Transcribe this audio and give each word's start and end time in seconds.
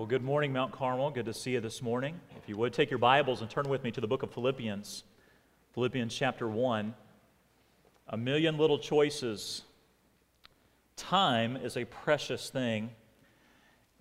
Well, 0.00 0.06
good 0.06 0.24
morning, 0.24 0.54
Mount 0.54 0.72
Carmel. 0.72 1.10
Good 1.10 1.26
to 1.26 1.34
see 1.34 1.50
you 1.50 1.60
this 1.60 1.82
morning. 1.82 2.18
If 2.34 2.48
you 2.48 2.56
would, 2.56 2.72
take 2.72 2.88
your 2.88 2.98
Bibles 2.98 3.42
and 3.42 3.50
turn 3.50 3.68
with 3.68 3.84
me 3.84 3.90
to 3.90 4.00
the 4.00 4.06
book 4.06 4.22
of 4.22 4.32
Philippians. 4.32 5.04
Philippians 5.74 6.14
chapter 6.14 6.48
1. 6.48 6.94
A 8.08 8.16
million 8.16 8.56
little 8.56 8.78
choices. 8.78 9.60
Time 10.96 11.54
is 11.54 11.76
a 11.76 11.84
precious 11.84 12.48
thing. 12.48 12.88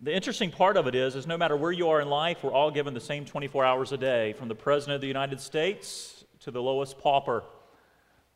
The 0.01 0.15
interesting 0.15 0.51
part 0.51 0.77
of 0.77 0.87
it 0.87 0.95
is, 0.95 1.17
is 1.17 1.27
no 1.27 1.37
matter 1.37 1.57
where 1.57 1.73
you 1.73 1.89
are 1.89 1.99
in 1.99 2.07
life, 2.07 2.45
we're 2.45 2.53
all 2.53 2.71
given 2.71 2.93
the 2.93 3.01
same 3.01 3.25
24 3.25 3.65
hours 3.65 3.91
a 3.91 3.97
day, 3.97 4.31
from 4.31 4.47
the 4.47 4.55
President 4.55 4.95
of 4.95 5.01
the 5.01 5.07
United 5.07 5.41
States 5.41 6.23
to 6.39 6.49
the 6.49 6.61
lowest 6.61 6.97
pauper. 6.97 7.43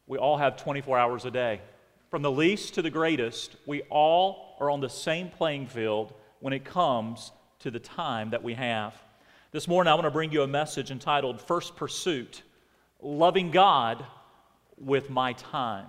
We 0.05 0.17
all 0.17 0.35
have 0.35 0.57
24 0.57 0.97
hours 0.97 1.23
a 1.23 1.31
day. 1.31 1.61
From 2.09 2.23
the 2.23 2.31
least 2.31 2.73
to 2.73 2.81
the 2.81 2.89
greatest, 2.89 3.55
we 3.65 3.83
all 3.83 4.57
are 4.59 4.69
on 4.69 4.81
the 4.81 4.89
same 4.89 5.29
playing 5.29 5.67
field 5.67 6.13
when 6.41 6.51
it 6.51 6.65
comes 6.65 7.31
to 7.63 7.71
the 7.71 7.79
time 7.79 8.31
that 8.31 8.43
we 8.43 8.53
have. 8.53 8.93
This 9.53 9.69
morning, 9.69 9.89
I 9.89 9.95
want 9.95 10.03
to 10.03 10.11
bring 10.11 10.33
you 10.33 10.41
a 10.41 10.47
message 10.47 10.91
entitled 10.91 11.39
First 11.39 11.77
Pursuit 11.77 12.43
Loving 13.01 13.51
God 13.51 14.05
with 14.77 15.09
My 15.09 15.31
Time. 15.31 15.85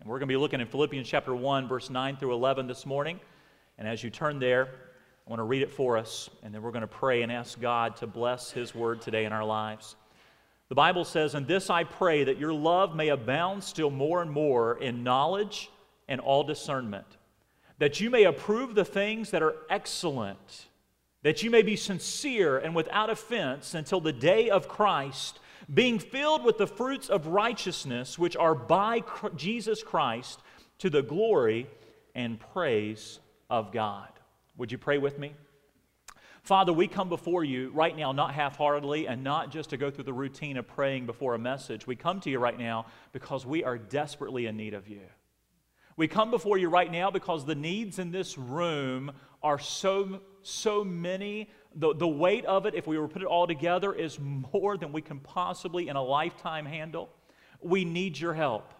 And 0.00 0.06
we're 0.10 0.18
going 0.18 0.28
to 0.28 0.32
be 0.34 0.36
looking 0.36 0.60
in 0.60 0.66
Philippians 0.66 1.08
chapter 1.08 1.34
1, 1.34 1.66
verse 1.66 1.88
9 1.88 2.18
through 2.18 2.34
11 2.34 2.66
this 2.66 2.84
morning. 2.84 3.18
And 3.78 3.88
as 3.88 4.04
you 4.04 4.10
turn 4.10 4.38
there, 4.38 4.66
I 5.26 5.30
want 5.30 5.40
to 5.40 5.44
read 5.44 5.62
it 5.62 5.70
for 5.70 5.96
us, 5.96 6.28
and 6.42 6.54
then 6.54 6.60
we're 6.60 6.72
going 6.72 6.82
to 6.82 6.86
pray 6.86 7.22
and 7.22 7.32
ask 7.32 7.58
God 7.58 7.96
to 7.96 8.06
bless 8.06 8.50
His 8.50 8.74
word 8.74 9.00
today 9.00 9.24
in 9.24 9.32
our 9.32 9.46
lives. 9.46 9.96
The 10.68 10.74
Bible 10.74 11.06
says, 11.06 11.34
And 11.34 11.46
this 11.46 11.70
I 11.70 11.84
pray, 11.84 12.24
that 12.24 12.36
your 12.36 12.52
love 12.52 12.94
may 12.94 13.08
abound 13.08 13.64
still 13.64 13.90
more 13.90 14.20
and 14.20 14.30
more 14.30 14.76
in 14.76 15.02
knowledge 15.02 15.70
and 16.06 16.20
all 16.20 16.44
discernment, 16.44 17.06
that 17.78 17.98
you 17.98 18.10
may 18.10 18.24
approve 18.24 18.74
the 18.74 18.84
things 18.84 19.30
that 19.30 19.42
are 19.42 19.54
excellent 19.70 20.66
that 21.24 21.42
you 21.42 21.50
may 21.50 21.62
be 21.62 21.74
sincere 21.74 22.58
and 22.58 22.74
without 22.74 23.10
offense 23.10 23.74
until 23.74 24.00
the 24.00 24.12
day 24.12 24.50
of 24.50 24.68
Christ, 24.68 25.40
being 25.72 25.98
filled 25.98 26.44
with 26.44 26.58
the 26.58 26.66
fruits 26.66 27.08
of 27.08 27.26
righteousness 27.26 28.18
which 28.18 28.36
are 28.36 28.54
by 28.54 29.02
Jesus 29.34 29.82
Christ 29.82 30.40
to 30.78 30.90
the 30.90 31.02
glory 31.02 31.66
and 32.14 32.38
praise 32.38 33.20
of 33.48 33.72
God. 33.72 34.10
Would 34.58 34.70
you 34.70 34.78
pray 34.78 34.98
with 34.98 35.18
me? 35.18 35.32
Father, 36.42 36.74
we 36.74 36.86
come 36.86 37.08
before 37.08 37.42
you 37.42 37.70
right 37.70 37.96
now, 37.96 38.12
not 38.12 38.34
half 38.34 38.56
heartedly 38.58 39.08
and 39.08 39.24
not 39.24 39.50
just 39.50 39.70
to 39.70 39.78
go 39.78 39.90
through 39.90 40.04
the 40.04 40.12
routine 40.12 40.58
of 40.58 40.68
praying 40.68 41.06
before 41.06 41.34
a 41.34 41.38
message. 41.38 41.86
We 41.86 41.96
come 41.96 42.20
to 42.20 42.28
you 42.28 42.38
right 42.38 42.58
now 42.58 42.84
because 43.12 43.46
we 43.46 43.64
are 43.64 43.78
desperately 43.78 44.44
in 44.44 44.58
need 44.58 44.74
of 44.74 44.86
you. 44.86 45.00
We 45.96 46.06
come 46.06 46.30
before 46.30 46.58
you 46.58 46.68
right 46.68 46.92
now 46.92 47.10
because 47.10 47.46
the 47.46 47.54
needs 47.54 47.98
in 47.98 48.10
this 48.10 48.36
room 48.36 49.12
are 49.42 49.58
so, 49.58 50.20
so 50.46 50.84
many. 50.84 51.50
The, 51.74 51.94
the 51.94 52.08
weight 52.08 52.44
of 52.44 52.66
it, 52.66 52.74
if 52.74 52.86
we 52.86 52.98
were 52.98 53.08
to 53.08 53.12
put 53.12 53.22
it 53.22 53.28
all 53.28 53.46
together, 53.46 53.92
is 53.92 54.18
more 54.20 54.76
than 54.76 54.92
we 54.92 55.02
can 55.02 55.20
possibly 55.20 55.88
in 55.88 55.96
a 55.96 56.02
lifetime 56.02 56.66
handle. 56.66 57.10
We 57.60 57.84
need 57.84 58.18
your 58.18 58.34
help. 58.34 58.72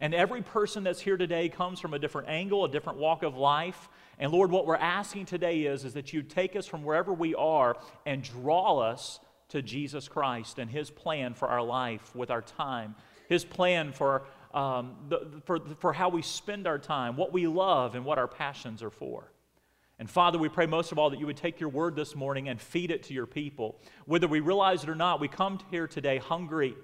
And 0.00 0.14
every 0.14 0.42
person 0.42 0.84
that's 0.84 1.00
here 1.00 1.16
today 1.16 1.48
comes 1.48 1.80
from 1.80 1.94
a 1.94 1.98
different 1.98 2.28
angle, 2.28 2.64
a 2.64 2.68
different 2.68 2.98
walk 2.98 3.22
of 3.22 3.36
life. 3.36 3.88
And 4.18 4.32
Lord, 4.32 4.50
what 4.50 4.66
we're 4.66 4.76
asking 4.76 5.26
today 5.26 5.62
is, 5.62 5.84
is 5.84 5.94
that 5.94 6.12
you 6.12 6.22
take 6.22 6.56
us 6.56 6.66
from 6.66 6.82
wherever 6.82 7.12
we 7.12 7.34
are 7.34 7.76
and 8.04 8.22
draw 8.22 8.78
us 8.80 9.20
to 9.48 9.62
Jesus 9.62 10.08
Christ 10.08 10.58
and 10.58 10.70
His 10.70 10.90
plan 10.90 11.34
for 11.34 11.48
our 11.48 11.62
life 11.62 12.14
with 12.14 12.30
our 12.30 12.42
time, 12.42 12.94
His 13.28 13.44
plan 13.44 13.92
for 13.92 14.24
um, 14.52 14.96
the, 15.08 15.42
for, 15.44 15.60
for 15.80 15.92
how 15.92 16.08
we 16.08 16.22
spend 16.22 16.66
our 16.66 16.78
time, 16.78 17.16
what 17.16 17.32
we 17.32 17.46
love, 17.46 17.94
and 17.94 18.04
what 18.04 18.18
our 18.18 18.28
passions 18.28 18.82
are 18.82 18.90
for. 18.90 19.30
And 19.98 20.10
Father, 20.10 20.38
we 20.38 20.48
pray 20.48 20.66
most 20.66 20.92
of 20.92 20.98
all 20.98 21.10
that 21.10 21.18
you 21.18 21.26
would 21.26 21.36
take 21.36 21.58
your 21.58 21.70
word 21.70 21.96
this 21.96 22.14
morning 22.14 22.48
and 22.48 22.60
feed 22.60 22.90
it 22.90 23.04
to 23.04 23.14
your 23.14 23.26
people. 23.26 23.80
Whether 24.04 24.28
we 24.28 24.40
realize 24.40 24.82
it 24.82 24.90
or 24.90 24.94
not, 24.94 25.20
we 25.20 25.28
come 25.28 25.58
here 25.70 25.86
today 25.86 26.18
hungry. 26.18 26.74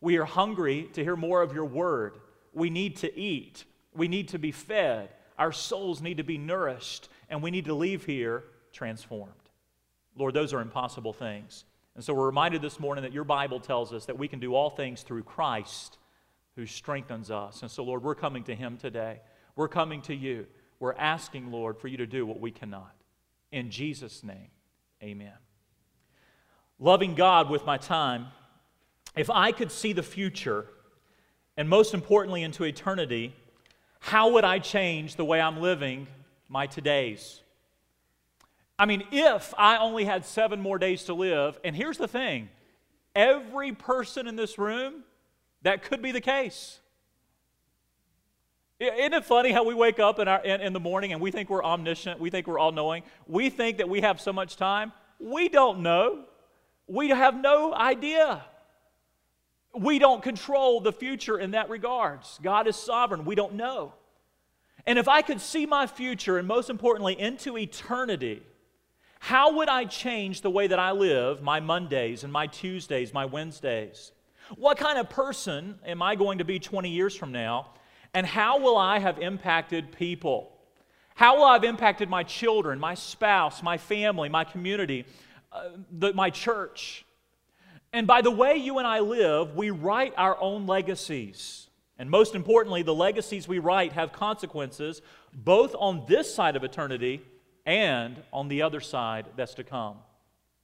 We 0.00 0.16
are 0.16 0.24
hungry 0.24 0.88
to 0.94 1.04
hear 1.04 1.16
more 1.16 1.42
of 1.42 1.52
your 1.52 1.64
word. 1.64 2.18
We 2.52 2.70
need 2.70 2.96
to 2.98 3.18
eat, 3.18 3.64
we 3.94 4.08
need 4.08 4.28
to 4.28 4.38
be 4.38 4.52
fed, 4.52 5.10
our 5.38 5.52
souls 5.52 6.02
need 6.02 6.16
to 6.16 6.24
be 6.24 6.38
nourished, 6.38 7.08
and 7.30 7.42
we 7.42 7.50
need 7.50 7.66
to 7.66 7.74
leave 7.74 8.04
here 8.04 8.44
transformed. 8.72 9.32
Lord, 10.16 10.34
those 10.34 10.52
are 10.52 10.60
impossible 10.60 11.12
things. 11.12 11.64
And 11.94 12.04
so 12.04 12.14
we're 12.14 12.26
reminded 12.26 12.62
this 12.62 12.80
morning 12.80 13.02
that 13.02 13.12
your 13.12 13.24
Bible 13.24 13.60
tells 13.60 13.92
us 13.92 14.06
that 14.06 14.18
we 14.18 14.28
can 14.28 14.40
do 14.40 14.54
all 14.54 14.70
things 14.70 15.02
through 15.02 15.22
Christ 15.24 15.98
who 16.56 16.66
strengthens 16.66 17.30
us. 17.30 17.62
And 17.62 17.70
so, 17.70 17.84
Lord, 17.84 18.02
we're 18.02 18.16
coming 18.16 18.42
to 18.44 18.54
him 18.54 18.76
today. 18.76 19.20
We're 19.54 19.68
coming 19.68 20.02
to 20.02 20.14
you. 20.14 20.46
We're 20.80 20.94
asking, 20.94 21.50
Lord, 21.50 21.78
for 21.78 21.88
you 21.88 21.96
to 21.96 22.06
do 22.06 22.24
what 22.24 22.40
we 22.40 22.50
cannot. 22.50 22.94
In 23.50 23.70
Jesus' 23.70 24.22
name, 24.22 24.50
amen. 25.02 25.32
Loving 26.78 27.14
God 27.14 27.50
with 27.50 27.66
my 27.66 27.76
time, 27.76 28.26
if 29.16 29.30
I 29.30 29.52
could 29.52 29.72
see 29.72 29.92
the 29.92 30.02
future, 30.02 30.66
and 31.56 31.68
most 31.68 31.94
importantly 31.94 32.42
into 32.42 32.62
eternity, 32.64 33.34
how 33.98 34.32
would 34.32 34.44
I 34.44 34.60
change 34.60 35.16
the 35.16 35.24
way 35.24 35.40
I'm 35.40 35.60
living 35.60 36.06
my 36.48 36.68
todays? 36.68 37.40
I 38.78 38.86
mean, 38.86 39.02
if 39.10 39.52
I 39.58 39.78
only 39.78 40.04
had 40.04 40.24
seven 40.24 40.60
more 40.60 40.78
days 40.78 41.02
to 41.04 41.14
live, 41.14 41.58
and 41.64 41.74
here's 41.74 41.98
the 41.98 42.06
thing 42.06 42.48
every 43.16 43.72
person 43.72 44.28
in 44.28 44.36
this 44.36 44.56
room 44.56 45.02
that 45.62 45.82
could 45.82 46.00
be 46.00 46.12
the 46.12 46.20
case. 46.20 46.78
Isn't 48.80 49.12
it 49.12 49.24
funny 49.24 49.50
how 49.50 49.64
we 49.64 49.74
wake 49.74 49.98
up 49.98 50.20
in, 50.20 50.28
our, 50.28 50.42
in, 50.44 50.60
in 50.60 50.72
the 50.72 50.80
morning 50.80 51.12
and 51.12 51.20
we 51.20 51.32
think 51.32 51.50
we're 51.50 51.64
omniscient, 51.64 52.20
we 52.20 52.30
think 52.30 52.46
we're 52.46 52.60
all 52.60 52.70
knowing, 52.70 53.02
we 53.26 53.50
think 53.50 53.78
that 53.78 53.88
we 53.88 54.02
have 54.02 54.20
so 54.20 54.32
much 54.32 54.56
time? 54.56 54.92
We 55.18 55.48
don't 55.48 55.80
know. 55.80 56.24
We 56.86 57.08
have 57.08 57.34
no 57.34 57.74
idea. 57.74 58.44
We 59.74 59.98
don't 59.98 60.22
control 60.22 60.80
the 60.80 60.92
future 60.92 61.38
in 61.38 61.50
that 61.52 61.70
regards. 61.70 62.38
God 62.40 62.68
is 62.68 62.76
sovereign. 62.76 63.24
We 63.24 63.34
don't 63.34 63.54
know. 63.54 63.94
And 64.86 64.96
if 64.96 65.08
I 65.08 65.22
could 65.22 65.40
see 65.40 65.66
my 65.66 65.88
future, 65.88 66.38
and 66.38 66.46
most 66.46 66.70
importantly, 66.70 67.18
into 67.20 67.58
eternity, 67.58 68.42
how 69.18 69.56
would 69.56 69.68
I 69.68 69.86
change 69.86 70.40
the 70.40 70.50
way 70.50 70.68
that 70.68 70.78
I 70.78 70.92
live 70.92 71.42
my 71.42 71.58
Mondays 71.58 72.22
and 72.22 72.32
my 72.32 72.46
Tuesdays, 72.46 73.12
my 73.12 73.24
Wednesdays? 73.24 74.12
What 74.56 74.78
kind 74.78 74.98
of 74.98 75.10
person 75.10 75.80
am 75.84 76.00
I 76.00 76.14
going 76.14 76.38
to 76.38 76.44
be 76.44 76.60
20 76.60 76.88
years 76.88 77.14
from 77.16 77.32
now? 77.32 77.72
And 78.14 78.26
how 78.26 78.58
will 78.58 78.76
I 78.76 78.98
have 78.98 79.18
impacted 79.18 79.92
people? 79.92 80.52
How 81.14 81.36
will 81.36 81.44
I 81.44 81.54
have 81.54 81.64
impacted 81.64 82.08
my 82.08 82.22
children, 82.22 82.78
my 82.78 82.94
spouse, 82.94 83.62
my 83.62 83.76
family, 83.76 84.28
my 84.28 84.44
community, 84.44 85.04
uh, 85.52 85.70
the, 85.90 86.12
my 86.12 86.30
church? 86.30 87.04
And 87.92 88.06
by 88.06 88.20
the 88.22 88.30
way 88.30 88.56
you 88.56 88.78
and 88.78 88.86
I 88.86 89.00
live, 89.00 89.54
we 89.56 89.70
write 89.70 90.14
our 90.16 90.40
own 90.40 90.66
legacies. 90.66 91.68
And 91.98 92.10
most 92.10 92.34
importantly, 92.34 92.82
the 92.82 92.94
legacies 92.94 93.48
we 93.48 93.58
write 93.58 93.92
have 93.92 94.12
consequences 94.12 95.02
both 95.32 95.74
on 95.78 96.04
this 96.06 96.32
side 96.32 96.54
of 96.56 96.64
eternity 96.64 97.22
and 97.66 98.22
on 98.32 98.48
the 98.48 98.62
other 98.62 98.80
side 98.80 99.26
that's 99.36 99.54
to 99.54 99.64
come. 99.64 99.96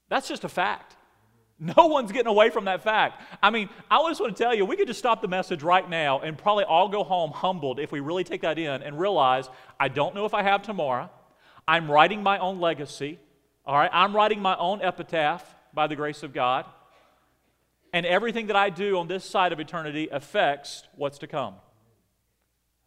That's 0.09 0.29
just 0.29 0.45
a 0.45 0.49
fact. 0.49 0.97
No 1.59 1.87
one's 1.87 2.11
getting 2.11 2.27
away 2.27 2.51
from 2.51 2.65
that 2.65 2.83
fact. 2.83 3.23
I 3.43 3.51
mean, 3.51 3.69
I 3.91 4.07
just 4.09 4.21
want 4.21 4.37
to 4.37 4.43
tell 4.43 4.55
you, 4.55 4.65
we 4.65 4.77
could 4.77 4.89
just 4.89 4.99
stop 4.99 5.23
the 5.23 5.29
message 5.29 5.63
right 5.63 5.89
now 5.89 6.21
and 6.21 6.37
probably 6.37 6.65
all 6.65 6.89
go 6.89 7.05
home 7.05 7.31
humbled 7.31 7.79
if 7.79 7.93
we 7.93 8.01
really 8.01 8.25
take 8.25 8.41
that 8.43 8.59
in 8.59 8.83
and 8.83 8.99
realize 8.99 9.49
I 9.79 9.89
don't 9.89 10.15
know 10.15 10.25
if 10.25 10.35
I 10.35 10.43
have 10.43 10.63
tomorrow. 10.63 11.11
I'm 11.67 11.91
writing 11.91 12.23
my 12.23 12.39
own 12.39 12.61
legacy. 12.61 13.19
All 13.65 13.77
right, 13.77 13.91
I'm 13.93 14.15
writing 14.15 14.41
my 14.41 14.57
own 14.57 14.83
epitaph 14.83 15.55
by 15.73 15.87
the 15.87 15.97
grace 15.97 16.23
of 16.23 16.33
God. 16.33 16.67
And 17.93 18.05
everything 18.05 18.49
that 18.49 18.57
I 18.57 18.71
do 18.71 18.99
on 18.99 19.07
this 19.07 19.25
side 19.25 19.53
of 19.53 19.61
eternity 19.61 20.09
affects 20.11 20.83
what's 20.97 21.19
to 21.19 21.29
come. 21.29 21.55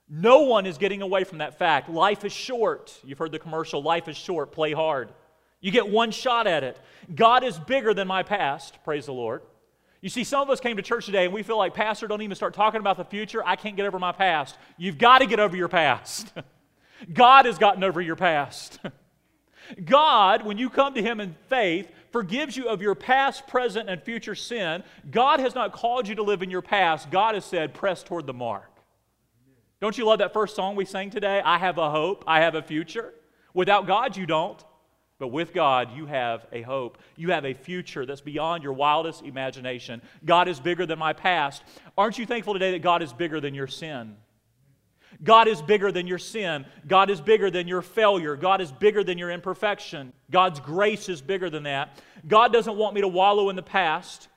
No 0.10 0.42
one 0.42 0.66
is 0.66 0.78
getting 0.78 1.02
away 1.02 1.24
from 1.24 1.40
that 1.40 1.58
fact. 1.58 1.90
Life 1.90 2.26
is 2.26 2.34
short. 2.34 3.00
You've 3.04 3.18
heard 3.18 3.32
the 3.32 3.40
commercial, 3.40 3.82
life 3.82 4.08
is 4.08 4.18
short, 4.18 4.52
play 4.52 4.74
hard. 4.74 5.10
You 5.60 5.72
get 5.72 5.90
one 5.90 6.12
shot 6.12 6.48
at 6.48 6.64
it. 6.64 6.80
God 7.14 7.44
is 7.44 7.58
bigger 7.58 7.94
than 7.94 8.08
my 8.08 8.24
past, 8.24 8.78
praise 8.84 9.06
the 9.06 9.14
Lord. 9.14 9.42
You 10.02 10.10
see, 10.10 10.24
some 10.24 10.42
of 10.42 10.50
us 10.50 10.60
came 10.60 10.78
to 10.78 10.84
church 10.84 11.06
today 11.06 11.26
and 11.26 11.34
we 11.34 11.42
feel 11.42 11.58
like, 11.58 11.74
Pastor, 11.74 12.08
don't 12.08 12.22
even 12.22 12.36
start 12.36 12.54
talking 12.54 12.80
about 12.80 12.98
the 12.98 13.06
future. 13.06 13.42
I 13.46 13.56
can't 13.56 13.76
get 13.76 13.86
over 13.86 13.98
my 13.98 14.12
past. 14.12 14.58
You've 14.78 14.98
got 14.98 15.20
to 15.20 15.26
get 15.26 15.40
over 15.40 15.58
your 15.58 15.68
past. 15.68 16.32
God 17.14 17.46
has 17.46 17.58
gotten 17.58 17.84
over 17.84 18.00
your 18.00 18.16
past. 18.16 18.80
God, 19.86 20.46
when 20.46 20.58
you 20.58 20.70
come 20.70 20.94
to 20.94 21.02
Him 21.02 21.20
in 21.20 21.36
faith, 21.50 21.90
forgives 22.12 22.56
you 22.56 22.70
of 22.70 22.82
your 22.82 22.96
past, 22.96 23.48
present, 23.48 23.90
and 23.90 24.02
future 24.02 24.36
sin. 24.36 24.84
God 25.10 25.40
has 25.40 25.56
not 25.56 25.74
called 25.74 26.08
you 26.08 26.16
to 26.16 26.24
live 26.24 26.42
in 26.42 26.50
your 26.50 26.62
past. 26.62 27.10
God 27.12 27.36
has 27.36 27.46
said, 27.46 27.74
press 27.74 28.04
toward 28.04 28.28
the 28.28 28.34
mark. 28.34 28.72
Don't 29.80 29.98
you 29.98 30.06
love 30.06 30.20
that 30.20 30.34
first 30.34 30.56
song 30.56 30.76
we 30.76 30.86
sang 30.86 31.10
today? 31.10 31.42
I 31.44 31.58
have 31.58 31.78
a 31.78 31.90
hope, 31.90 32.24
I 32.28 32.42
have 32.42 32.56
a 32.56 32.62
future. 32.62 33.14
Without 33.54 33.88
God, 33.88 34.16
you 34.16 34.26
don't. 34.26 34.64
But 35.20 35.30
with 35.30 35.54
God, 35.54 35.96
you 35.96 36.06
have 36.06 36.46
a 36.52 36.62
hope. 36.62 37.00
You 37.16 37.32
have 37.32 37.46
a 37.46 37.54
future 37.54 38.06
that's 38.06 38.22
beyond 38.22 38.64
your 38.64 38.74
wildest 38.74 39.24
imagination. 39.24 40.02
God 40.26 40.48
is 40.48 40.60
bigger 40.60 40.86
than 40.86 41.00
my 41.00 41.14
past. 41.14 41.64
Aren't 41.98 42.20
you 42.20 42.26
thankful 42.26 42.54
today 42.54 42.72
that 42.72 42.84
God 42.84 43.02
is 43.02 43.14
bigger 43.14 43.42
than 43.42 43.56
your 43.56 43.68
sin? 43.68 44.16
God 45.24 45.48
is 45.48 45.62
bigger 45.62 45.92
than 45.92 46.06
your 46.06 46.20
sin. 46.20 46.66
God 46.88 47.10
is 47.10 47.20
bigger 47.20 47.50
than 47.50 47.68
your 47.68 47.82
failure. 47.82 48.36
God 48.36 48.62
is 48.62 48.72
bigger 48.72 49.04
than 49.04 49.18
your 49.18 49.32
imperfection. 49.32 50.14
God's 50.30 50.60
grace 50.60 51.10
is 51.10 51.22
bigger 51.22 51.50
than 51.50 51.64
that. 51.64 51.98
God 52.28 52.54
doesn't 52.54 52.78
want 52.78 52.94
me 52.94 53.02
to 53.02 53.08
wallow 53.08 53.50
in 53.50 53.56
the 53.56 53.64
past. 53.64 54.28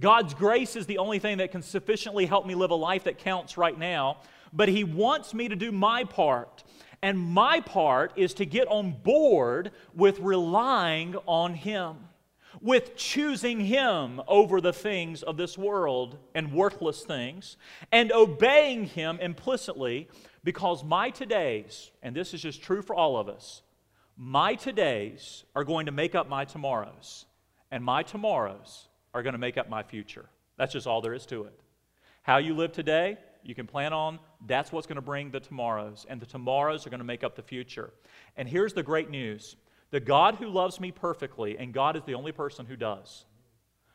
God's 0.00 0.34
grace 0.34 0.74
is 0.74 0.86
the 0.86 0.98
only 0.98 1.20
thing 1.20 1.38
that 1.38 1.52
can 1.52 1.62
sufficiently 1.62 2.26
help 2.26 2.46
me 2.46 2.54
live 2.54 2.70
a 2.70 2.74
life 2.74 3.04
that 3.04 3.18
counts 3.18 3.56
right 3.56 3.78
now. 3.78 4.18
But 4.52 4.68
He 4.68 4.82
wants 4.82 5.34
me 5.34 5.48
to 5.48 5.56
do 5.56 5.70
my 5.70 6.04
part. 6.04 6.64
And 7.06 7.20
my 7.20 7.60
part 7.60 8.12
is 8.16 8.34
to 8.34 8.44
get 8.44 8.66
on 8.66 8.90
board 8.90 9.70
with 9.94 10.18
relying 10.18 11.14
on 11.24 11.54
Him 11.54 11.98
with 12.60 12.96
choosing 12.96 13.60
Him 13.60 14.20
over 14.26 14.60
the 14.60 14.72
things 14.72 15.22
of 15.22 15.36
this 15.36 15.56
world 15.56 16.18
and 16.34 16.52
worthless 16.52 17.04
things, 17.04 17.58
and 17.92 18.10
obeying 18.10 18.86
Him 18.86 19.20
implicitly 19.20 20.08
because 20.42 20.82
my 20.82 21.10
todays, 21.10 21.90
and 22.02 22.16
this 22.16 22.34
is 22.34 22.42
just 22.42 22.62
true 22.62 22.82
for 22.82 22.96
all 22.96 23.18
of 23.18 23.28
us, 23.28 23.62
my 24.16 24.56
todays 24.56 25.44
are 25.54 25.64
going 25.64 25.86
to 25.86 25.92
make 25.92 26.16
up 26.16 26.28
my 26.28 26.44
tomorrows, 26.44 27.26
and 27.70 27.84
my 27.84 28.02
tomorrows 28.02 28.88
are 29.14 29.22
going 29.22 29.34
to 29.34 29.38
make 29.38 29.58
up 29.58 29.68
my 29.68 29.82
future. 29.84 30.26
That's 30.56 30.72
just 30.72 30.88
all 30.88 31.02
there 31.02 31.14
is 31.14 31.26
to 31.26 31.44
it. 31.44 31.60
How 32.22 32.38
you 32.38 32.54
live 32.54 32.72
today, 32.72 33.18
you 33.48 33.54
can 33.54 33.66
plan 33.66 33.92
on 33.92 34.18
that's 34.46 34.72
what's 34.72 34.86
going 34.86 34.96
to 34.96 35.02
bring 35.02 35.30
the 35.30 35.40
tomorrows, 35.40 36.06
and 36.08 36.20
the 36.20 36.26
tomorrows 36.26 36.86
are 36.86 36.90
going 36.90 37.00
to 37.00 37.04
make 37.04 37.24
up 37.24 37.36
the 37.36 37.42
future. 37.42 37.90
And 38.36 38.48
here's 38.48 38.72
the 38.72 38.82
great 38.82 39.10
news 39.10 39.56
the 39.90 40.00
God 40.00 40.36
who 40.36 40.48
loves 40.48 40.80
me 40.80 40.90
perfectly, 40.90 41.58
and 41.58 41.72
God 41.72 41.96
is 41.96 42.02
the 42.04 42.14
only 42.14 42.32
person 42.32 42.66
who 42.66 42.76
does. 42.76 43.24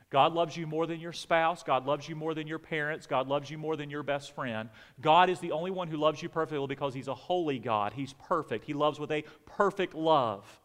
God 0.09 0.33
loves 0.33 0.57
you 0.57 0.67
more 0.67 0.85
than 0.85 0.99
your 0.99 1.13
spouse. 1.13 1.63
God 1.63 1.85
loves 1.85 2.07
you 2.07 2.17
more 2.17 2.33
than 2.33 2.45
your 2.45 2.59
parents. 2.59 3.07
God 3.07 3.29
loves 3.29 3.49
you 3.49 3.57
more 3.57 3.77
than 3.77 3.89
your 3.89 4.03
best 4.03 4.35
friend. 4.35 4.69
God 4.99 5.29
is 5.29 5.39
the 5.39 5.53
only 5.53 5.71
one 5.71 5.87
who 5.87 5.95
loves 5.95 6.21
you 6.21 6.27
perfectly 6.27 6.67
because 6.67 6.93
He's 6.93 7.07
a 7.07 7.15
holy 7.15 7.59
God. 7.59 7.93
He's 7.93 8.13
perfect. 8.13 8.65
He 8.65 8.73
loves 8.73 8.99
with 8.99 9.11
a 9.11 9.23
perfect 9.45 9.93
love. 9.93 10.59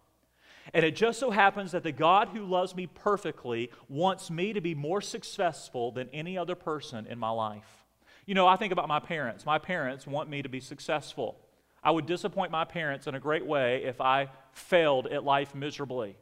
And 0.75 0.85
it 0.85 0.97
just 0.97 1.21
so 1.21 1.31
happens 1.31 1.73
that 1.73 1.85
the 1.85 1.93
God 1.93 2.29
who 2.29 2.45
loves 2.45 2.75
me 2.75 2.89
perfectly 2.89 3.71
wants 3.89 4.33
me 4.33 4.53
to 4.53 4.61
be 4.61 4.75
more 4.75 5.01
successful 5.01 5.93
than 5.93 6.09
any 6.13 6.37
other 6.37 6.57
person 6.57 7.07
in 7.07 7.21
my 7.21 7.31
life. 7.31 7.86
You 8.27 8.35
know, 8.35 8.47
I 8.47 8.57
think 8.57 8.73
about 8.73 8.89
my 8.89 9.01
parents. 9.01 9.47
My 9.47 9.59
parents 9.59 10.07
want 10.07 10.29
me 10.29 10.43
to 10.43 10.49
be 10.49 10.61
successful. 10.61 11.39
I 11.83 11.93
would 11.93 12.07
disappoint 12.07 12.51
my 12.51 12.65
parents 12.65 13.07
in 13.07 13.15
a 13.15 13.21
great 13.21 13.47
way 13.47 13.85
if 13.85 14.01
I 14.01 14.29
failed 14.53 15.07
at 15.07 15.25
life 15.25 15.55
miserably. 15.55 16.17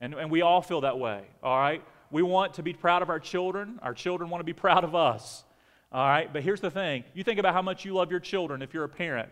And, 0.00 0.14
and 0.14 0.30
we 0.30 0.42
all 0.42 0.60
feel 0.60 0.80
that 0.80 0.98
way, 0.98 1.22
all 1.42 1.56
right? 1.56 1.82
We 2.10 2.22
want 2.22 2.54
to 2.54 2.62
be 2.62 2.72
proud 2.72 3.00
of 3.00 3.08
our 3.08 3.20
children. 3.20 3.78
Our 3.82 3.94
children 3.94 4.28
want 4.28 4.40
to 4.40 4.44
be 4.44 4.52
proud 4.52 4.82
of 4.82 4.94
us. 4.94 5.44
All 5.92 6.04
right, 6.04 6.32
but 6.32 6.42
here's 6.42 6.60
the 6.60 6.72
thing. 6.72 7.04
You 7.14 7.22
think 7.22 7.38
about 7.38 7.54
how 7.54 7.62
much 7.62 7.84
you 7.84 7.94
love 7.94 8.10
your 8.10 8.18
children 8.18 8.62
if 8.62 8.74
you're 8.74 8.82
a 8.82 8.88
parent. 8.88 9.28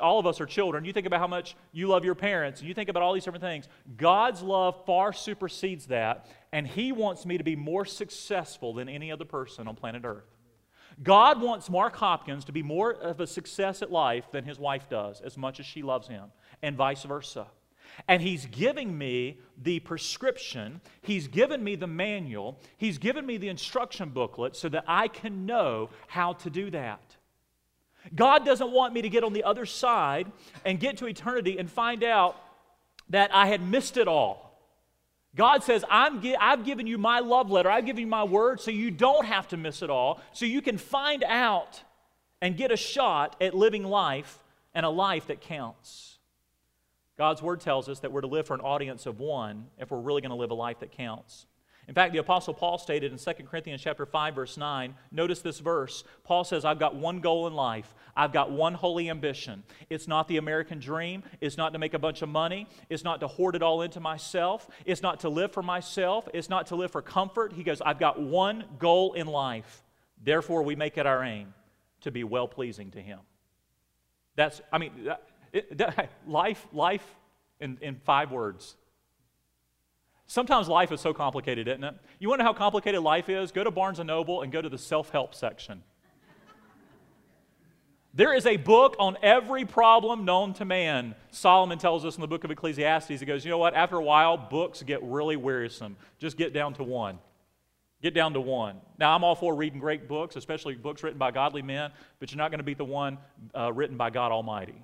All 0.00 0.18
of 0.18 0.26
us 0.26 0.40
are 0.40 0.46
children. 0.46 0.86
You 0.86 0.94
think 0.94 1.06
about 1.06 1.20
how 1.20 1.26
much 1.26 1.56
you 1.72 1.88
love 1.88 2.06
your 2.06 2.14
parents, 2.14 2.60
and 2.60 2.68
you 2.68 2.72
think 2.72 2.88
about 2.88 3.02
all 3.02 3.12
these 3.12 3.24
different 3.24 3.44
things. 3.44 3.68
God's 3.98 4.40
love 4.40 4.86
far 4.86 5.12
supersedes 5.12 5.86
that, 5.88 6.26
and 6.52 6.66
He 6.66 6.90
wants 6.90 7.26
me 7.26 7.36
to 7.36 7.44
be 7.44 7.54
more 7.54 7.84
successful 7.84 8.72
than 8.72 8.88
any 8.88 9.12
other 9.12 9.26
person 9.26 9.68
on 9.68 9.76
planet 9.76 10.06
Earth. 10.06 10.24
God 11.02 11.40
wants 11.40 11.70
Mark 11.70 11.96
Hopkins 11.96 12.44
to 12.44 12.52
be 12.52 12.62
more 12.62 12.92
of 12.92 13.20
a 13.20 13.26
success 13.26 13.80
at 13.80 13.90
life 13.90 14.30
than 14.32 14.44
his 14.44 14.58
wife 14.58 14.88
does, 14.88 15.20
as 15.20 15.38
much 15.38 15.58
as 15.58 15.66
she 15.66 15.82
loves 15.82 16.08
him, 16.08 16.30
and 16.62 16.76
vice 16.76 17.04
versa. 17.04 17.46
And 18.06 18.22
he's 18.22 18.46
giving 18.46 18.96
me 18.96 19.38
the 19.60 19.80
prescription, 19.80 20.80
he's 21.02 21.26
given 21.26 21.62
me 21.64 21.74
the 21.74 21.86
manual, 21.86 22.58
he's 22.76 22.98
given 22.98 23.26
me 23.26 23.36
the 23.36 23.48
instruction 23.48 24.10
booklet 24.10 24.56
so 24.56 24.68
that 24.68 24.84
I 24.86 25.08
can 25.08 25.46
know 25.46 25.90
how 26.06 26.34
to 26.34 26.50
do 26.50 26.70
that. 26.70 27.16
God 28.14 28.44
doesn't 28.44 28.70
want 28.70 28.94
me 28.94 29.02
to 29.02 29.08
get 29.08 29.24
on 29.24 29.32
the 29.32 29.44
other 29.44 29.66
side 29.66 30.30
and 30.64 30.80
get 30.80 30.98
to 30.98 31.06
eternity 31.06 31.58
and 31.58 31.70
find 31.70 32.04
out 32.04 32.36
that 33.10 33.34
I 33.34 33.46
had 33.46 33.62
missed 33.62 33.96
it 33.96 34.08
all. 34.08 34.49
God 35.36 35.62
says, 35.62 35.84
I'm 35.88 36.22
I've 36.40 36.64
given 36.64 36.86
you 36.86 36.98
my 36.98 37.20
love 37.20 37.50
letter, 37.50 37.70
I've 37.70 37.86
given 37.86 38.00
you 38.00 38.06
my 38.06 38.24
word, 38.24 38.60
so 38.60 38.70
you 38.70 38.90
don't 38.90 39.26
have 39.26 39.48
to 39.48 39.56
miss 39.56 39.82
it 39.82 39.90
all, 39.90 40.20
so 40.32 40.44
you 40.44 40.60
can 40.60 40.76
find 40.76 41.22
out 41.24 41.82
and 42.40 42.56
get 42.56 42.72
a 42.72 42.76
shot 42.76 43.36
at 43.40 43.54
living 43.54 43.84
life 43.84 44.38
and 44.74 44.84
a 44.84 44.90
life 44.90 45.28
that 45.28 45.40
counts. 45.40 46.18
God's 47.16 47.42
word 47.42 47.60
tells 47.60 47.88
us 47.88 48.00
that 48.00 48.12
we're 48.12 48.22
to 48.22 48.26
live 48.26 48.46
for 48.46 48.54
an 48.54 48.60
audience 48.60 49.06
of 49.06 49.20
one 49.20 49.66
if 49.78 49.90
we're 49.90 50.00
really 50.00 50.22
going 50.22 50.30
to 50.30 50.36
live 50.36 50.50
a 50.50 50.54
life 50.54 50.80
that 50.80 50.92
counts. 50.92 51.46
In 51.90 51.94
fact, 51.94 52.12
the 52.12 52.20
apostle 52.20 52.54
Paul 52.54 52.78
stated 52.78 53.10
in 53.10 53.18
2 53.18 53.42
Corinthians 53.42 53.82
chapter 53.82 54.06
5 54.06 54.36
verse 54.36 54.56
9, 54.56 54.94
notice 55.10 55.40
this 55.40 55.58
verse. 55.58 56.04
Paul 56.22 56.44
says, 56.44 56.64
"I've 56.64 56.78
got 56.78 56.94
one 56.94 57.18
goal 57.18 57.48
in 57.48 57.54
life. 57.54 57.96
I've 58.16 58.32
got 58.32 58.52
one 58.52 58.74
holy 58.74 59.10
ambition. 59.10 59.64
It's 59.88 60.06
not 60.06 60.28
the 60.28 60.36
American 60.36 60.78
dream, 60.78 61.24
it's 61.40 61.56
not 61.56 61.72
to 61.72 61.80
make 61.80 61.92
a 61.92 61.98
bunch 61.98 62.22
of 62.22 62.28
money, 62.28 62.68
it's 62.88 63.02
not 63.02 63.18
to 63.20 63.26
hoard 63.26 63.56
it 63.56 63.62
all 63.64 63.82
into 63.82 63.98
myself, 63.98 64.68
it's 64.86 65.02
not 65.02 65.18
to 65.20 65.28
live 65.28 65.50
for 65.50 65.64
myself, 65.64 66.28
it's 66.32 66.48
not 66.48 66.68
to 66.68 66.76
live 66.76 66.92
for 66.92 67.02
comfort." 67.02 67.54
He 67.54 67.64
goes, 67.64 67.80
"I've 67.80 67.98
got 67.98 68.20
one 68.20 68.66
goal 68.78 69.14
in 69.14 69.26
life. 69.26 69.82
Therefore, 70.22 70.62
we 70.62 70.76
make 70.76 70.96
it 70.96 71.06
our 71.06 71.24
aim 71.24 71.54
to 72.02 72.12
be 72.12 72.22
well-pleasing 72.22 72.92
to 72.92 73.02
him." 73.02 73.18
That's 74.36 74.60
I 74.72 74.78
mean, 74.78 75.12
it, 75.52 75.76
that, 75.76 76.12
life 76.28 76.68
life 76.72 77.16
in, 77.58 77.78
in 77.80 77.96
five 77.96 78.30
words. 78.30 78.76
Sometimes 80.30 80.68
life 80.68 80.92
is 80.92 81.00
so 81.00 81.12
complicated, 81.12 81.66
isn't 81.66 81.82
it? 81.82 81.92
You 82.20 82.28
want 82.28 82.38
to 82.38 82.44
know 82.44 82.50
how 82.50 82.56
complicated 82.56 83.02
life 83.02 83.28
is? 83.28 83.50
Go 83.50 83.64
to 83.64 83.70
Barnes 83.72 83.98
& 83.98 84.04
Noble 84.04 84.42
and 84.42 84.52
go 84.52 84.62
to 84.62 84.68
the 84.68 84.78
self-help 84.78 85.34
section. 85.34 85.82
There 88.14 88.32
is 88.32 88.46
a 88.46 88.56
book 88.56 88.94
on 89.00 89.16
every 89.24 89.64
problem 89.64 90.24
known 90.24 90.54
to 90.54 90.64
man. 90.64 91.16
Solomon 91.32 91.78
tells 91.78 92.04
us 92.04 92.14
in 92.14 92.20
the 92.20 92.28
book 92.28 92.44
of 92.44 92.52
Ecclesiastes, 92.52 93.08
he 93.08 93.26
goes, 93.26 93.44
You 93.44 93.50
know 93.50 93.58
what? 93.58 93.74
After 93.74 93.96
a 93.96 94.04
while, 94.04 94.36
books 94.36 94.84
get 94.84 95.02
really 95.02 95.34
wearisome. 95.34 95.96
Just 96.20 96.36
get 96.36 96.52
down 96.52 96.74
to 96.74 96.84
one. 96.84 97.18
Get 98.00 98.14
down 98.14 98.32
to 98.34 98.40
one. 98.40 98.76
Now, 99.00 99.16
I'm 99.16 99.24
all 99.24 99.34
for 99.34 99.52
reading 99.56 99.80
great 99.80 100.06
books, 100.06 100.36
especially 100.36 100.76
books 100.76 101.02
written 101.02 101.18
by 101.18 101.32
godly 101.32 101.62
men, 101.62 101.90
but 102.20 102.30
you're 102.30 102.38
not 102.38 102.52
going 102.52 102.60
to 102.60 102.64
beat 102.64 102.78
the 102.78 102.84
one 102.84 103.18
uh, 103.52 103.72
written 103.72 103.96
by 103.96 104.10
God 104.10 104.30
Almighty. 104.30 104.80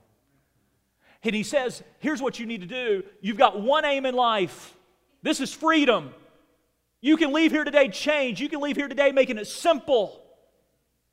And 1.23 1.37
he 1.37 1.45
says, 1.45 1.85
Here's 2.01 2.21
what 2.21 2.41
you 2.41 2.47
need 2.47 2.63
to 2.63 2.67
do 2.67 3.05
you've 3.21 3.39
got 3.39 3.61
one 3.61 3.85
aim 3.85 4.07
in 4.07 4.17
life. 4.17 4.76
This 5.27 5.41
is 5.41 5.53
freedom. 5.53 6.15
You 7.01 7.17
can 7.17 7.33
leave 7.33 7.51
here 7.51 7.65
today 7.65 7.89
changed. 7.89 8.41
You 8.41 8.49
can 8.49 8.61
leave 8.61 8.77
here 8.77 8.87
today 8.87 9.11
making 9.11 9.39
it 9.39 9.49
simple. 9.49 10.23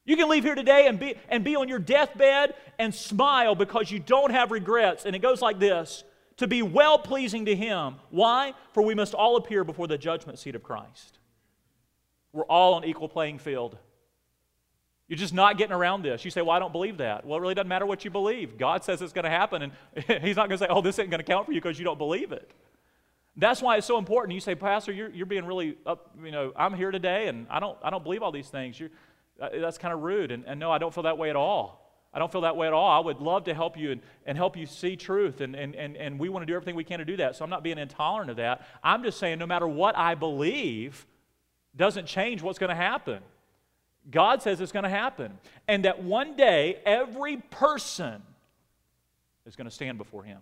You 0.06 0.16
can 0.16 0.30
leave 0.30 0.44
here 0.44 0.54
today 0.54 0.86
and 0.86 1.00
be, 1.00 1.16
and 1.30 1.44
be 1.44 1.56
on 1.56 1.68
your 1.68 1.80
deathbed 1.80 2.54
and 2.78 2.94
smile 2.94 3.56
because 3.56 3.90
you 3.90 3.98
don't 3.98 4.30
have 4.30 4.52
regrets. 4.52 5.06
And 5.06 5.16
it 5.16 5.24
goes 5.24 5.42
like 5.42 5.58
this 5.58 6.04
to 6.38 6.46
be 6.46 6.62
well 6.62 7.00
pleasing 7.00 7.46
to 7.46 7.56
Him. 7.56 7.96
Why? 8.12 8.54
For 8.74 8.84
we 8.84 8.94
must 8.94 9.16
all 9.16 9.36
appear 9.36 9.64
before 9.64 9.88
the 9.88 9.98
judgment 9.98 10.38
seat 10.38 10.54
of 10.54 10.62
Christ. 10.62 11.18
We're 12.34 12.46
all 12.46 12.76
on 12.76 12.86
equal 12.86 13.10
playing 13.10 13.40
field. 13.40 13.80
You're 15.08 15.18
just 15.18 15.34
not 15.34 15.58
getting 15.58 15.76
around 15.76 16.04
this. 16.04 16.24
You 16.24 16.30
say, 16.30 16.44
Well, 16.44 16.52
I 16.52 16.60
don't 16.60 16.72
believe 16.72 16.98
that. 16.98 17.26
Well, 17.26 17.40
it 17.40 17.42
really 17.42 17.56
doesn't 17.56 17.68
matter 17.68 17.88
what 17.88 18.06
you 18.06 18.12
believe. 18.12 18.60
God 18.60 18.84
says 18.84 19.02
it's 19.02 19.12
going 19.12 19.26
to 19.26 19.32
happen, 19.32 19.64
and 19.64 19.72
He's 20.24 20.36
not 20.36 20.50
going 20.50 20.60
to 20.60 20.66
say, 20.66 20.68
Oh, 20.70 20.82
this 20.82 21.00
isn't 21.00 21.10
going 21.10 21.18
to 21.20 21.26
count 21.26 21.48
for 21.48 21.52
you 21.52 21.60
because 21.60 21.80
you 21.80 21.86
don't 21.86 21.98
believe 21.98 22.32
it. 22.32 22.52
That's 23.36 23.62
why 23.62 23.78
it's 23.78 23.88
so 23.88 23.98
important. 23.98 24.34
You 24.34 24.40
say, 24.40 24.56
Pastor, 24.56 24.92
you're, 24.92 25.10
you're 25.10 25.26
being 25.26 25.46
really 25.46 25.78
up, 25.86 26.12
you 26.24 26.32
know, 26.32 26.54
I'm 26.56 26.74
here 26.74 26.92
today 26.92 27.28
and 27.28 27.48
I 27.50 27.60
don't, 27.60 27.78
I 27.84 27.90
don't 27.90 28.04
believe 28.04 28.22
all 28.22 28.32
these 28.32 28.50
things. 28.50 28.80
You're, 28.80 28.92
uh, 29.42 29.50
that's 29.54 29.78
kind 29.80 29.94
of 29.94 30.02
rude. 30.02 30.32
And, 30.32 30.44
and 30.46 30.60
no, 30.60 30.72
I 30.72 30.78
don't 30.78 30.94
feel 30.94 31.04
that 31.04 31.18
way 31.18 31.30
at 31.30 31.36
all. 31.36 31.84
I 32.14 32.20
don't 32.20 32.32
feel 32.32 32.42
that 32.42 32.56
way 32.56 32.68
at 32.68 32.74
all. 32.74 32.90
I 32.90 33.00
would 33.00 33.22
love 33.22 33.46
to 33.46 33.56
help 33.56 33.76
you 33.76 33.92
and, 33.92 34.02
and 34.28 34.38
help 34.38 34.56
you 34.56 34.68
see 34.68 34.96
truth, 34.96 35.42
and, 35.42 35.56
and, 35.56 35.76
and, 35.76 35.98
and 35.98 36.20
we 36.20 36.30
want 36.30 36.44
to 36.44 36.46
do 36.46 36.54
everything 36.54 36.76
we 36.76 36.84
can 36.84 37.00
to 37.00 37.06
do 37.06 37.18
that. 37.18 37.36
So 37.36 37.44
I'm 37.44 37.50
not 37.50 37.64
being 37.64 37.80
intolerant 37.80 38.30
of 38.30 38.38
that. 38.38 38.68
I'm 38.84 39.02
just 39.02 39.18
saying, 39.18 39.40
no 39.40 39.48
matter 39.48 39.68
what 39.68 39.98
I 39.98 40.14
believe, 40.14 41.08
doesn't 41.76 42.06
change 42.06 42.44
what's 42.44 42.60
going 42.60 42.70
to 42.70 42.76
happen. 42.76 43.24
God 44.12 44.44
says 44.44 44.62
it's 44.62 44.72
going 44.72 44.84
to 44.84 44.90
happen. 44.90 45.40
And 45.68 45.86
that 45.86 46.04
one 46.04 46.36
day, 46.36 46.78
every 46.86 47.38
person 47.38 48.22
is 49.48 49.56
going 49.56 49.66
to 49.66 49.74
stand 49.74 49.98
before 49.98 50.24
Him. 50.24 50.40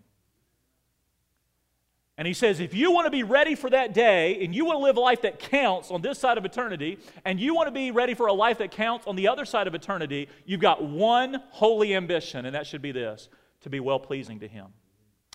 And 2.22 2.28
he 2.28 2.36
says, 2.36 2.60
if 2.60 2.76
you 2.76 2.92
want 2.92 3.08
to 3.08 3.10
be 3.10 3.24
ready 3.24 3.56
for 3.56 3.68
that 3.72 3.96
day 3.96 4.46
and 4.46 4.54
you 4.54 4.64
want 4.64 4.78
to 4.78 4.84
live 4.84 4.96
a 4.96 5.00
life 5.00 5.24
that 5.24 5.40
counts 5.40 5.90
on 5.90 6.04
this 6.04 6.20
side 6.20 6.38
of 6.38 6.46
eternity, 6.46 7.00
and 7.26 7.40
you 7.40 7.56
want 7.56 7.66
to 7.66 7.72
be 7.72 7.90
ready 7.90 8.14
for 8.14 8.28
a 8.28 8.32
life 8.32 8.60
that 8.60 8.70
counts 8.70 9.08
on 9.08 9.16
the 9.16 9.28
other 9.28 9.44
side 9.44 9.66
of 9.66 9.74
eternity, 9.74 10.30
you've 10.46 10.62
got 10.62 10.84
one 10.84 11.42
holy 11.50 11.96
ambition, 11.96 12.46
and 12.46 12.54
that 12.54 12.68
should 12.68 12.84
be 12.84 12.92
this 12.92 13.28
to 13.62 13.72
be 13.72 13.80
well 13.80 14.00
pleasing 14.00 14.40
to 14.42 14.48
him. 14.48 14.68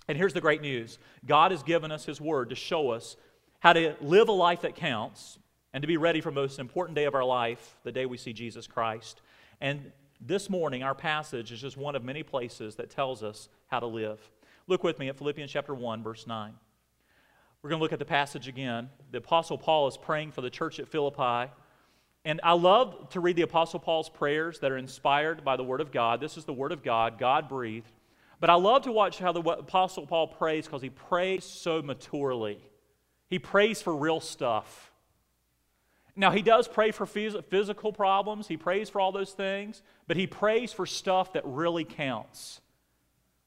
And 0.07 0.17
here's 0.17 0.33
the 0.33 0.41
great 0.41 0.63
news 0.63 1.01
God 1.27 1.51
has 1.51 1.65
given 1.65 1.91
us 1.91 2.05
his 2.05 2.21
word 2.21 2.51
to 2.51 2.55
show 2.55 2.91
us 2.91 3.17
how 3.59 3.73
to 3.73 3.97
live 4.01 4.29
a 4.29 4.33
life 4.33 4.61
that 4.61 4.77
counts 4.77 5.41
and 5.73 5.83
to 5.83 5.89
be 5.89 5.97
ready 5.97 6.21
for 6.21 6.31
the 6.31 6.37
most 6.37 6.61
important 6.61 6.95
day 6.95 7.07
of 7.07 7.17
our 7.17 7.25
life, 7.25 7.79
the 7.83 7.91
day 7.91 8.07
we 8.07 8.17
see 8.17 8.33
Jesus 8.33 8.69
Christ. 8.69 9.23
And 9.61 9.91
this 10.21 10.49
morning, 10.49 10.85
our 10.85 10.95
passage 10.95 11.51
is 11.51 11.61
just 11.61 11.77
one 11.77 11.97
of 11.97 12.05
many 12.05 12.23
places 12.23 12.77
that 12.77 12.91
tells 12.91 13.25
us 13.25 13.49
how 13.67 13.81
to 13.81 13.87
live. 13.87 14.21
Look 14.69 14.85
with 14.85 15.01
me 15.01 15.09
at 15.09 15.19
Philippians 15.19 15.51
chapter 15.51 15.75
1, 15.75 16.05
verse 16.05 16.29
9. 16.29 16.55
We're 17.63 17.71
going 17.71 17.81
to 17.81 17.83
look 17.83 17.93
at 17.93 17.99
the 17.99 18.05
passage 18.05 18.49
again. 18.49 18.91
The 19.11 19.19
Apostle 19.19 19.59
Paul 19.59 19.89
is 19.89 19.97
praying 19.97 20.33
for 20.33 20.41
the 20.41 20.51
church 20.51 20.79
at 20.79 20.89
Philippi, 20.89 21.51
And 22.25 22.41
I 22.43 22.53
love 22.53 23.09
to 23.11 23.21
read 23.21 23.37
the 23.37 23.43
Apostle 23.43 23.81
Paul's 23.81 24.09
prayers 24.09 24.61
that 24.61 24.71
are 24.71 24.77
inspired 24.77 25.45
by 25.45 25.57
the 25.57 25.65
Word 25.65 25.81
of 25.81 25.91
God. 25.91 26.21
This 26.21 26.37
is 26.37 26.45
the 26.45 26.53
Word 26.53 26.73
of 26.73 26.83
God, 26.83 27.19
God 27.19 27.49
breathed. 27.49 27.91
But 28.39 28.51
I 28.51 28.55
love 28.55 28.83
to 28.83 28.93
watch 28.93 29.19
how 29.19 29.33
the 29.33 29.41
Apostle 29.41 30.07
Paul 30.07 30.29
prays 30.29 30.67
because 30.67 30.83
he 30.83 30.91
prays 30.91 31.45
so 31.45 31.83
maturely. 31.83 32.61
He 33.29 33.39
prays 33.39 33.81
for 33.83 33.97
real 33.97 34.21
stuff. 34.21 34.93
Now, 36.15 36.31
he 36.31 36.41
does 36.41 36.67
pray 36.67 36.93
for 36.93 37.05
physical 37.05 37.93
problems, 37.93 38.49
he 38.49 38.57
prays 38.57 38.89
for 38.89 39.01
all 39.01 39.13
those 39.13 39.33
things, 39.33 39.83
but 40.07 40.17
he 40.17 40.27
prays 40.27 40.73
for 40.73 40.87
stuff 40.87 41.35
that 41.35 41.43
really 41.45 41.85
counts. 41.85 42.61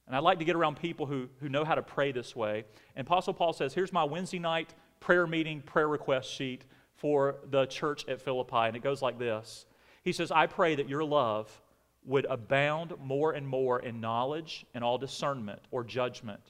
And 0.10 0.16
I'd 0.16 0.24
like 0.24 0.40
to 0.40 0.46
get 0.46 0.56
around 0.56 0.78
people 0.78 1.06
who, 1.06 1.30
who 1.40 1.50
know 1.50 1.64
how 1.64 1.76
to 1.76 1.84
pray 1.84 2.12
this 2.12 2.36
way. 2.36 2.66
And 2.96 3.06
Apostle 3.06 3.32
Paul 3.32 3.54
says, 3.54 3.76
Here's 3.76 3.94
my 3.94 4.04
Wednesday 4.04 4.40
night 4.40 4.74
prayer 5.00 5.28
meeting, 5.28 5.62
prayer 5.62 5.88
request 5.88 6.32
sheet 6.32 6.66
for 6.96 7.36
the 7.52 7.68
church 7.68 8.08
at 8.08 8.20
Philippi. 8.20 8.56
And 8.56 8.76
it 8.76 8.82
goes 8.82 9.04
like 9.04 9.20
this 9.20 9.68
He 10.04 10.12
says, 10.12 10.32
I 10.32 10.48
pray 10.48 10.74
that 10.76 10.90
your 10.90 11.04
love 11.04 11.62
would 12.06 12.26
abound 12.26 12.96
more 13.00 13.34
and 13.34 13.48
more 13.48 13.82
in 13.82 14.02
knowledge 14.02 14.66
and 14.74 14.84
all 14.84 14.98
discernment 14.98 15.62
or 15.70 15.84
judgment. 15.84 16.42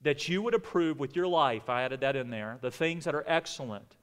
That 0.00 0.26
you 0.26 0.40
would 0.40 0.54
approve 0.54 0.98
with 0.98 1.14
your 1.14 1.26
life, 1.26 1.68
I 1.68 1.82
added 1.82 2.00
that 2.00 2.16
in 2.16 2.30
there, 2.30 2.56
the 2.62 2.70
things 2.70 3.04
that 3.04 3.14
are 3.14 3.24
excellent. 3.26 3.96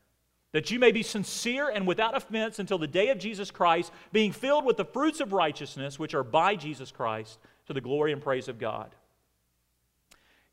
That 0.51 0.69
you 0.69 0.77
may 0.77 0.91
be 0.91 1.01
sincere 1.01 1.69
and 1.69 1.87
without 1.87 2.15
offense 2.15 2.59
until 2.59 2.77
the 2.77 2.85
day 2.85 3.09
of 3.09 3.17
Jesus 3.17 3.49
Christ, 3.49 3.91
being 4.11 4.31
filled 4.31 4.63
with 4.63 4.77
the 4.77 4.85
fruits 4.85 5.21
of 5.21 5.33
righteousness, 5.33 5.97
which 5.97 6.13
are 6.13 6.23
by 6.23 6.55
Jesus 6.55 6.91
Christ, 6.91 7.39
to 7.67 7.73
the 7.73 7.81
glory 7.81 8.11
and 8.11 8.21
praise 8.21 8.47
of 8.47 8.59
God. 8.59 8.95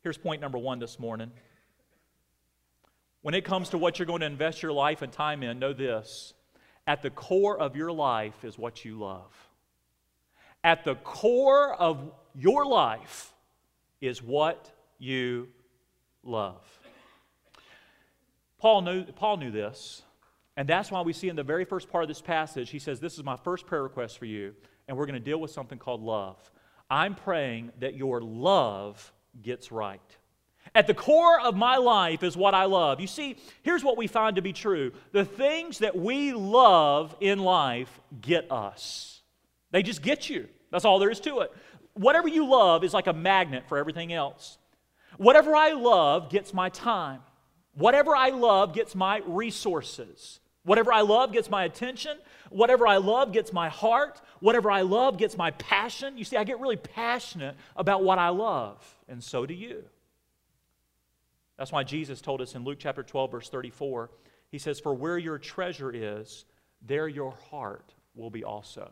Here's 0.01 0.17
point 0.17 0.41
number 0.41 0.57
one 0.57 0.79
this 0.79 0.99
morning 0.99 1.31
when 3.21 3.35
it 3.35 3.45
comes 3.45 3.69
to 3.69 3.77
what 3.77 3.99
you're 3.99 4.07
going 4.07 4.21
to 4.21 4.25
invest 4.25 4.63
your 4.63 4.71
life 4.71 5.01
and 5.01 5.11
time 5.11 5.43
in, 5.43 5.59
know 5.59 5.73
this. 5.73 6.33
At 6.87 7.03
the 7.03 7.11
core 7.11 7.57
of 7.57 7.75
your 7.75 7.91
life 7.91 8.43
is 8.43 8.57
what 8.57 8.83
you 8.83 8.97
love. 8.97 9.31
At 10.63 10.83
the 10.83 10.95
core 10.95 11.73
of 11.75 12.11
your 12.35 12.65
life 12.65 13.33
is 13.99 14.21
what 14.23 14.71
you 14.97 15.49
love. 16.23 16.65
Paul 18.57 18.81
knew, 18.81 19.03
Paul 19.05 19.37
knew 19.37 19.51
this, 19.51 20.01
and 20.57 20.67
that's 20.67 20.91
why 20.91 21.01
we 21.01 21.13
see 21.13 21.29
in 21.29 21.35
the 21.35 21.43
very 21.43 21.65
first 21.65 21.89
part 21.89 22.03
of 22.03 22.07
this 22.07 22.21
passage, 22.21 22.69
he 22.69 22.79
says, 22.79 22.99
This 22.99 23.17
is 23.17 23.23
my 23.23 23.35
first 23.35 23.65
prayer 23.65 23.83
request 23.83 24.17
for 24.17 24.25
you, 24.25 24.53
and 24.87 24.97
we're 24.97 25.05
going 25.05 25.13
to 25.13 25.19
deal 25.19 25.39
with 25.39 25.51
something 25.51 25.77
called 25.77 26.01
love. 26.01 26.37
I'm 26.91 27.15
praying 27.15 27.71
that 27.79 27.95
your 27.95 28.21
love 28.21 29.13
gets 29.41 29.71
right. 29.71 30.01
At 30.75 30.87
the 30.87 30.93
core 30.93 31.39
of 31.39 31.55
my 31.55 31.77
life 31.77 32.21
is 32.21 32.35
what 32.35 32.53
I 32.53 32.65
love. 32.65 32.99
You 32.99 33.07
see, 33.07 33.37
here's 33.63 33.83
what 33.83 33.97
we 33.97 34.07
find 34.07 34.35
to 34.35 34.41
be 34.41 34.51
true 34.51 34.91
the 35.13 35.23
things 35.23 35.79
that 35.79 35.97
we 35.97 36.33
love 36.33 37.15
in 37.21 37.39
life 37.39 37.99
get 38.19 38.51
us, 38.51 39.21
they 39.71 39.81
just 39.81 40.01
get 40.01 40.29
you. 40.29 40.49
That's 40.69 40.85
all 40.85 40.99
there 40.99 41.09
is 41.09 41.21
to 41.21 41.39
it. 41.39 41.51
Whatever 41.93 42.27
you 42.27 42.47
love 42.47 42.83
is 42.83 42.93
like 42.93 43.07
a 43.07 43.13
magnet 43.13 43.63
for 43.67 43.77
everything 43.77 44.13
else. 44.13 44.57
Whatever 45.17 45.55
I 45.55 45.71
love 45.71 46.29
gets 46.29 46.53
my 46.53 46.69
time. 46.69 47.19
Whatever 47.73 48.15
I 48.15 48.29
love 48.29 48.73
gets 48.73 48.95
my 48.95 49.21
resources. 49.25 50.39
Whatever 50.63 50.93
I 50.93 51.01
love 51.01 51.31
gets 51.31 51.49
my 51.49 51.63
attention. 51.63 52.17
Whatever 52.49 52.85
I 52.87 52.97
love 52.97 53.31
gets 53.31 53.51
my 53.51 53.69
heart. 53.69 54.21
Whatever 54.39 54.69
I 54.69 54.81
love 54.81 55.17
gets 55.17 55.37
my 55.37 55.51
passion. 55.51 56.17
You 56.17 56.23
see, 56.23 56.37
I 56.37 56.43
get 56.43 56.59
really 56.59 56.75
passionate 56.75 57.55
about 57.75 58.03
what 58.03 58.19
I 58.19 58.29
love, 58.29 58.83
and 59.07 59.23
so 59.23 59.45
do 59.45 59.53
you. 59.53 59.83
That's 61.57 61.71
why 61.71 61.83
Jesus 61.83 62.21
told 62.21 62.41
us 62.41 62.55
in 62.55 62.63
Luke 62.63 62.79
chapter 62.79 63.03
12, 63.03 63.31
verse 63.31 63.49
34, 63.49 64.09
He 64.49 64.57
says, 64.57 64.79
For 64.79 64.93
where 64.93 65.17
your 65.17 65.37
treasure 65.37 65.91
is, 65.91 66.45
there 66.81 67.07
your 67.07 67.33
heart 67.51 67.93
will 68.15 68.31
be 68.31 68.43
also. 68.43 68.91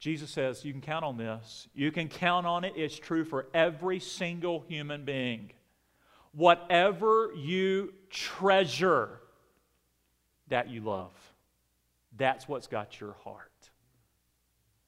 Jesus 0.00 0.30
says, 0.30 0.64
You 0.64 0.72
can 0.72 0.80
count 0.80 1.04
on 1.04 1.16
this. 1.16 1.68
You 1.74 1.92
can 1.92 2.08
count 2.08 2.46
on 2.46 2.64
it. 2.64 2.72
It's 2.76 2.98
true 2.98 3.24
for 3.24 3.46
every 3.54 4.00
single 4.00 4.64
human 4.66 5.04
being. 5.04 5.52
Whatever 6.32 7.32
you 7.36 7.94
treasure, 8.10 9.20
that 10.48 10.70
you 10.70 10.80
love. 10.80 11.12
That's 12.16 12.46
what's 12.46 12.66
got 12.66 13.00
your 13.00 13.14
heart. 13.24 13.50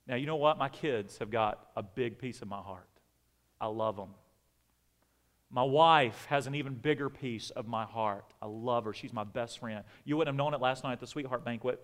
Now, 0.06 0.16
you 0.16 0.26
know 0.26 0.36
what? 0.36 0.58
My 0.58 0.68
kids 0.68 1.18
have 1.18 1.30
got 1.30 1.68
a 1.76 1.82
big 1.82 2.18
piece 2.18 2.42
of 2.42 2.48
my 2.48 2.60
heart. 2.60 2.88
I 3.60 3.66
love 3.66 3.96
them. 3.96 4.10
My 5.50 5.62
wife 5.62 6.26
has 6.28 6.46
an 6.46 6.54
even 6.54 6.74
bigger 6.74 7.08
piece 7.08 7.50
of 7.50 7.66
my 7.66 7.84
heart. 7.84 8.24
I 8.42 8.46
love 8.46 8.84
her. 8.84 8.92
She's 8.92 9.12
my 9.12 9.24
best 9.24 9.60
friend. 9.60 9.84
You 10.04 10.16
wouldn't 10.16 10.34
have 10.34 10.36
known 10.36 10.52
it 10.52 10.60
last 10.60 10.84
night 10.84 10.94
at 10.94 11.00
the 11.00 11.06
sweetheart 11.06 11.44
banquet. 11.44 11.80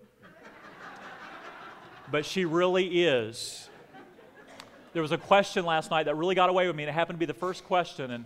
but 2.11 2.25
she 2.25 2.45
really 2.45 3.05
is. 3.05 3.69
There 4.93 5.01
was 5.01 5.13
a 5.13 5.17
question 5.17 5.65
last 5.65 5.89
night 5.89 6.03
that 6.03 6.15
really 6.15 6.35
got 6.35 6.49
away 6.49 6.67
with 6.67 6.75
me, 6.75 6.83
and 6.83 6.89
it 6.89 6.93
happened 6.93 7.15
to 7.15 7.19
be 7.19 7.25
the 7.25 7.33
first 7.33 7.63
question. 7.63 8.11
And 8.11 8.25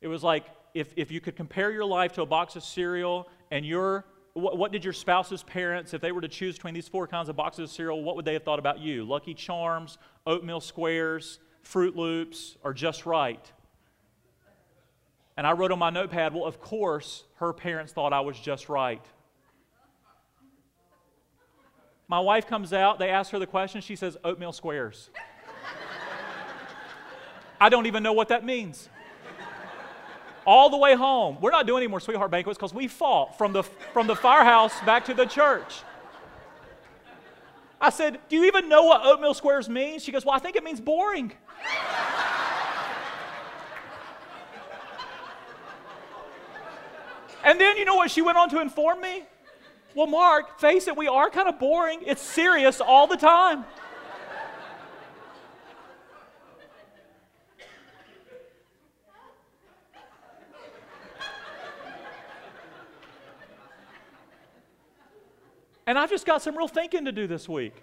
it 0.00 0.06
was 0.06 0.22
like, 0.22 0.46
if, 0.72 0.92
if 0.94 1.10
you 1.10 1.20
could 1.20 1.34
compare 1.34 1.72
your 1.72 1.84
life 1.84 2.12
to 2.12 2.22
a 2.22 2.26
box 2.26 2.54
of 2.54 2.62
cereal 2.62 3.28
and 3.50 3.66
your 3.66 4.04
what, 4.36 4.58
what, 4.58 4.70
did 4.70 4.84
your 4.84 4.92
spouse's 4.92 5.42
parents, 5.42 5.94
if 5.94 6.02
they 6.02 6.12
were 6.12 6.20
to 6.20 6.28
choose 6.28 6.56
between 6.56 6.74
these 6.74 6.86
four 6.86 7.06
kinds 7.06 7.30
of 7.30 7.36
boxes 7.36 7.70
of 7.70 7.70
cereal, 7.70 8.02
what 8.02 8.16
would 8.16 8.26
they 8.26 8.34
have 8.34 8.42
thought 8.42 8.58
about 8.58 8.78
you? 8.78 9.04
Lucky 9.04 9.32
Charms, 9.32 9.96
oatmeal 10.26 10.60
squares, 10.60 11.38
Froot 11.64 11.96
Loops, 11.96 12.56
or 12.62 12.74
Just 12.74 13.06
Right? 13.06 13.50
And 15.38 15.46
I 15.46 15.52
wrote 15.52 15.72
on 15.72 15.78
my 15.78 15.90
notepad, 15.90 16.34
well, 16.34 16.44
of 16.44 16.60
course, 16.60 17.24
her 17.36 17.52
parents 17.52 17.92
thought 17.92 18.12
I 18.12 18.20
was 18.20 18.38
just 18.38 18.68
right. 18.68 19.04
My 22.08 22.20
wife 22.20 22.46
comes 22.46 22.72
out, 22.72 22.98
they 22.98 23.10
ask 23.10 23.32
her 23.32 23.38
the 23.38 23.46
question, 23.46 23.80
she 23.80 23.96
says, 23.96 24.16
oatmeal 24.22 24.52
squares. 24.52 25.10
I 27.60 27.68
don't 27.68 27.86
even 27.86 28.02
know 28.02 28.12
what 28.12 28.28
that 28.28 28.44
means. 28.44 28.88
All 30.46 30.70
the 30.70 30.76
way 30.76 30.94
home, 30.94 31.38
we're 31.40 31.50
not 31.50 31.66
doing 31.66 31.82
any 31.82 31.88
more 31.88 32.00
sweetheart 32.00 32.30
banquets 32.30 32.56
because 32.56 32.72
we 32.72 32.86
fought 32.86 33.36
from 33.36 33.52
the, 33.52 33.64
from 33.64 34.06
the 34.06 34.14
firehouse 34.14 34.72
back 34.86 35.04
to 35.06 35.14
the 35.14 35.26
church. 35.26 35.82
I 37.80 37.90
said, 37.90 38.20
Do 38.28 38.36
you 38.36 38.44
even 38.44 38.68
know 38.68 38.84
what 38.84 39.04
oatmeal 39.04 39.34
squares 39.34 39.68
means? 39.68 40.04
She 40.04 40.12
goes, 40.12 40.24
Well, 40.24 40.34
I 40.34 40.38
think 40.38 40.56
it 40.56 40.64
means 40.64 40.80
boring. 40.80 41.32
And 47.46 47.60
then 47.60 47.76
you 47.76 47.84
know 47.84 47.94
what 47.94 48.10
she 48.10 48.22
went 48.22 48.36
on 48.36 48.50
to 48.50 48.60
inform 48.60 49.00
me? 49.00 49.22
Well, 49.94 50.08
Mark, 50.08 50.58
face 50.58 50.88
it, 50.88 50.96
we 50.96 51.06
are 51.06 51.30
kind 51.30 51.48
of 51.48 51.60
boring. 51.60 52.00
It's 52.04 52.20
serious 52.20 52.80
all 52.80 53.06
the 53.06 53.16
time. 53.16 53.64
And 65.86 65.98
I've 65.98 66.10
just 66.10 66.26
got 66.26 66.42
some 66.42 66.56
real 66.56 66.68
thinking 66.68 67.04
to 67.04 67.12
do 67.12 67.26
this 67.26 67.48
week 67.48 67.74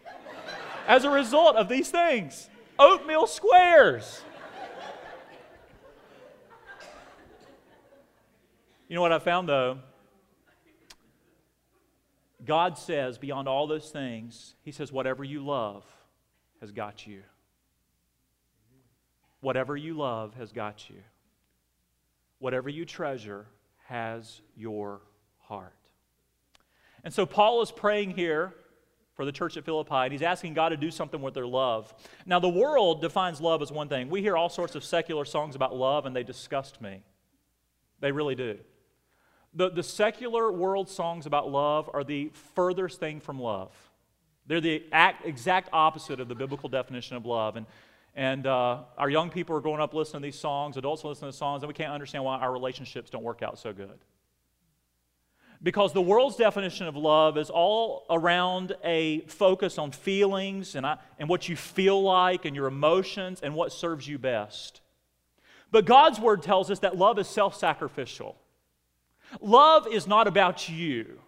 as 0.87 1.05
a 1.05 1.09
result 1.09 1.55
of 1.55 1.69
these 1.69 1.89
things. 1.89 2.49
Oatmeal 2.77 3.27
squares. 3.27 4.21
You 8.89 8.95
know 8.95 9.01
what 9.01 9.13
I 9.13 9.19
found 9.19 9.47
though? 9.47 9.79
God 12.45 12.77
says, 12.77 13.17
beyond 13.17 13.47
all 13.47 13.67
those 13.67 13.89
things, 13.89 14.55
He 14.63 14.73
says, 14.73 14.91
whatever 14.91 15.23
you 15.23 15.45
love 15.45 15.85
has 16.59 16.71
got 16.71 17.07
you. 17.07 17.21
Whatever 19.39 19.77
you 19.77 19.93
love 19.93 20.33
has 20.35 20.51
got 20.51 20.89
you. 20.89 20.97
Whatever 22.39 22.69
you 22.69 22.83
treasure 22.83 23.45
has 23.85 24.41
your 24.57 25.01
heart. 25.39 25.82
And 27.03 27.13
so 27.13 27.25
Paul 27.25 27.61
is 27.61 27.71
praying 27.71 28.11
here 28.11 28.53
for 29.15 29.25
the 29.25 29.31
church 29.31 29.57
at 29.57 29.65
Philippi, 29.65 29.93
and 29.93 30.11
he's 30.11 30.21
asking 30.21 30.53
God 30.53 30.69
to 30.69 30.77
do 30.77 30.89
something 30.89 31.21
with 31.21 31.33
their 31.33 31.45
love. 31.45 31.93
Now, 32.25 32.39
the 32.39 32.49
world 32.49 33.01
defines 33.01 33.39
love 33.39 33.61
as 33.61 33.71
one 33.71 33.87
thing. 33.87 34.09
We 34.09 34.21
hear 34.21 34.35
all 34.35 34.49
sorts 34.49 34.75
of 34.75 34.83
secular 34.83 35.25
songs 35.25 35.55
about 35.55 35.75
love, 35.75 36.05
and 36.05 36.15
they 36.15 36.23
disgust 36.23 36.81
me. 36.81 37.03
They 37.99 38.11
really 38.11 38.35
do. 38.35 38.57
The, 39.53 39.69
the 39.69 39.83
secular 39.83 40.51
world 40.51 40.89
songs 40.89 41.27
about 41.27 41.51
love 41.51 41.89
are 41.93 42.03
the 42.03 42.31
furthest 42.55 42.99
thing 42.99 43.19
from 43.19 43.39
love. 43.39 43.71
They're 44.47 44.61
the 44.61 44.83
act, 44.91 45.25
exact 45.25 45.69
opposite 45.71 46.19
of 46.19 46.27
the 46.27 46.35
biblical 46.35 46.67
definition 46.69 47.15
of 47.15 47.25
love. 47.25 47.55
And, 47.55 47.67
and 48.15 48.47
uh, 48.47 48.79
our 48.97 49.09
young 49.09 49.29
people 49.29 49.55
are 49.55 49.61
growing 49.61 49.79
up 49.79 49.93
listening 49.93 50.23
to 50.23 50.27
these 50.27 50.39
songs, 50.39 50.75
adults 50.75 51.03
listening 51.03 51.31
to 51.31 51.37
songs, 51.37 51.61
and 51.61 51.67
we 51.67 51.75
can't 51.75 51.93
understand 51.93 52.23
why 52.23 52.39
our 52.39 52.51
relationships 52.51 53.11
don't 53.11 53.23
work 53.23 53.43
out 53.43 53.59
so 53.59 53.73
good. 53.73 53.99
Because 55.63 55.93
the 55.93 56.01
world's 56.01 56.35
definition 56.35 56.87
of 56.87 56.97
love 56.97 57.37
is 57.37 57.49
all 57.49 58.05
around 58.09 58.75
a 58.83 59.21
focus 59.21 59.77
on 59.77 59.91
feelings 59.91 60.75
and, 60.75 60.85
I, 60.85 60.97
and 61.17 61.29
what 61.29 61.47
you 61.47 61.55
feel 61.55 62.03
like 62.03 62.43
and 62.43 62.53
your 62.53 62.67
emotions 62.67 63.39
and 63.41 63.55
what 63.55 63.71
serves 63.71 64.05
you 64.05 64.19
best. 64.19 64.81
But 65.71 65.85
God's 65.85 66.19
word 66.19 66.43
tells 66.43 66.69
us 66.69 66.79
that 66.79 66.97
love 66.97 67.17
is 67.17 67.27
self 67.27 67.55
sacrificial. 67.55 68.35
Love 69.39 69.87
is 69.87 70.05
not 70.05 70.27
about 70.27 70.67
you. 70.67 71.19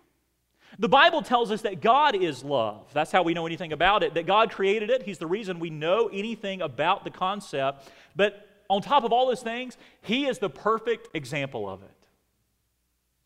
The 0.78 0.90
Bible 0.90 1.22
tells 1.22 1.52
us 1.52 1.62
that 1.62 1.82
God 1.82 2.16
is 2.16 2.44
love. 2.44 2.88
That's 2.94 3.12
how 3.12 3.24
we 3.24 3.34
know 3.34 3.46
anything 3.46 3.72
about 3.72 4.04
it, 4.04 4.16
that 4.16 4.26
God 4.26 4.52
created 4.52 4.90
it. 4.90 5.04
He's 5.04 5.18
the 5.18 5.28
reason 5.28 5.60
we 5.60 5.70
know 5.70 6.10
anything 6.12 6.62
about 6.62 7.06
the 7.06 7.10
concept. 7.10 7.90
But 8.16 8.46
on 8.70 8.82
top 8.82 9.06
of 9.06 9.14
all 9.14 9.28
those 9.28 9.42
things, 9.42 9.78
He 10.02 10.26
is 10.26 10.40
the 10.40 10.50
perfect 10.50 11.08
example 11.16 11.70
of 11.70 11.82
it. 11.84 11.95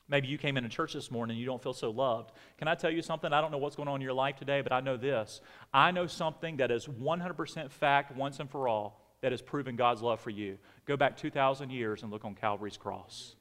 Maybe 0.10 0.28
you 0.28 0.40
came 0.40 0.58
into 0.58 0.70
church 0.70 0.94
this 0.94 1.12
morning 1.12 1.36
and 1.36 1.40
you 1.40 1.46
don't 1.46 1.62
feel 1.62 1.74
so 1.74 1.92
loved. 1.92 2.32
Can 2.58 2.68
I 2.68 2.74
tell 2.74 2.90
you 2.90 3.04
something? 3.04 3.32
I 3.32 3.42
don't 3.42 3.52
know 3.52 3.60
what's 3.60 3.76
going 3.76 3.88
on 3.88 3.96
in 3.96 4.02
your 4.02 4.14
life 4.14 4.38
today, 4.38 4.62
but 4.62 4.74
I 4.74 4.80
know 4.80 4.98
this. 4.98 5.40
I 5.72 5.92
know 5.92 6.08
something 6.08 6.58
that 6.58 6.72
is 6.72 6.88
100% 6.88 7.72
fact 7.72 8.16
once 8.16 8.40
and 8.40 8.50
for 8.50 8.68
all 8.68 9.06
that 9.22 9.32
has 9.32 9.42
proven 9.42 9.76
God's 9.76 10.02
love 10.02 10.20
for 10.20 10.32
you. 10.32 10.58
Go 10.86 10.98
back 10.98 11.16
2,000 11.16 11.70
years 11.70 12.02
and 12.02 12.12
look 12.12 12.26
on 12.26 12.34
Calvary's 12.34 12.78
cross. 12.78 13.36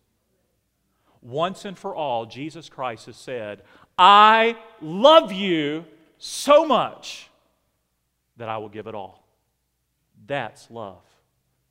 Once 1.23 1.65
and 1.65 1.79
for 1.79 1.95
all, 1.95 2.27
Jesus 2.27 2.69
Christ 2.69 3.07
has 3.07 3.17
said, 3.17 3.63
I 3.99 4.57
love 4.81 5.33
you 5.33 5.87
so 6.19 6.67
much 6.67 7.31
that 8.37 8.49
I 8.49 8.59
will 8.59 8.69
give 8.69 8.87
it 8.87 8.95
all. 8.95 9.27
That's 10.27 10.71
love. 10.71 11.03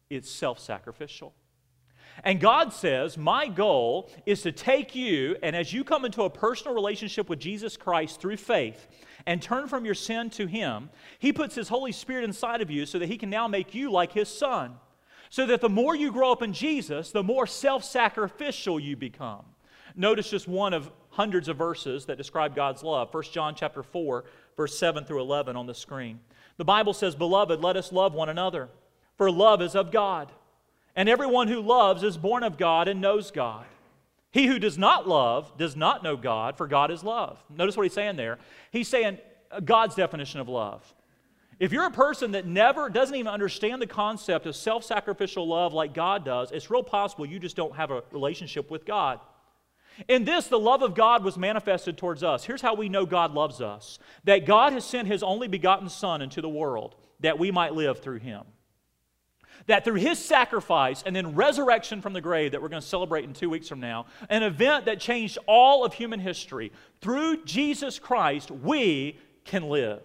It's 0.09 0.29
self 0.29 0.59
sacrificial. 0.59 1.33
And 2.23 2.39
God 2.39 2.73
says, 2.73 3.17
My 3.17 3.47
goal 3.47 4.09
is 4.25 4.41
to 4.41 4.51
take 4.51 4.95
you, 4.95 5.35
and 5.43 5.55
as 5.55 5.71
you 5.71 5.83
come 5.83 6.05
into 6.05 6.23
a 6.23 6.29
personal 6.29 6.73
relationship 6.73 7.29
with 7.29 7.39
Jesus 7.39 7.77
Christ 7.77 8.19
through 8.19 8.37
faith 8.37 8.87
and 9.25 9.41
turn 9.41 9.67
from 9.67 9.85
your 9.85 9.93
sin 9.93 10.29
to 10.31 10.47
Him, 10.47 10.89
He 11.19 11.31
puts 11.31 11.55
His 11.55 11.69
Holy 11.69 11.91
Spirit 11.91 12.23
inside 12.23 12.61
of 12.61 12.71
you 12.71 12.85
so 12.85 12.99
that 12.99 13.09
He 13.09 13.17
can 13.17 13.29
now 13.29 13.47
make 13.47 13.75
you 13.75 13.91
like 13.91 14.13
His 14.13 14.29
Son. 14.29 14.75
So 15.29 15.45
that 15.45 15.61
the 15.61 15.69
more 15.69 15.95
you 15.95 16.11
grow 16.11 16.31
up 16.31 16.41
in 16.41 16.53
Jesus, 16.53 17.11
the 17.11 17.23
more 17.23 17.45
self 17.45 17.83
sacrificial 17.83 18.79
you 18.79 18.95
become. 18.95 19.45
Notice 19.95 20.29
just 20.29 20.47
one 20.47 20.73
of 20.73 20.91
hundreds 21.09 21.47
of 21.47 21.57
verses 21.57 22.05
that 22.05 22.17
describe 22.17 22.55
God's 22.55 22.83
love. 22.83 23.13
1 23.13 23.23
John 23.31 23.55
chapter 23.55 23.81
4, 23.81 24.23
verse 24.55 24.77
7 24.77 25.03
through 25.03 25.21
11 25.21 25.55
on 25.55 25.65
the 25.65 25.73
screen. 25.73 26.19
The 26.57 26.65
Bible 26.65 26.93
says, 26.93 27.15
Beloved, 27.15 27.59
let 27.61 27.75
us 27.75 27.91
love 27.91 28.13
one 28.13 28.29
another, 28.29 28.69
for 29.17 29.31
love 29.31 29.61
is 29.61 29.75
of 29.75 29.91
God. 29.91 30.31
And 30.97 31.07
everyone 31.07 31.47
who 31.47 31.61
loves 31.61 32.01
is 32.01 32.17
born 32.17 32.41
of 32.41 32.57
God 32.57 32.87
and 32.87 32.99
knows 32.99 33.29
God. 33.29 33.67
He 34.31 34.47
who 34.47 34.57
does 34.57 34.79
not 34.79 35.07
love 35.07 35.55
does 35.55 35.75
not 35.75 36.03
know 36.03 36.17
God, 36.17 36.57
for 36.57 36.67
God 36.67 36.89
is 36.89 37.03
love. 37.03 37.41
Notice 37.49 37.77
what 37.77 37.83
he's 37.83 37.93
saying 37.93 38.17
there. 38.17 38.39
He's 38.71 38.87
saying 38.87 39.19
uh, 39.51 39.59
God's 39.59 39.93
definition 39.93 40.39
of 40.39 40.49
love. 40.49 40.83
If 41.59 41.71
you're 41.71 41.85
a 41.85 41.91
person 41.91 42.31
that 42.31 42.47
never 42.47 42.89
doesn't 42.89 43.15
even 43.15 43.31
understand 43.31 43.79
the 43.79 43.87
concept 43.87 44.47
of 44.47 44.55
self 44.55 44.83
sacrificial 44.83 45.47
love 45.47 45.71
like 45.71 45.93
God 45.93 46.25
does, 46.25 46.51
it's 46.51 46.71
real 46.71 46.83
possible 46.83 47.27
you 47.27 47.39
just 47.39 47.55
don't 47.55 47.75
have 47.75 47.91
a 47.91 48.03
relationship 48.11 48.71
with 48.71 48.83
God. 48.83 49.19
In 50.07 50.25
this, 50.25 50.47
the 50.47 50.59
love 50.59 50.81
of 50.81 50.95
God 50.95 51.23
was 51.23 51.37
manifested 51.37 51.97
towards 51.97 52.23
us. 52.23 52.43
Here's 52.43 52.61
how 52.61 52.73
we 52.73 52.89
know 52.89 53.05
God 53.05 53.33
loves 53.33 53.61
us 53.61 53.99
that 54.23 54.47
God 54.47 54.73
has 54.73 54.83
sent 54.83 55.07
his 55.07 55.21
only 55.21 55.47
begotten 55.47 55.89
Son 55.89 56.23
into 56.23 56.41
the 56.41 56.49
world 56.49 56.95
that 57.19 57.37
we 57.37 57.51
might 57.51 57.73
live 57.73 57.99
through 57.99 58.19
him 58.19 58.43
that 59.65 59.83
through 59.83 59.95
his 59.95 60.23
sacrifice 60.23 61.03
and 61.05 61.15
then 61.15 61.35
resurrection 61.35 62.01
from 62.01 62.13
the 62.13 62.21
grave 62.21 62.51
that 62.51 62.61
we're 62.61 62.69
going 62.69 62.81
to 62.81 62.87
celebrate 62.87 63.25
in 63.25 63.33
two 63.33 63.49
weeks 63.49 63.67
from 63.67 63.79
now, 63.79 64.05
an 64.29 64.43
event 64.43 64.85
that 64.85 64.99
changed 64.99 65.37
all 65.47 65.83
of 65.83 65.93
human 65.93 66.19
history, 66.19 66.71
through 67.01 67.43
Jesus 67.43 67.99
Christ, 67.99 68.51
we 68.51 69.17
can 69.43 69.69
live. 69.69 70.01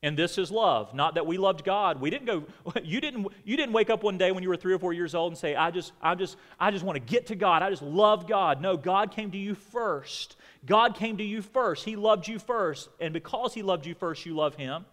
And 0.00 0.16
this 0.16 0.38
is 0.38 0.52
love. 0.52 0.94
Not 0.94 1.14
that 1.14 1.26
we 1.26 1.38
loved 1.38 1.64
God. 1.64 2.00
We 2.00 2.08
didn't 2.08 2.26
go, 2.26 2.44
you 2.84 3.00
didn't, 3.00 3.26
you 3.44 3.56
didn't 3.56 3.72
wake 3.72 3.90
up 3.90 4.04
one 4.04 4.16
day 4.16 4.30
when 4.30 4.42
you 4.42 4.48
were 4.48 4.56
three 4.56 4.72
or 4.72 4.78
four 4.78 4.92
years 4.92 5.14
old 5.14 5.32
and 5.32 5.38
say, 5.38 5.56
I 5.56 5.72
just, 5.72 5.92
I 6.00 6.14
just, 6.14 6.36
I 6.60 6.70
just 6.70 6.84
want 6.84 6.94
to 6.96 7.00
get 7.00 7.26
to 7.28 7.34
God. 7.34 7.62
I 7.62 7.70
just 7.70 7.82
love 7.82 8.28
God. 8.28 8.60
No, 8.60 8.76
God 8.76 9.10
came 9.10 9.32
to 9.32 9.38
you 9.38 9.56
first. 9.56 10.36
God 10.64 10.94
came 10.94 11.16
to 11.16 11.24
you 11.24 11.42
first. 11.42 11.84
He 11.84 11.96
loved 11.96 12.28
you 12.28 12.38
first. 12.38 12.88
And 13.00 13.12
because 13.12 13.54
He 13.54 13.62
loved 13.62 13.86
you 13.86 13.94
first, 13.94 14.24
you 14.24 14.36
love 14.36 14.54
Him. 14.54 14.84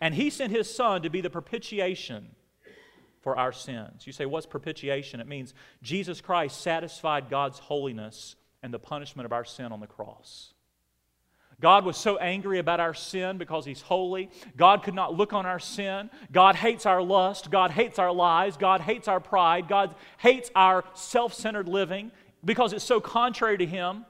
And 0.00 0.14
He 0.14 0.28
sent 0.28 0.52
His 0.52 0.72
Son 0.72 1.02
to 1.02 1.10
be 1.10 1.22
the 1.22 1.30
propitiation 1.30 2.28
for 3.24 3.36
our 3.36 3.52
sins. 3.52 4.06
You 4.06 4.12
say, 4.12 4.26
what's 4.26 4.46
propitiation? 4.46 5.18
It 5.18 5.26
means 5.26 5.54
Jesus 5.82 6.20
Christ 6.20 6.60
satisfied 6.60 7.30
God's 7.30 7.58
holiness 7.58 8.36
and 8.62 8.72
the 8.72 8.78
punishment 8.78 9.24
of 9.24 9.32
our 9.32 9.46
sin 9.46 9.72
on 9.72 9.80
the 9.80 9.86
cross. 9.86 10.52
God 11.60 11.86
was 11.86 11.96
so 11.96 12.18
angry 12.18 12.58
about 12.58 12.80
our 12.80 12.92
sin 12.92 13.38
because 13.38 13.64
He's 13.64 13.80
holy. 13.80 14.28
God 14.56 14.82
could 14.82 14.94
not 14.94 15.14
look 15.14 15.32
on 15.32 15.46
our 15.46 15.58
sin. 15.58 16.10
God 16.30 16.56
hates 16.56 16.84
our 16.84 17.02
lust. 17.02 17.50
God 17.50 17.70
hates 17.70 17.98
our 17.98 18.12
lies. 18.12 18.58
God 18.58 18.82
hates 18.82 19.08
our 19.08 19.20
pride. 19.20 19.68
God 19.68 19.94
hates 20.18 20.50
our 20.54 20.84
self 20.94 21.32
centered 21.32 21.68
living 21.68 22.10
because 22.44 22.72
it's 22.74 22.84
so 22.84 23.00
contrary 23.00 23.56
to 23.56 23.66
Him. 23.66 24.04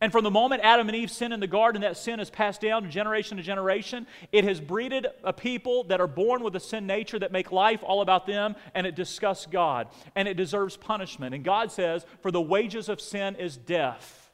And 0.00 0.12
from 0.12 0.22
the 0.22 0.30
moment 0.30 0.62
Adam 0.62 0.88
and 0.88 0.96
Eve 0.96 1.10
sinned 1.10 1.34
in 1.34 1.40
the 1.40 1.48
garden, 1.48 1.82
that 1.82 1.96
sin 1.96 2.20
has 2.20 2.30
passed 2.30 2.60
down 2.60 2.88
generation 2.90 3.36
to 3.36 3.42
generation. 3.42 4.06
It 4.30 4.44
has 4.44 4.60
breeded 4.60 5.08
a 5.24 5.32
people 5.32 5.84
that 5.84 6.00
are 6.00 6.06
born 6.06 6.42
with 6.42 6.54
a 6.54 6.60
sin 6.60 6.86
nature 6.86 7.18
that 7.18 7.32
make 7.32 7.50
life 7.50 7.82
all 7.82 8.00
about 8.00 8.26
them, 8.26 8.54
and 8.74 8.86
it 8.86 8.94
disgusts 8.94 9.46
God, 9.46 9.88
and 10.14 10.28
it 10.28 10.36
deserves 10.36 10.76
punishment. 10.76 11.34
And 11.34 11.44
God 11.44 11.72
says, 11.72 12.06
For 12.20 12.30
the 12.30 12.40
wages 12.40 12.88
of 12.88 13.00
sin 13.00 13.34
is 13.36 13.56
death. 13.56 14.30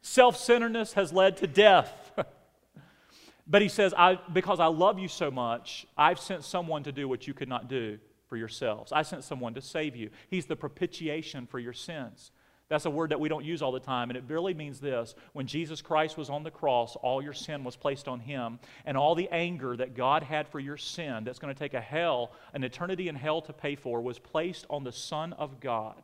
Self 0.00 0.36
centeredness 0.36 0.94
has 0.94 1.12
led 1.12 1.36
to 1.38 1.46
death. 1.46 1.92
but 3.46 3.60
He 3.60 3.68
says, 3.68 3.92
I, 3.96 4.18
Because 4.32 4.60
I 4.60 4.66
love 4.66 4.98
you 4.98 5.08
so 5.08 5.30
much, 5.30 5.86
I've 5.96 6.20
sent 6.20 6.44
someone 6.44 6.84
to 6.84 6.92
do 6.92 7.06
what 7.06 7.26
you 7.26 7.34
could 7.34 7.50
not 7.50 7.68
do 7.68 7.98
for 8.28 8.38
yourselves. 8.38 8.92
I 8.92 9.02
sent 9.02 9.24
someone 9.24 9.52
to 9.54 9.60
save 9.60 9.94
you. 9.94 10.08
He's 10.30 10.46
the 10.46 10.56
propitiation 10.56 11.46
for 11.46 11.58
your 11.58 11.74
sins. 11.74 12.30
That's 12.70 12.86
a 12.86 12.90
word 12.90 13.10
that 13.10 13.18
we 13.18 13.28
don't 13.28 13.44
use 13.44 13.62
all 13.62 13.72
the 13.72 13.80
time, 13.80 14.10
and 14.10 14.16
it 14.16 14.22
really 14.28 14.54
means 14.54 14.78
this. 14.78 15.16
When 15.32 15.48
Jesus 15.48 15.82
Christ 15.82 16.16
was 16.16 16.30
on 16.30 16.44
the 16.44 16.52
cross, 16.52 16.94
all 16.94 17.20
your 17.20 17.32
sin 17.32 17.64
was 17.64 17.74
placed 17.74 18.06
on 18.06 18.20
him, 18.20 18.60
and 18.86 18.96
all 18.96 19.16
the 19.16 19.28
anger 19.32 19.76
that 19.76 19.96
God 19.96 20.22
had 20.22 20.46
for 20.46 20.60
your 20.60 20.76
sin, 20.76 21.24
that's 21.24 21.40
going 21.40 21.52
to 21.52 21.58
take 21.58 21.74
a 21.74 21.80
hell, 21.80 22.30
an 22.54 22.62
eternity 22.62 23.08
in 23.08 23.16
hell 23.16 23.42
to 23.42 23.52
pay 23.52 23.74
for, 23.74 24.00
was 24.00 24.20
placed 24.20 24.66
on 24.70 24.84
the 24.84 24.92
Son 24.92 25.32
of 25.32 25.58
God. 25.58 26.00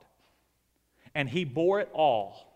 And 1.15 1.29
he 1.29 1.45
bore 1.45 1.79
it 1.79 1.89
all 1.95 2.53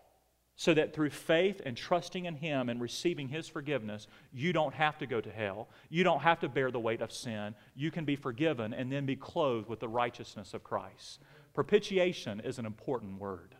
so 0.57 0.73
that 0.73 0.93
through 0.93 1.11
faith 1.11 1.61
and 1.65 1.77
trusting 1.77 2.25
in 2.25 2.35
him 2.35 2.67
and 2.67 2.81
receiving 2.81 3.29
his 3.29 3.47
forgiveness, 3.47 4.07
you 4.33 4.51
don't 4.51 4.73
have 4.73 4.97
to 4.97 5.07
go 5.07 5.21
to 5.21 5.31
hell. 5.31 5.69
You 5.89 6.03
don't 6.03 6.19
have 6.19 6.41
to 6.41 6.49
bear 6.49 6.69
the 6.69 6.81
weight 6.81 7.01
of 7.01 7.13
sin. 7.13 7.55
You 7.75 7.91
can 7.91 8.03
be 8.03 8.17
forgiven 8.17 8.73
and 8.73 8.91
then 8.91 9.05
be 9.05 9.15
clothed 9.15 9.69
with 9.69 9.79
the 9.79 9.87
righteousness 9.87 10.53
of 10.53 10.65
Christ. 10.65 11.21
Propitiation 11.53 12.41
is 12.41 12.59
an 12.59 12.65
important 12.65 13.17
word. 13.17 13.55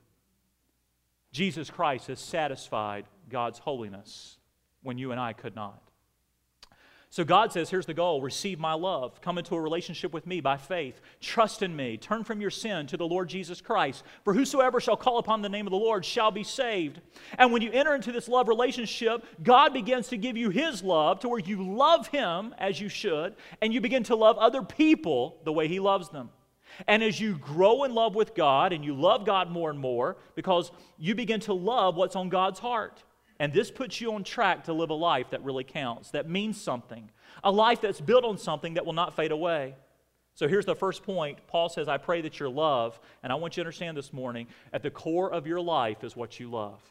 Jesus 1.31 1.69
Christ 1.69 2.07
has 2.07 2.19
satisfied 2.19 3.05
God's 3.29 3.59
holiness 3.59 4.37
when 4.83 4.97
you 4.97 5.11
and 5.11 5.19
I 5.19 5.33
could 5.33 5.55
not. 5.55 5.81
So 7.11 7.25
God 7.25 7.51
says, 7.51 7.69
here's 7.69 7.85
the 7.85 7.93
goal 7.93 8.21
receive 8.21 8.57
my 8.57 8.71
love. 8.71 9.19
Come 9.19 9.37
into 9.37 9.53
a 9.53 9.59
relationship 9.59 10.13
with 10.13 10.25
me 10.25 10.39
by 10.39 10.55
faith. 10.55 11.01
Trust 11.19 11.61
in 11.61 11.75
me. 11.75 11.97
Turn 11.97 12.23
from 12.23 12.39
your 12.39 12.49
sin 12.49 12.87
to 12.87 12.95
the 12.95 13.05
Lord 13.05 13.27
Jesus 13.27 13.59
Christ. 13.59 14.05
For 14.23 14.33
whosoever 14.33 14.79
shall 14.79 14.95
call 14.95 15.17
upon 15.17 15.41
the 15.41 15.49
name 15.49 15.67
of 15.67 15.71
the 15.71 15.77
Lord 15.77 16.05
shall 16.05 16.31
be 16.31 16.45
saved. 16.45 17.01
And 17.37 17.51
when 17.51 17.61
you 17.61 17.69
enter 17.73 17.93
into 17.93 18.13
this 18.13 18.29
love 18.29 18.47
relationship, 18.47 19.25
God 19.43 19.73
begins 19.73 20.07
to 20.07 20.17
give 20.17 20.37
you 20.37 20.51
his 20.51 20.83
love 20.83 21.19
to 21.19 21.27
where 21.27 21.41
you 21.41 21.61
love 21.61 22.07
him 22.07 22.55
as 22.57 22.79
you 22.79 22.87
should, 22.87 23.35
and 23.61 23.73
you 23.73 23.81
begin 23.81 24.03
to 24.03 24.15
love 24.15 24.37
other 24.37 24.63
people 24.63 25.41
the 25.43 25.51
way 25.51 25.67
he 25.67 25.81
loves 25.81 26.07
them. 26.07 26.29
And 26.87 27.03
as 27.03 27.19
you 27.19 27.37
grow 27.37 27.83
in 27.83 27.93
love 27.93 28.15
with 28.15 28.35
God 28.35 28.73
and 28.73 28.83
you 28.83 28.93
love 28.93 29.25
God 29.25 29.49
more 29.49 29.69
and 29.69 29.79
more, 29.79 30.17
because 30.35 30.71
you 30.97 31.15
begin 31.15 31.39
to 31.41 31.53
love 31.53 31.95
what's 31.95 32.15
on 32.15 32.29
God's 32.29 32.59
heart. 32.59 33.03
And 33.39 33.51
this 33.51 33.71
puts 33.71 33.99
you 33.99 34.13
on 34.13 34.23
track 34.23 34.65
to 34.65 34.73
live 34.73 34.91
a 34.91 34.95
life 34.95 35.31
that 35.31 35.43
really 35.43 35.63
counts, 35.63 36.11
that 36.11 36.29
means 36.29 36.61
something, 36.61 37.09
a 37.43 37.51
life 37.51 37.81
that's 37.81 37.99
built 37.99 38.23
on 38.23 38.37
something 38.37 38.75
that 38.75 38.85
will 38.85 38.93
not 38.93 39.15
fade 39.15 39.31
away. 39.31 39.75
So 40.35 40.47
here's 40.47 40.65
the 40.65 40.75
first 40.75 41.03
point. 41.03 41.39
Paul 41.47 41.67
says, 41.67 41.87
I 41.87 41.97
pray 41.97 42.21
that 42.21 42.39
your 42.39 42.49
love, 42.49 42.99
and 43.23 43.31
I 43.31 43.35
want 43.35 43.57
you 43.57 43.63
to 43.63 43.67
understand 43.67 43.97
this 43.97 44.13
morning, 44.13 44.47
at 44.71 44.83
the 44.83 44.91
core 44.91 45.31
of 45.31 45.47
your 45.47 45.59
life 45.59 46.03
is 46.03 46.15
what 46.15 46.39
you 46.39 46.49
love. 46.49 46.81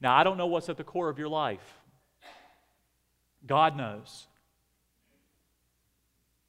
Now, 0.00 0.16
I 0.16 0.24
don't 0.24 0.38
know 0.38 0.46
what's 0.46 0.68
at 0.68 0.76
the 0.76 0.84
core 0.84 1.08
of 1.08 1.18
your 1.18 1.28
life. 1.28 1.80
God 3.46 3.76
knows. 3.76 4.26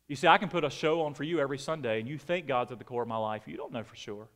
You 0.08 0.16
see, 0.16 0.28
I 0.28 0.38
can 0.38 0.50
put 0.50 0.64
a 0.64 0.70
show 0.70 1.02
on 1.02 1.14
for 1.14 1.24
you 1.24 1.40
every 1.40 1.58
Sunday, 1.58 2.00
and 2.00 2.08
you 2.08 2.18
think 2.18 2.48
God's 2.48 2.72
at 2.72 2.78
the 2.78 2.84
core 2.84 3.02
of 3.02 3.08
my 3.08 3.18
life. 3.18 3.44
You 3.48 3.58
don't 3.58 3.74
know 3.74 3.84
for 3.84 3.96
sure. 3.96 4.28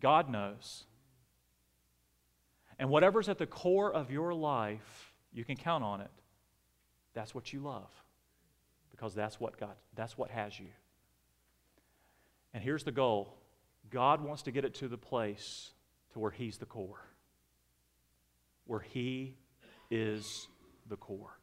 God 0.00 0.28
knows. 0.28 0.84
And 2.78 2.90
whatever's 2.90 3.28
at 3.28 3.38
the 3.38 3.46
core 3.46 3.92
of 3.92 4.10
your 4.10 4.34
life, 4.34 5.12
you 5.32 5.44
can 5.44 5.56
count 5.56 5.84
on 5.84 6.00
it. 6.00 6.10
That's 7.14 7.34
what 7.34 7.52
you 7.52 7.60
love. 7.60 7.88
Because 8.90 9.14
that's 9.14 9.38
what 9.38 9.58
God, 9.58 9.74
that's 9.94 10.18
what 10.18 10.30
has 10.30 10.58
you. 10.58 10.66
And 12.52 12.62
here's 12.62 12.84
the 12.84 12.92
goal. 12.92 13.34
God 13.90 14.20
wants 14.20 14.42
to 14.42 14.50
get 14.50 14.64
it 14.64 14.74
to 14.76 14.88
the 14.88 14.96
place 14.98 15.70
to 16.12 16.18
where 16.18 16.30
he's 16.30 16.58
the 16.58 16.66
core. 16.66 17.00
Where 18.66 18.80
he 18.80 19.36
is 19.90 20.48
the 20.88 20.96
core. 20.96 21.38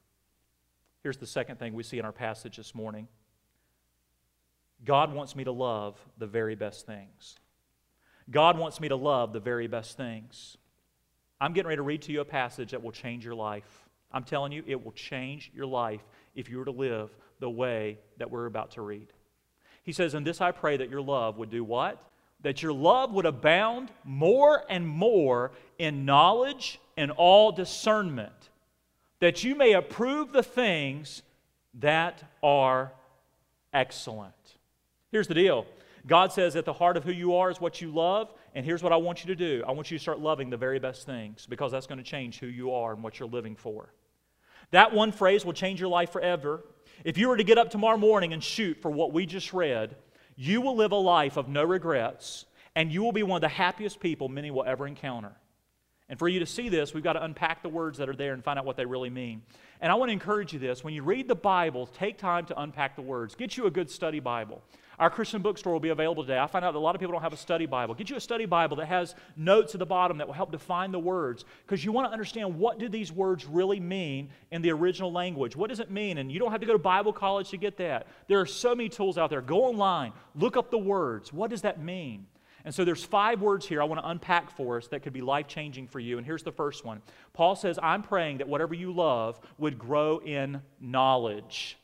Here's 1.03 1.17
the 1.17 1.27
second 1.27 1.57
thing 1.57 1.73
we 1.73 1.83
see 1.83 1.97
in 1.97 2.05
our 2.05 2.11
passage 2.11 2.57
this 2.57 2.75
morning 2.75 3.07
God 4.83 5.13
wants 5.13 5.35
me 5.35 5.43
to 5.43 5.51
love 5.51 5.99
the 6.17 6.27
very 6.27 6.55
best 6.55 6.85
things. 6.85 7.35
God 8.29 8.57
wants 8.57 8.79
me 8.79 8.87
to 8.89 8.95
love 8.95 9.33
the 9.33 9.39
very 9.39 9.67
best 9.67 9.97
things. 9.97 10.57
I'm 11.39 11.53
getting 11.53 11.67
ready 11.67 11.77
to 11.77 11.83
read 11.83 12.03
to 12.03 12.11
you 12.11 12.21
a 12.21 12.25
passage 12.25 12.71
that 12.71 12.83
will 12.83 12.91
change 12.91 13.25
your 13.25 13.35
life. 13.35 13.87
I'm 14.11 14.23
telling 14.23 14.51
you, 14.51 14.63
it 14.67 14.83
will 14.83 14.91
change 14.91 15.51
your 15.55 15.65
life 15.65 16.01
if 16.35 16.49
you 16.49 16.59
were 16.59 16.65
to 16.65 16.71
live 16.71 17.09
the 17.39 17.49
way 17.49 17.97
that 18.17 18.29
we're 18.29 18.45
about 18.45 18.71
to 18.71 18.81
read. 18.81 19.07
He 19.83 19.91
says, 19.91 20.13
In 20.13 20.23
this 20.23 20.39
I 20.39 20.51
pray 20.51 20.77
that 20.77 20.89
your 20.89 21.01
love 21.01 21.37
would 21.37 21.49
do 21.49 21.63
what? 21.63 22.01
That 22.41 22.61
your 22.61 22.73
love 22.73 23.11
would 23.13 23.25
abound 23.25 23.91
more 24.03 24.63
and 24.69 24.87
more 24.87 25.51
in 25.79 26.05
knowledge 26.05 26.79
and 26.95 27.11
all 27.11 27.51
discernment, 27.51 28.50
that 29.21 29.43
you 29.43 29.55
may 29.55 29.73
approve 29.73 30.33
the 30.33 30.43
things 30.43 31.21
that 31.75 32.21
are 32.43 32.91
excellent. 33.71 34.33
Here's 35.11 35.27
the 35.27 35.33
deal 35.33 35.65
God 36.05 36.33
says, 36.33 36.55
at 36.55 36.65
the 36.65 36.73
heart 36.73 36.97
of 36.97 37.03
who 37.03 37.11
you 37.11 37.35
are 37.35 37.49
is 37.49 37.61
what 37.61 37.79
you 37.79 37.91
love, 37.91 38.33
and 38.53 38.65
here's 38.65 38.83
what 38.83 38.91
I 38.91 38.97
want 38.97 39.23
you 39.23 39.27
to 39.27 39.35
do 39.35 39.63
I 39.65 39.71
want 39.71 39.89
you 39.89 39.97
to 39.97 40.01
start 40.01 40.19
loving 40.19 40.49
the 40.49 40.57
very 40.57 40.79
best 40.79 41.05
things 41.05 41.45
because 41.49 41.71
that's 41.71 41.87
going 41.87 41.99
to 41.99 42.03
change 42.03 42.39
who 42.39 42.47
you 42.47 42.73
are 42.73 42.93
and 42.93 43.01
what 43.01 43.19
you're 43.19 43.29
living 43.29 43.55
for. 43.55 43.93
That 44.71 44.93
one 44.93 45.11
phrase 45.11 45.45
will 45.45 45.53
change 45.53 45.79
your 45.79 45.89
life 45.89 46.11
forever. 46.11 46.65
If 47.03 47.17
you 47.17 47.29
were 47.29 47.37
to 47.37 47.43
get 47.43 47.57
up 47.57 47.69
tomorrow 47.69 47.97
morning 47.97 48.33
and 48.33 48.43
shoot 48.43 48.81
for 48.81 48.91
what 48.91 49.13
we 49.13 49.25
just 49.25 49.53
read, 49.53 49.95
you 50.35 50.61
will 50.61 50.75
live 50.75 50.91
a 50.91 50.95
life 50.95 51.37
of 51.37 51.47
no 51.47 51.63
regrets, 51.63 52.45
and 52.75 52.91
you 52.91 53.03
will 53.03 53.11
be 53.11 53.23
one 53.23 53.37
of 53.37 53.41
the 53.41 53.49
happiest 53.49 53.99
people 53.99 54.29
many 54.29 54.49
will 54.49 54.63
ever 54.63 54.87
encounter. 54.87 55.33
And 56.11 56.19
for 56.19 56.27
you 56.27 56.41
to 56.41 56.45
see 56.45 56.67
this, 56.67 56.93
we've 56.93 57.05
got 57.05 57.13
to 57.13 57.23
unpack 57.23 57.63
the 57.63 57.69
words 57.69 57.97
that 57.99 58.09
are 58.09 58.15
there 58.15 58.33
and 58.33 58.43
find 58.43 58.59
out 58.59 58.65
what 58.65 58.75
they 58.75 58.85
really 58.85 59.09
mean. 59.09 59.43
And 59.79 59.89
I 59.89 59.95
want 59.95 60.09
to 60.09 60.13
encourage 60.13 60.51
you 60.51 60.59
this 60.59 60.83
when 60.83 60.93
you 60.93 61.03
read 61.03 61.29
the 61.29 61.35
Bible, 61.35 61.87
take 61.87 62.17
time 62.17 62.45
to 62.47 62.61
unpack 62.61 62.97
the 62.97 63.01
words. 63.01 63.33
Get 63.33 63.55
you 63.55 63.65
a 63.65 63.71
good 63.71 63.89
study 63.89 64.19
Bible. 64.19 64.61
Our 64.99 65.09
Christian 65.09 65.41
bookstore 65.41 65.71
will 65.71 65.79
be 65.79 65.87
available 65.87 66.23
today. 66.23 66.37
I 66.37 66.47
find 66.47 66.65
out 66.65 66.73
that 66.73 66.77
a 66.77 66.81
lot 66.81 66.95
of 66.95 66.99
people 66.99 67.13
don't 67.13 67.21
have 67.21 67.31
a 67.31 67.37
study 67.37 67.65
Bible. 67.65 67.95
Get 67.95 68.09
you 68.09 68.17
a 68.17 68.21
study 68.21 68.45
Bible 68.45 68.75
that 68.75 68.87
has 68.87 69.15
notes 69.37 69.73
at 69.73 69.79
the 69.79 69.85
bottom 69.85 70.17
that 70.17 70.27
will 70.27 70.33
help 70.33 70.51
define 70.51 70.91
the 70.91 70.99
words 70.99 71.45
because 71.65 71.83
you 71.85 71.93
want 71.93 72.09
to 72.09 72.11
understand 72.11 72.59
what 72.59 72.77
do 72.77 72.89
these 72.89 73.09
words 73.09 73.45
really 73.45 73.79
mean 73.79 74.31
in 74.51 74.61
the 74.61 74.71
original 74.71 75.13
language. 75.13 75.55
What 75.55 75.69
does 75.69 75.79
it 75.79 75.91
mean? 75.91 76.17
And 76.17 76.29
you 76.29 76.39
don't 76.39 76.51
have 76.51 76.59
to 76.59 76.67
go 76.67 76.73
to 76.73 76.79
Bible 76.79 77.13
college 77.13 77.51
to 77.51 77.57
get 77.57 77.77
that. 77.77 78.07
There 78.27 78.41
are 78.41 78.45
so 78.45 78.75
many 78.75 78.89
tools 78.89 79.17
out 79.17 79.29
there. 79.29 79.41
Go 79.41 79.63
online, 79.63 80.11
look 80.35 80.57
up 80.57 80.71
the 80.71 80.77
words. 80.77 81.31
What 81.31 81.51
does 81.51 81.61
that 81.61 81.81
mean? 81.81 82.27
And 82.63 82.73
so 82.73 82.85
there's 82.85 83.03
five 83.03 83.41
words 83.41 83.65
here 83.65 83.81
I 83.81 83.85
want 83.85 84.01
to 84.01 84.09
unpack 84.09 84.55
for 84.55 84.77
us 84.77 84.87
that 84.87 85.01
could 85.03 85.13
be 85.13 85.21
life 85.21 85.47
changing 85.47 85.87
for 85.87 85.99
you. 85.99 86.17
And 86.17 86.25
here's 86.25 86.43
the 86.43 86.51
first 86.51 86.85
one 86.85 87.01
Paul 87.33 87.55
says, 87.55 87.79
I'm 87.81 88.03
praying 88.03 88.39
that 88.39 88.47
whatever 88.47 88.73
you 88.73 88.91
love 88.91 89.39
would 89.57 89.77
grow 89.79 90.19
in 90.19 90.61
knowledge 90.79 91.77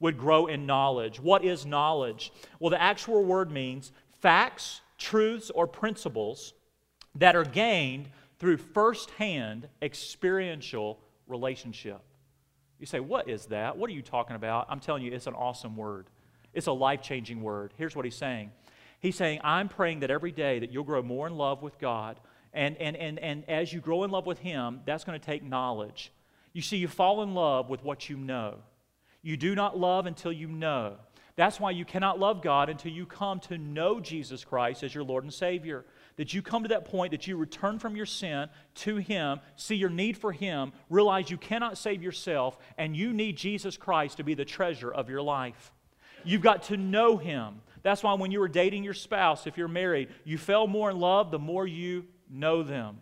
would 0.00 0.18
grow 0.18 0.46
in 0.46 0.66
knowledge. 0.66 1.18
What 1.18 1.44
is 1.44 1.64
knowledge? 1.64 2.30
Well, 2.58 2.68
the 2.68 2.82
actual 2.82 3.24
word 3.24 3.50
means 3.50 3.90
facts, 4.20 4.82
truths, 4.98 5.50
or 5.50 5.66
principles 5.66 6.52
that 7.14 7.34
are 7.34 7.44
gained 7.44 8.10
through 8.38 8.58
firsthand 8.58 9.68
experiential 9.80 11.00
relationship. 11.26 12.02
You 12.78 12.84
say, 12.84 13.00
What 13.00 13.30
is 13.30 13.46
that? 13.46 13.78
What 13.78 13.88
are 13.88 13.94
you 13.94 14.02
talking 14.02 14.36
about? 14.36 14.66
I'm 14.68 14.80
telling 14.80 15.02
you, 15.02 15.12
it's 15.12 15.26
an 15.26 15.34
awesome 15.34 15.74
word. 15.74 16.08
It's 16.52 16.66
a 16.66 16.72
life 16.72 17.00
changing 17.00 17.40
word. 17.40 17.72
Here's 17.78 17.96
what 17.96 18.04
he's 18.04 18.14
saying 18.14 18.52
He's 19.04 19.16
saying, 19.16 19.40
I'm 19.44 19.68
praying 19.68 20.00
that 20.00 20.10
every 20.10 20.32
day 20.32 20.60
that 20.60 20.72
you'll 20.72 20.82
grow 20.82 21.02
more 21.02 21.26
in 21.26 21.36
love 21.36 21.60
with 21.60 21.78
God. 21.78 22.18
And, 22.54 22.74
and, 22.78 22.96
and, 22.96 23.18
and 23.18 23.44
as 23.50 23.70
you 23.70 23.78
grow 23.78 24.02
in 24.04 24.10
love 24.10 24.24
with 24.24 24.38
Him, 24.38 24.80
that's 24.86 25.04
going 25.04 25.20
to 25.20 25.24
take 25.24 25.42
knowledge. 25.42 26.10
You 26.54 26.62
see, 26.62 26.78
you 26.78 26.88
fall 26.88 27.22
in 27.22 27.34
love 27.34 27.68
with 27.68 27.84
what 27.84 28.08
you 28.08 28.16
know. 28.16 28.60
You 29.20 29.36
do 29.36 29.54
not 29.54 29.78
love 29.78 30.06
until 30.06 30.32
you 30.32 30.48
know. 30.48 30.94
That's 31.36 31.60
why 31.60 31.72
you 31.72 31.84
cannot 31.84 32.18
love 32.18 32.40
God 32.40 32.70
until 32.70 32.92
you 32.92 33.04
come 33.04 33.40
to 33.40 33.58
know 33.58 34.00
Jesus 34.00 34.42
Christ 34.42 34.82
as 34.82 34.94
your 34.94 35.04
Lord 35.04 35.24
and 35.24 35.34
Savior. 35.34 35.84
That 36.16 36.32
you 36.32 36.40
come 36.40 36.62
to 36.62 36.70
that 36.70 36.86
point 36.86 37.10
that 37.10 37.26
you 37.26 37.36
return 37.36 37.78
from 37.78 37.96
your 37.96 38.06
sin 38.06 38.48
to 38.76 38.96
Him, 38.96 39.38
see 39.56 39.74
your 39.74 39.90
need 39.90 40.16
for 40.16 40.32
Him, 40.32 40.72
realize 40.88 41.30
you 41.30 41.36
cannot 41.36 41.76
save 41.76 42.02
yourself, 42.02 42.56
and 42.78 42.96
you 42.96 43.12
need 43.12 43.36
Jesus 43.36 43.76
Christ 43.76 44.16
to 44.16 44.24
be 44.24 44.32
the 44.32 44.46
treasure 44.46 44.90
of 44.90 45.10
your 45.10 45.20
life. 45.20 45.72
You've 46.24 46.40
got 46.40 46.62
to 46.64 46.78
know 46.78 47.18
Him. 47.18 47.60
That's 47.84 48.02
why 48.02 48.14
when 48.14 48.32
you 48.32 48.40
were 48.40 48.48
dating 48.48 48.82
your 48.82 48.94
spouse, 48.94 49.46
if 49.46 49.56
you're 49.56 49.68
married, 49.68 50.08
you 50.24 50.36
fell 50.38 50.66
more 50.66 50.90
in 50.90 50.98
love 50.98 51.30
the 51.30 51.38
more 51.38 51.66
you 51.66 52.06
know 52.28 52.64
them 52.64 52.98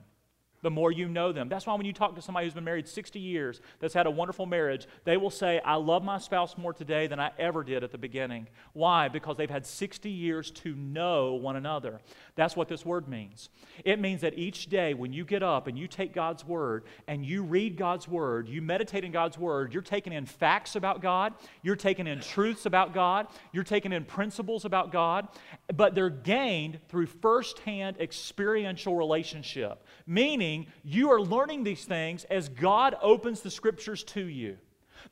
the 0.62 0.70
more 0.70 0.90
you 0.90 1.08
know 1.08 1.32
them. 1.32 1.48
That's 1.48 1.66
why 1.66 1.74
when 1.74 1.86
you 1.86 1.92
talk 1.92 2.14
to 2.16 2.22
somebody 2.22 2.46
who's 2.46 2.54
been 2.54 2.64
married 2.64 2.88
60 2.88 3.18
years, 3.18 3.60
that's 3.80 3.94
had 3.94 4.06
a 4.06 4.10
wonderful 4.10 4.46
marriage, 4.46 4.86
they 5.04 5.16
will 5.16 5.30
say, 5.30 5.60
I 5.64 5.74
love 5.74 6.02
my 6.02 6.18
spouse 6.18 6.56
more 6.56 6.72
today 6.72 7.06
than 7.06 7.20
I 7.20 7.32
ever 7.38 7.64
did 7.64 7.84
at 7.84 7.92
the 7.92 7.98
beginning. 7.98 8.48
Why? 8.72 9.08
Because 9.08 9.36
they've 9.36 9.50
had 9.50 9.66
60 9.66 10.08
years 10.08 10.50
to 10.52 10.74
know 10.74 11.34
one 11.34 11.56
another. 11.56 12.00
That's 12.36 12.56
what 12.56 12.68
this 12.68 12.86
word 12.86 13.08
means. 13.08 13.50
It 13.84 14.00
means 14.00 14.20
that 14.22 14.38
each 14.38 14.66
day 14.66 14.94
when 14.94 15.12
you 15.12 15.24
get 15.24 15.42
up 15.42 15.66
and 15.66 15.78
you 15.78 15.88
take 15.88 16.14
God's 16.14 16.46
word 16.46 16.84
and 17.06 17.26
you 17.26 17.42
read 17.42 17.76
God's 17.76 18.06
word, 18.08 18.48
you 18.48 18.62
meditate 18.62 19.04
in 19.04 19.12
God's 19.12 19.36
word, 19.38 19.72
you're 19.72 19.82
taking 19.82 20.12
in 20.12 20.26
facts 20.26 20.76
about 20.76 21.02
God, 21.02 21.34
you're 21.62 21.76
taking 21.76 22.06
in 22.06 22.20
truths 22.20 22.66
about 22.66 22.94
God, 22.94 23.26
you're 23.52 23.64
taking 23.64 23.92
in 23.92 24.04
principles 24.04 24.64
about 24.64 24.92
God, 24.92 25.28
but 25.74 25.94
they're 25.94 26.10
gained 26.10 26.78
through 26.88 27.06
firsthand 27.06 27.96
experiential 27.98 28.96
relationship, 28.96 29.84
meaning 30.06 30.66
you 30.82 31.10
are 31.10 31.20
learning 31.20 31.64
these 31.64 31.84
things 31.84 32.24
as 32.24 32.48
God 32.48 32.96
opens 33.02 33.40
the 33.40 33.50
scriptures 33.50 34.04
to 34.04 34.24
you. 34.24 34.56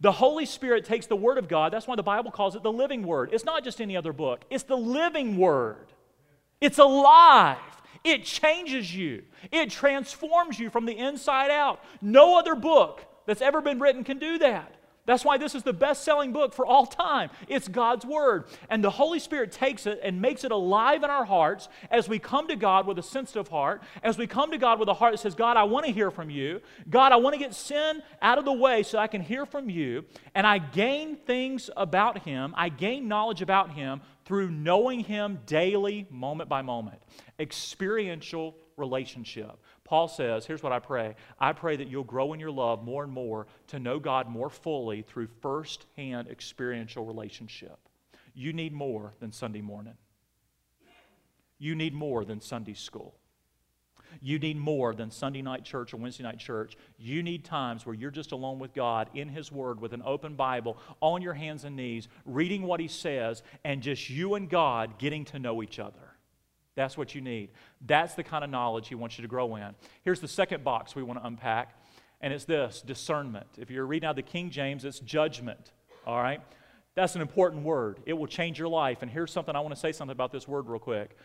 The 0.00 0.12
Holy 0.12 0.46
Spirit 0.46 0.84
takes 0.84 1.06
the 1.06 1.16
Word 1.16 1.38
of 1.38 1.48
God, 1.48 1.72
that's 1.72 1.86
why 1.86 1.96
the 1.96 2.02
Bible 2.02 2.30
calls 2.30 2.54
it 2.54 2.62
the 2.62 2.72
living 2.72 3.02
Word. 3.02 3.30
It's 3.32 3.44
not 3.44 3.64
just 3.64 3.80
any 3.80 3.96
other 3.96 4.12
book, 4.12 4.44
it's 4.50 4.64
the 4.64 4.76
living 4.76 5.36
Word. 5.36 5.86
It's 6.60 6.78
alive. 6.78 7.58
It 8.02 8.24
changes 8.24 8.94
you, 8.94 9.24
it 9.52 9.70
transforms 9.70 10.58
you 10.58 10.70
from 10.70 10.86
the 10.86 10.96
inside 10.96 11.50
out. 11.50 11.84
No 12.00 12.38
other 12.38 12.54
book 12.54 13.04
that's 13.26 13.42
ever 13.42 13.60
been 13.60 13.78
written 13.78 14.04
can 14.04 14.18
do 14.18 14.38
that. 14.38 14.74
That's 15.10 15.24
why 15.24 15.38
this 15.38 15.56
is 15.56 15.64
the 15.64 15.72
best 15.72 16.04
selling 16.04 16.32
book 16.32 16.54
for 16.54 16.64
all 16.64 16.86
time. 16.86 17.30
It's 17.48 17.66
God's 17.66 18.06
Word. 18.06 18.44
And 18.68 18.84
the 18.84 18.90
Holy 18.90 19.18
Spirit 19.18 19.50
takes 19.50 19.84
it 19.84 19.98
and 20.04 20.22
makes 20.22 20.44
it 20.44 20.52
alive 20.52 21.02
in 21.02 21.10
our 21.10 21.24
hearts 21.24 21.68
as 21.90 22.08
we 22.08 22.20
come 22.20 22.46
to 22.46 22.54
God 22.54 22.86
with 22.86 22.96
a 22.96 23.02
sensitive 23.02 23.48
heart, 23.48 23.82
as 24.04 24.16
we 24.16 24.28
come 24.28 24.52
to 24.52 24.56
God 24.58 24.78
with 24.78 24.88
a 24.88 24.94
heart 24.94 25.14
that 25.14 25.18
says, 25.18 25.34
God, 25.34 25.56
I 25.56 25.64
want 25.64 25.84
to 25.86 25.90
hear 25.90 26.12
from 26.12 26.30
you. 26.30 26.60
God, 26.88 27.10
I 27.10 27.16
want 27.16 27.34
to 27.34 27.40
get 27.40 27.54
sin 27.54 28.04
out 28.22 28.38
of 28.38 28.44
the 28.44 28.52
way 28.52 28.84
so 28.84 28.98
I 28.98 29.08
can 29.08 29.20
hear 29.20 29.44
from 29.46 29.68
you. 29.68 30.04
And 30.36 30.46
I 30.46 30.58
gain 30.58 31.16
things 31.16 31.70
about 31.76 32.18
Him, 32.22 32.54
I 32.56 32.68
gain 32.68 33.08
knowledge 33.08 33.42
about 33.42 33.72
Him 33.72 34.02
through 34.26 34.52
knowing 34.52 35.00
Him 35.00 35.40
daily, 35.44 36.06
moment 36.08 36.48
by 36.48 36.62
moment. 36.62 37.02
Experiential 37.40 38.54
relationship. 38.76 39.58
Paul 39.90 40.06
says, 40.06 40.46
Here's 40.46 40.62
what 40.62 40.70
I 40.70 40.78
pray 40.78 41.16
I 41.40 41.52
pray 41.52 41.74
that 41.74 41.88
you'll 41.88 42.04
grow 42.04 42.32
in 42.32 42.38
your 42.38 42.52
love 42.52 42.84
more 42.84 43.02
and 43.02 43.12
more 43.12 43.48
to 43.66 43.80
know 43.80 43.98
God 43.98 44.28
more 44.28 44.48
fully 44.48 45.02
through 45.02 45.26
first 45.42 45.84
hand 45.96 46.28
experiential 46.28 47.04
relationship. 47.04 47.76
You 48.32 48.52
need 48.52 48.72
more 48.72 49.14
than 49.18 49.32
Sunday 49.32 49.60
morning, 49.60 49.96
you 51.58 51.74
need 51.74 51.92
more 51.92 52.24
than 52.24 52.40
Sunday 52.40 52.74
school. 52.74 53.16
You 54.20 54.38
need 54.38 54.56
more 54.56 54.94
than 54.94 55.10
Sunday 55.10 55.42
night 55.42 55.64
church 55.64 55.92
or 55.92 55.96
Wednesday 55.96 56.24
night 56.24 56.38
church. 56.38 56.76
You 56.98 57.22
need 57.22 57.44
times 57.44 57.86
where 57.86 57.94
you're 57.94 58.10
just 58.10 58.32
alone 58.32 58.58
with 58.58 58.74
God 58.74 59.08
in 59.14 59.28
His 59.28 59.50
Word 59.52 59.80
with 59.80 59.92
an 59.92 60.02
open 60.04 60.34
Bible, 60.34 60.78
on 61.00 61.22
your 61.22 61.34
hands 61.34 61.64
and 61.64 61.76
knees, 61.76 62.08
reading 62.24 62.62
what 62.62 62.80
He 62.80 62.88
says, 62.88 63.42
and 63.64 63.82
just 63.82 64.10
you 64.10 64.34
and 64.34 64.48
God 64.48 64.98
getting 64.98 65.24
to 65.26 65.38
know 65.38 65.62
each 65.62 65.78
other. 65.78 66.09
That's 66.76 66.96
what 66.96 67.14
you 67.14 67.20
need. 67.20 67.50
That's 67.80 68.14
the 68.14 68.22
kind 68.22 68.44
of 68.44 68.50
knowledge 68.50 68.88
He 68.88 68.94
wants 68.94 69.18
you 69.18 69.22
to 69.22 69.28
grow 69.28 69.56
in. 69.56 69.74
Here's 70.02 70.20
the 70.20 70.28
second 70.28 70.64
box 70.64 70.94
we 70.94 71.02
want 71.02 71.20
to 71.20 71.26
unpack, 71.26 71.74
and 72.20 72.32
it's 72.32 72.44
this 72.44 72.82
discernment. 72.82 73.46
If 73.58 73.70
you're 73.70 73.86
reading 73.86 74.08
out 74.08 74.16
the 74.16 74.22
King 74.22 74.50
James, 74.50 74.84
it's 74.84 75.00
judgment. 75.00 75.72
All 76.06 76.20
right? 76.20 76.40
That's 76.94 77.14
an 77.14 77.20
important 77.20 77.62
word. 77.62 78.00
It 78.04 78.14
will 78.14 78.26
change 78.26 78.58
your 78.58 78.68
life. 78.68 79.02
And 79.02 79.10
here's 79.10 79.30
something 79.30 79.54
I 79.54 79.60
want 79.60 79.74
to 79.74 79.80
say 79.80 79.92
something 79.92 80.12
about 80.12 80.32
this 80.32 80.48
word 80.48 80.66
real 80.66 80.80
quick. 80.80 81.16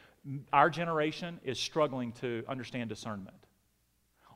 Our 0.54 0.70
generation 0.70 1.40
is 1.44 1.60
struggling 1.60 2.12
to 2.14 2.44
understand 2.48 2.90
discernment. 2.90 3.38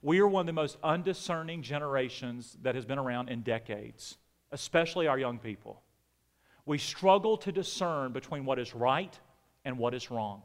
We 0.01 0.19
are 0.19 0.27
one 0.27 0.41
of 0.41 0.47
the 0.47 0.53
most 0.53 0.77
undiscerning 0.83 1.61
generations 1.61 2.57
that 2.61 2.75
has 2.75 2.85
been 2.85 2.99
around 2.99 3.29
in 3.29 3.41
decades, 3.41 4.17
especially 4.51 5.07
our 5.07 5.19
young 5.19 5.39
people. 5.39 5.81
We 6.65 6.77
struggle 6.77 7.37
to 7.37 7.51
discern 7.51 8.13
between 8.13 8.45
what 8.45 8.59
is 8.59 8.73
right 8.73 9.17
and 9.65 9.77
what 9.77 9.93
is 9.93 10.09
wrong. 10.09 10.43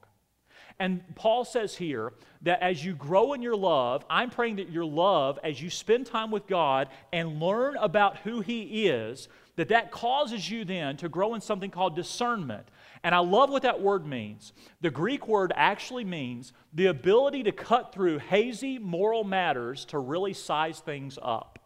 And 0.78 1.02
Paul 1.14 1.44
says 1.44 1.76
here 1.76 2.12
that 2.42 2.60
as 2.62 2.84
you 2.84 2.94
grow 2.94 3.32
in 3.32 3.42
your 3.42 3.56
love, 3.56 4.04
I'm 4.10 4.30
praying 4.30 4.56
that 4.56 4.70
your 4.70 4.84
love, 4.84 5.38
as 5.44 5.62
you 5.62 5.70
spend 5.70 6.06
time 6.06 6.30
with 6.30 6.46
God 6.46 6.88
and 7.12 7.40
learn 7.40 7.76
about 7.76 8.18
who 8.18 8.40
He 8.40 8.86
is, 8.86 9.28
that 9.56 9.68
that 9.68 9.92
causes 9.92 10.50
you 10.50 10.64
then 10.64 10.96
to 10.96 11.08
grow 11.08 11.34
in 11.34 11.40
something 11.40 11.70
called 11.70 11.94
discernment. 11.94 12.66
And 13.04 13.14
I 13.14 13.18
love 13.18 13.50
what 13.50 13.62
that 13.62 13.80
word 13.80 14.06
means. 14.06 14.52
The 14.80 14.90
Greek 14.90 15.28
word 15.28 15.52
actually 15.54 16.04
means 16.04 16.52
the 16.72 16.86
ability 16.86 17.44
to 17.44 17.52
cut 17.52 17.92
through 17.92 18.18
hazy 18.18 18.78
moral 18.78 19.22
matters 19.24 19.84
to 19.86 19.98
really 19.98 20.32
size 20.32 20.80
things 20.80 21.18
up. 21.22 21.58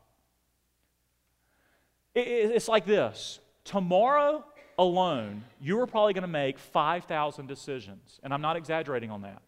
It's 2.15 2.69
like 2.69 2.85
this 2.85 3.41
tomorrow 3.65 4.45
alone, 4.79 5.45
you 5.61 5.79
are 5.81 5.87
probably 5.87 6.15
going 6.15 6.23
to 6.23 6.29
make 6.29 6.59
5,000 6.59 7.47
decisions. 7.47 8.21
And 8.23 8.33
I'm 8.33 8.41
not 8.41 8.57
exaggerating 8.57 9.11
on 9.11 9.23
that. 9.23 9.43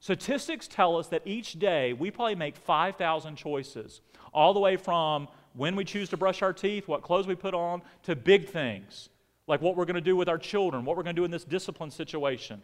Statistics 0.00 0.68
tell 0.68 0.96
us 0.96 1.08
that 1.08 1.22
each 1.24 1.58
day 1.58 1.92
we 1.92 2.10
probably 2.10 2.34
make 2.34 2.56
5,000 2.56 3.36
choices, 3.36 4.02
all 4.34 4.52
the 4.52 4.60
way 4.60 4.76
from 4.76 5.28
when 5.54 5.76
we 5.76 5.84
choose 5.84 6.10
to 6.10 6.16
brush 6.16 6.42
our 6.42 6.52
teeth, 6.52 6.88
what 6.88 7.02
clothes 7.02 7.26
we 7.26 7.34
put 7.34 7.54
on, 7.54 7.80
to 8.02 8.14
big 8.16 8.48
things, 8.48 9.08
like 9.46 9.62
what 9.62 9.76
we're 9.76 9.84
going 9.84 9.94
to 9.94 10.00
do 10.00 10.16
with 10.16 10.28
our 10.28 10.36
children, 10.36 10.84
what 10.84 10.96
we're 10.96 11.04
going 11.04 11.16
to 11.16 11.20
do 11.20 11.24
in 11.24 11.30
this 11.30 11.44
discipline 11.44 11.90
situation, 11.90 12.60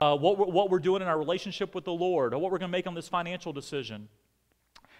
uh, 0.00 0.16
what, 0.16 0.38
we're, 0.38 0.46
what 0.46 0.70
we're 0.70 0.78
doing 0.78 1.02
in 1.02 1.08
our 1.08 1.18
relationship 1.18 1.74
with 1.74 1.84
the 1.84 1.92
Lord, 1.92 2.32
or 2.32 2.38
what 2.38 2.50
we're 2.50 2.58
going 2.58 2.70
to 2.70 2.76
make 2.76 2.86
on 2.86 2.94
this 2.94 3.08
financial 3.08 3.52
decision. 3.52 4.08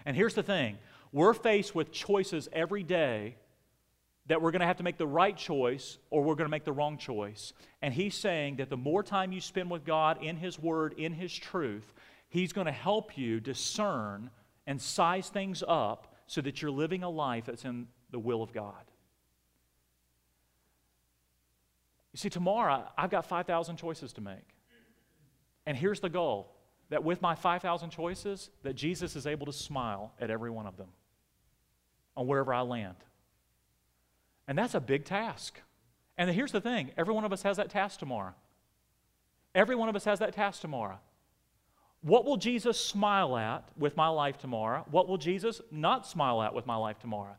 And 0.05 0.15
here's 0.15 0.35
the 0.35 0.43
thing 0.43 0.77
we're 1.11 1.33
faced 1.33 1.73
with 1.73 1.91
choices 1.91 2.47
every 2.53 2.83
day 2.83 3.35
that 4.29 4.41
we're 4.41 4.51
going 4.51 4.61
to 4.61 4.67
have 4.67 4.77
to 4.77 4.83
make 4.83 4.97
the 4.97 5.07
right 5.07 5.35
choice 5.35 5.97
or 6.11 6.23
we're 6.23 6.35
going 6.35 6.45
to 6.45 6.51
make 6.51 6.63
the 6.63 6.71
wrong 6.71 6.97
choice. 6.97 7.51
And 7.81 7.91
he's 7.93 8.13
saying 8.13 8.57
that 8.57 8.69
the 8.69 8.77
more 8.77 9.03
time 9.03 9.31
you 9.31 9.41
spend 9.41 9.71
with 9.71 9.83
God 9.83 10.23
in 10.23 10.37
His 10.37 10.57
Word, 10.57 10.93
in 10.97 11.13
His 11.13 11.35
truth, 11.35 11.93
He's 12.29 12.53
going 12.53 12.67
to 12.67 12.71
help 12.71 13.17
you 13.17 13.39
discern 13.39 14.29
and 14.67 14.79
size 14.79 15.29
things 15.29 15.63
up 15.67 16.15
so 16.27 16.41
that 16.41 16.61
you're 16.61 16.69
living 16.69 17.01
a 17.01 17.09
life 17.09 17.45
that's 17.45 17.65
in 17.65 17.87
the 18.11 18.19
will 18.19 18.43
of 18.43 18.53
God. 18.53 18.83
You 22.13 22.17
see, 22.17 22.29
tomorrow 22.29 22.87
I've 22.95 23.09
got 23.09 23.25
5,000 23.25 23.77
choices 23.77 24.13
to 24.13 24.21
make. 24.21 24.55
And 25.65 25.75
here's 25.75 26.01
the 26.01 26.09
goal 26.09 26.53
that 26.89 27.03
with 27.03 27.19
my 27.19 27.33
5,000 27.33 27.89
choices, 27.89 28.51
that 28.61 28.75
Jesus 28.75 29.15
is 29.15 29.25
able 29.25 29.47
to 29.47 29.53
smile 29.53 30.13
at 30.19 30.29
every 30.29 30.51
one 30.51 30.67
of 30.67 30.77
them 30.77 30.89
on 32.15 32.27
wherever 32.27 32.53
I 32.53 32.61
land. 32.61 32.95
And 34.49 34.57
that's 34.57 34.73
a 34.73 34.79
big 34.79 35.05
task. 35.05 35.61
And 36.17 36.27
here's 36.31 36.51
the 36.51 36.59
thing 36.59 36.91
every 36.97 37.13
one 37.13 37.23
of 37.23 37.31
us 37.31 37.43
has 37.43 37.57
that 37.57 37.69
task 37.69 37.99
tomorrow. 37.99 38.33
Every 39.53 39.75
one 39.75 39.89
of 39.89 39.95
us 39.95 40.05
has 40.05 40.19
that 40.19 40.33
task 40.33 40.61
tomorrow. 40.61 40.99
What 42.01 42.25
will 42.25 42.37
Jesus 42.37 42.79
smile 42.79 43.37
at 43.37 43.63
with 43.77 43.95
my 43.95 44.07
life 44.07 44.39
tomorrow? 44.39 44.85
What 44.89 45.07
will 45.07 45.17
Jesus 45.17 45.61
not 45.69 46.07
smile 46.07 46.41
at 46.41 46.55
with 46.55 46.65
my 46.65 46.75
life 46.77 46.97
tomorrow? 46.99 47.35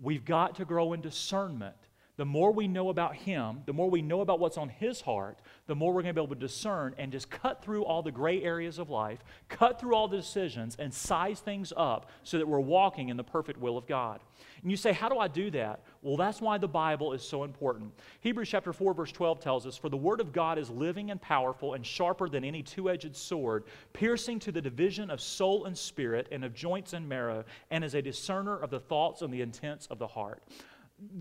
We've 0.00 0.24
got 0.24 0.54
to 0.56 0.64
grow 0.64 0.92
in 0.92 1.00
discernment 1.00 1.76
the 2.22 2.26
more 2.26 2.52
we 2.52 2.68
know 2.68 2.88
about 2.88 3.16
Him, 3.16 3.62
the 3.66 3.72
more 3.72 3.90
we 3.90 4.00
know 4.00 4.20
about 4.20 4.38
what's 4.38 4.56
on 4.56 4.68
His 4.68 5.00
heart, 5.00 5.40
the 5.66 5.74
more 5.74 5.92
we're 5.92 6.02
going 6.02 6.14
to 6.14 6.20
be 6.20 6.24
able 6.24 6.36
to 6.36 6.40
discern 6.40 6.94
and 6.96 7.10
just 7.10 7.28
cut 7.28 7.64
through 7.64 7.84
all 7.84 8.00
the 8.00 8.12
gray 8.12 8.40
areas 8.44 8.78
of 8.78 8.90
life, 8.90 9.24
cut 9.48 9.80
through 9.80 9.96
all 9.96 10.06
the 10.06 10.18
decisions, 10.18 10.76
and 10.78 10.94
size 10.94 11.40
things 11.40 11.72
up 11.76 12.08
so 12.22 12.38
that 12.38 12.46
we're 12.46 12.60
walking 12.60 13.08
in 13.08 13.16
the 13.16 13.24
perfect 13.24 13.58
will 13.58 13.76
of 13.76 13.88
God. 13.88 14.20
And 14.62 14.70
you 14.70 14.76
say, 14.76 14.92
How 14.92 15.08
do 15.08 15.18
I 15.18 15.26
do 15.26 15.50
that? 15.50 15.80
Well, 16.00 16.16
that's 16.16 16.40
why 16.40 16.58
the 16.58 16.68
Bible 16.68 17.12
is 17.12 17.24
so 17.24 17.42
important. 17.42 17.92
Hebrews 18.20 18.48
chapter 18.48 18.72
4, 18.72 18.94
verse 18.94 19.10
12 19.10 19.40
tells 19.40 19.66
us, 19.66 19.76
For 19.76 19.88
the 19.88 19.96
Word 19.96 20.20
of 20.20 20.32
God 20.32 20.60
is 20.60 20.70
living 20.70 21.10
and 21.10 21.20
powerful 21.20 21.74
and 21.74 21.84
sharper 21.84 22.28
than 22.28 22.44
any 22.44 22.62
two 22.62 22.88
edged 22.88 23.16
sword, 23.16 23.64
piercing 23.94 24.38
to 24.38 24.52
the 24.52 24.60
division 24.60 25.10
of 25.10 25.20
soul 25.20 25.64
and 25.64 25.76
spirit 25.76 26.28
and 26.30 26.44
of 26.44 26.54
joints 26.54 26.92
and 26.92 27.08
marrow, 27.08 27.44
and 27.72 27.82
is 27.82 27.96
a 27.96 28.02
discerner 28.02 28.56
of 28.56 28.70
the 28.70 28.78
thoughts 28.78 29.22
and 29.22 29.34
the 29.34 29.42
intents 29.42 29.88
of 29.88 29.98
the 29.98 30.06
heart. 30.06 30.40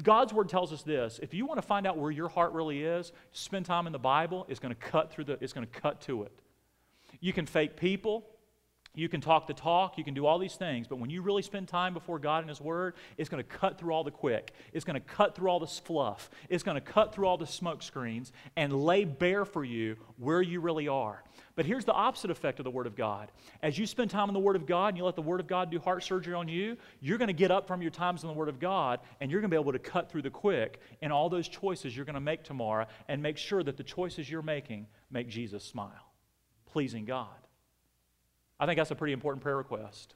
God's 0.04 0.34
word 0.34 0.50
tells 0.50 0.72
us 0.72 0.84
this. 0.84 1.20
If 1.22 1.34
you 1.34 1.46
want 1.46 1.58
to 1.58 1.66
find 1.66 1.88
out 1.88 1.98
where 1.98 2.12
your 2.12 2.30
heart 2.30 2.54
really 2.54 2.84
is, 2.84 3.12
spend 3.32 3.66
time 3.66 3.88
in 3.88 3.94
the 3.94 4.00
Bible. 4.00 4.46
It's 4.50 4.60
going 4.60 4.74
to 4.74 4.80
cut 4.80 5.12
through 5.12 5.26
the, 5.26 5.38
it's 5.42 5.54
going 5.54 5.68
to 5.68 5.80
cut 5.80 6.02
to 6.02 6.24
it. 6.24 6.32
You 7.20 7.34
can 7.34 7.46
fake 7.46 7.78
people. 7.78 8.26
You 8.94 9.08
can 9.08 9.22
talk 9.22 9.48
the 9.48 9.54
talk, 9.54 9.98
you 9.98 10.04
can 10.04 10.14
do 10.14 10.26
all 10.26 10.38
these 10.38 10.56
things, 10.56 10.86
but 10.86 11.00
when 11.00 11.10
you 11.10 11.22
really 11.22 11.42
spend 11.42 11.70
time 11.70 11.94
before 11.94 12.20
God 12.20 12.40
and 12.40 12.50
His 12.50 12.60
Word, 12.60 12.96
it's 13.18 13.30
going 13.30 13.42
to 13.42 13.50
cut 13.50 13.80
through 13.80 13.94
all 13.94 14.04
the 14.04 14.12
quick. 14.12 14.54
It's 14.74 14.84
going 14.84 15.00
to 15.00 15.00
cut 15.00 15.34
through 15.34 15.50
all 15.50 15.62
the 15.62 15.68
fluff. 15.68 16.30
It's 16.50 16.62
going 16.62 16.76
to 16.76 16.82
cut 16.82 17.16
through 17.16 17.26
all 17.26 17.38
the 17.38 17.48
smoke 17.48 17.84
screens 17.84 18.34
and 18.58 18.74
lay 18.74 19.06
bare 19.06 19.46
for 19.46 19.64
you 19.64 19.96
where 20.18 20.42
you 20.42 20.60
really 20.60 20.90
are. 20.90 21.24
But 21.56 21.66
here's 21.66 21.86
the 21.86 21.94
opposite 21.94 22.32
effect 22.32 22.60
of 22.60 22.66
the 22.66 22.72
Word 22.72 22.86
of 22.86 22.98
God. 22.98 23.32
As 23.64 23.78
you 23.78 23.86
spend 23.86 24.12
time 24.12 24.30
in 24.30 24.34
the 24.34 24.42
Word 24.42 24.58
of 24.58 24.66
God 24.66 24.90
and 24.90 24.98
you 24.98 25.06
let 25.06 25.16
the 25.16 25.22
Word 25.22 25.40
of 25.40 25.48
God 25.48 25.72
do 25.72 25.80
heart 25.80 26.04
surgery 26.04 26.34
on 26.34 26.50
you, 26.50 26.76
you're 27.00 27.18
going 27.18 27.28
to 27.28 27.34
get 27.34 27.50
up 27.50 27.68
from 27.68 27.82
your 27.82 27.92
times 27.92 28.24
in 28.24 28.28
the 28.28 28.34
Word 28.34 28.50
of 28.50 28.60
God 28.60 29.00
and 29.22 29.32
you're 29.32 29.40
going 29.40 29.52
to 29.52 29.56
be 29.56 29.62
able 29.62 29.72
to 29.72 29.80
cut 29.80 30.12
through 30.12 30.24
the 30.24 30.30
quick 30.30 30.82
in 31.02 31.14
all 31.14 31.30
those 31.30 31.48
choices 31.48 31.96
you're 31.96 32.06
going 32.06 32.16
to 32.16 32.20
make 32.20 32.44
tomorrow 32.44 32.88
and 33.08 33.24
make 33.24 33.38
sure 33.38 33.64
that 33.64 33.78
the 33.78 33.84
choices 33.84 34.30
you're 34.30 34.42
making 34.42 34.88
make 35.10 35.30
Jesus 35.30 35.64
smile, 35.64 36.12
pleasing 36.66 37.06
God. 37.06 37.41
I 38.62 38.68
think 38.68 38.78
that's 38.78 38.92
a 38.92 38.96
pretty 38.96 39.14
important 39.14 39.42
prayer 39.42 39.58
request. 39.58 40.14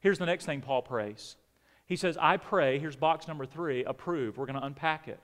Here's 0.00 0.18
the 0.18 0.26
next 0.26 0.44
thing 0.44 0.60
Paul 0.60 0.82
prays. 0.82 1.36
He 1.86 1.96
says, 1.96 2.18
I 2.20 2.36
pray, 2.36 2.78
here's 2.78 2.94
box 2.94 3.26
number 3.26 3.46
three, 3.46 3.84
approve. 3.84 4.36
We're 4.36 4.46
going 4.46 4.60
to 4.60 4.66
unpack 4.66 5.08
it. 5.08 5.20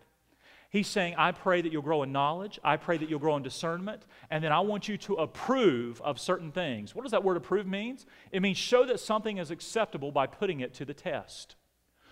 He's 0.71 0.89
saying, 0.89 1.17
I 1.19 1.33
pray 1.33 1.61
that 1.61 1.71
you'll 1.71 1.83
grow 1.83 2.03
in 2.03 2.13
knowledge. 2.13 2.59
I 2.65 2.79
pray 2.79 2.97
that 2.97 3.11
you'll 3.11 3.19
grow 3.19 3.37
in 3.37 3.43
discernment. 3.43 4.07
And 4.31 4.43
then 4.43 4.53
I 4.53 4.61
want 4.61 4.89
you 4.89 4.97
to 4.99 5.17
approve 5.17 6.01
of 6.01 6.19
certain 6.19 6.51
things. 6.51 6.95
What 6.95 7.03
does 7.03 7.11
that 7.11 7.23
word 7.23 7.37
approve 7.37 7.67
means? 7.67 8.07
It 8.31 8.41
means 8.41 8.57
show 8.57 8.87
that 8.87 8.99
something 8.99 9.37
is 9.37 9.51
acceptable 9.51 10.11
by 10.11 10.27
putting 10.27 10.61
it 10.61 10.73
to 10.75 10.87
the 10.87 10.95
test. 10.95 11.57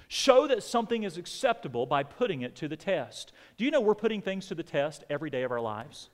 Show 0.08 0.46
that 0.48 0.62
something 0.62 1.04
is 1.04 1.16
acceptable 1.16 1.86
by 1.86 2.02
putting 2.02 2.42
it 2.42 2.54
to 2.56 2.68
the 2.68 2.76
test. 2.76 3.32
Do 3.56 3.64
you 3.64 3.70
know 3.70 3.80
we're 3.80 3.94
putting 3.94 4.20
things 4.20 4.46
to 4.48 4.54
the 4.54 4.62
test 4.62 5.04
every 5.08 5.30
day 5.30 5.44
of 5.44 5.52
our 5.52 5.60
lives? 5.60 6.10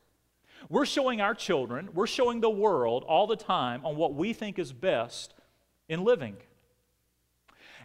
We're 0.68 0.86
showing 0.86 1.20
our 1.20 1.34
children, 1.34 1.90
we're 1.94 2.06
showing 2.06 2.40
the 2.40 2.50
world 2.50 3.04
all 3.04 3.26
the 3.26 3.36
time 3.36 3.84
on 3.84 3.96
what 3.96 4.14
we 4.14 4.32
think 4.32 4.58
is 4.58 4.72
best 4.72 5.34
in 5.88 6.04
living. 6.04 6.36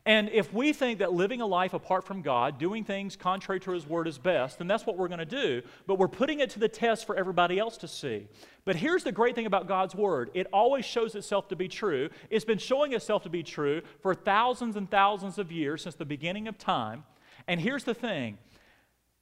And 0.06 0.30
if 0.30 0.52
we 0.52 0.74
think 0.74 0.98
that 1.00 1.14
living 1.14 1.42
a 1.42 1.46
life 1.46 1.76
apart 1.76 2.06
from 2.06 2.24
God, 2.24 2.58
doing 2.58 2.84
things 2.84 3.16
contrary 3.16 3.60
to 3.60 3.72
His 3.72 3.86
Word 3.86 4.08
is 4.08 4.18
best, 4.18 4.58
then 4.58 4.66
that's 4.66 4.84
what 4.84 4.98
we're 4.98 5.08
going 5.08 5.20
to 5.20 5.26
do. 5.26 5.62
But 5.86 6.00
we're 6.00 6.08
putting 6.08 6.40
it 6.40 6.50
to 6.52 6.60
the 6.60 6.68
test 6.68 7.06
for 7.06 7.16
everybody 7.16 7.60
else 7.60 7.78
to 7.78 7.88
see. 7.88 8.28
But 8.66 8.76
here's 8.76 9.04
the 9.04 9.12
great 9.12 9.36
thing 9.36 9.46
about 9.46 9.68
God's 9.68 9.94
Word 9.94 10.32
it 10.34 10.48
always 10.52 10.86
shows 10.86 11.14
itself 11.14 11.50
to 11.50 11.56
be 11.56 11.68
true. 11.68 12.10
It's 12.32 12.46
been 12.46 12.58
showing 12.58 12.94
itself 12.94 13.22
to 13.24 13.30
be 13.30 13.44
true 13.44 13.84
for 14.02 14.16
thousands 14.16 14.76
and 14.76 14.90
thousands 14.90 15.38
of 15.38 15.52
years 15.52 15.84
since 15.84 15.94
the 15.94 16.06
beginning 16.06 16.48
of 16.48 16.58
time. 16.58 17.04
And 17.48 17.62
here's 17.62 17.84
the 17.84 17.94
thing 17.94 18.40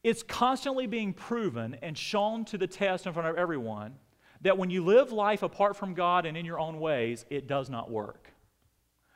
it's 0.03 0.23
constantly 0.23 0.87
being 0.87 1.13
proven 1.13 1.75
and 1.81 1.97
shown 1.97 2.45
to 2.45 2.57
the 2.57 2.67
test 2.67 3.05
in 3.05 3.13
front 3.13 3.27
of 3.27 3.35
everyone 3.35 3.95
that 4.41 4.57
when 4.57 4.69
you 4.69 4.83
live 4.83 5.11
life 5.11 5.43
apart 5.43 5.75
from 5.75 5.93
God 5.93 6.25
and 6.25 6.37
in 6.37 6.45
your 6.45 6.59
own 6.59 6.79
ways, 6.79 7.25
it 7.29 7.47
does 7.47 7.69
not 7.69 7.91
work. 7.91 8.31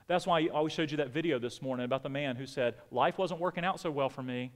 That's 0.08 0.28
why 0.28 0.42
I 0.42 0.48
always 0.48 0.74
showed 0.74 0.92
you 0.92 0.98
that 0.98 1.12
video 1.12 1.40
this 1.40 1.62
morning 1.62 1.86
about 1.86 2.04
the 2.04 2.10
man 2.10 2.36
who 2.36 2.46
said, 2.46 2.76
Life 2.92 3.18
wasn't 3.18 3.40
working 3.40 3.64
out 3.64 3.80
so 3.80 3.90
well 3.90 4.10
for 4.10 4.22
me. 4.22 4.52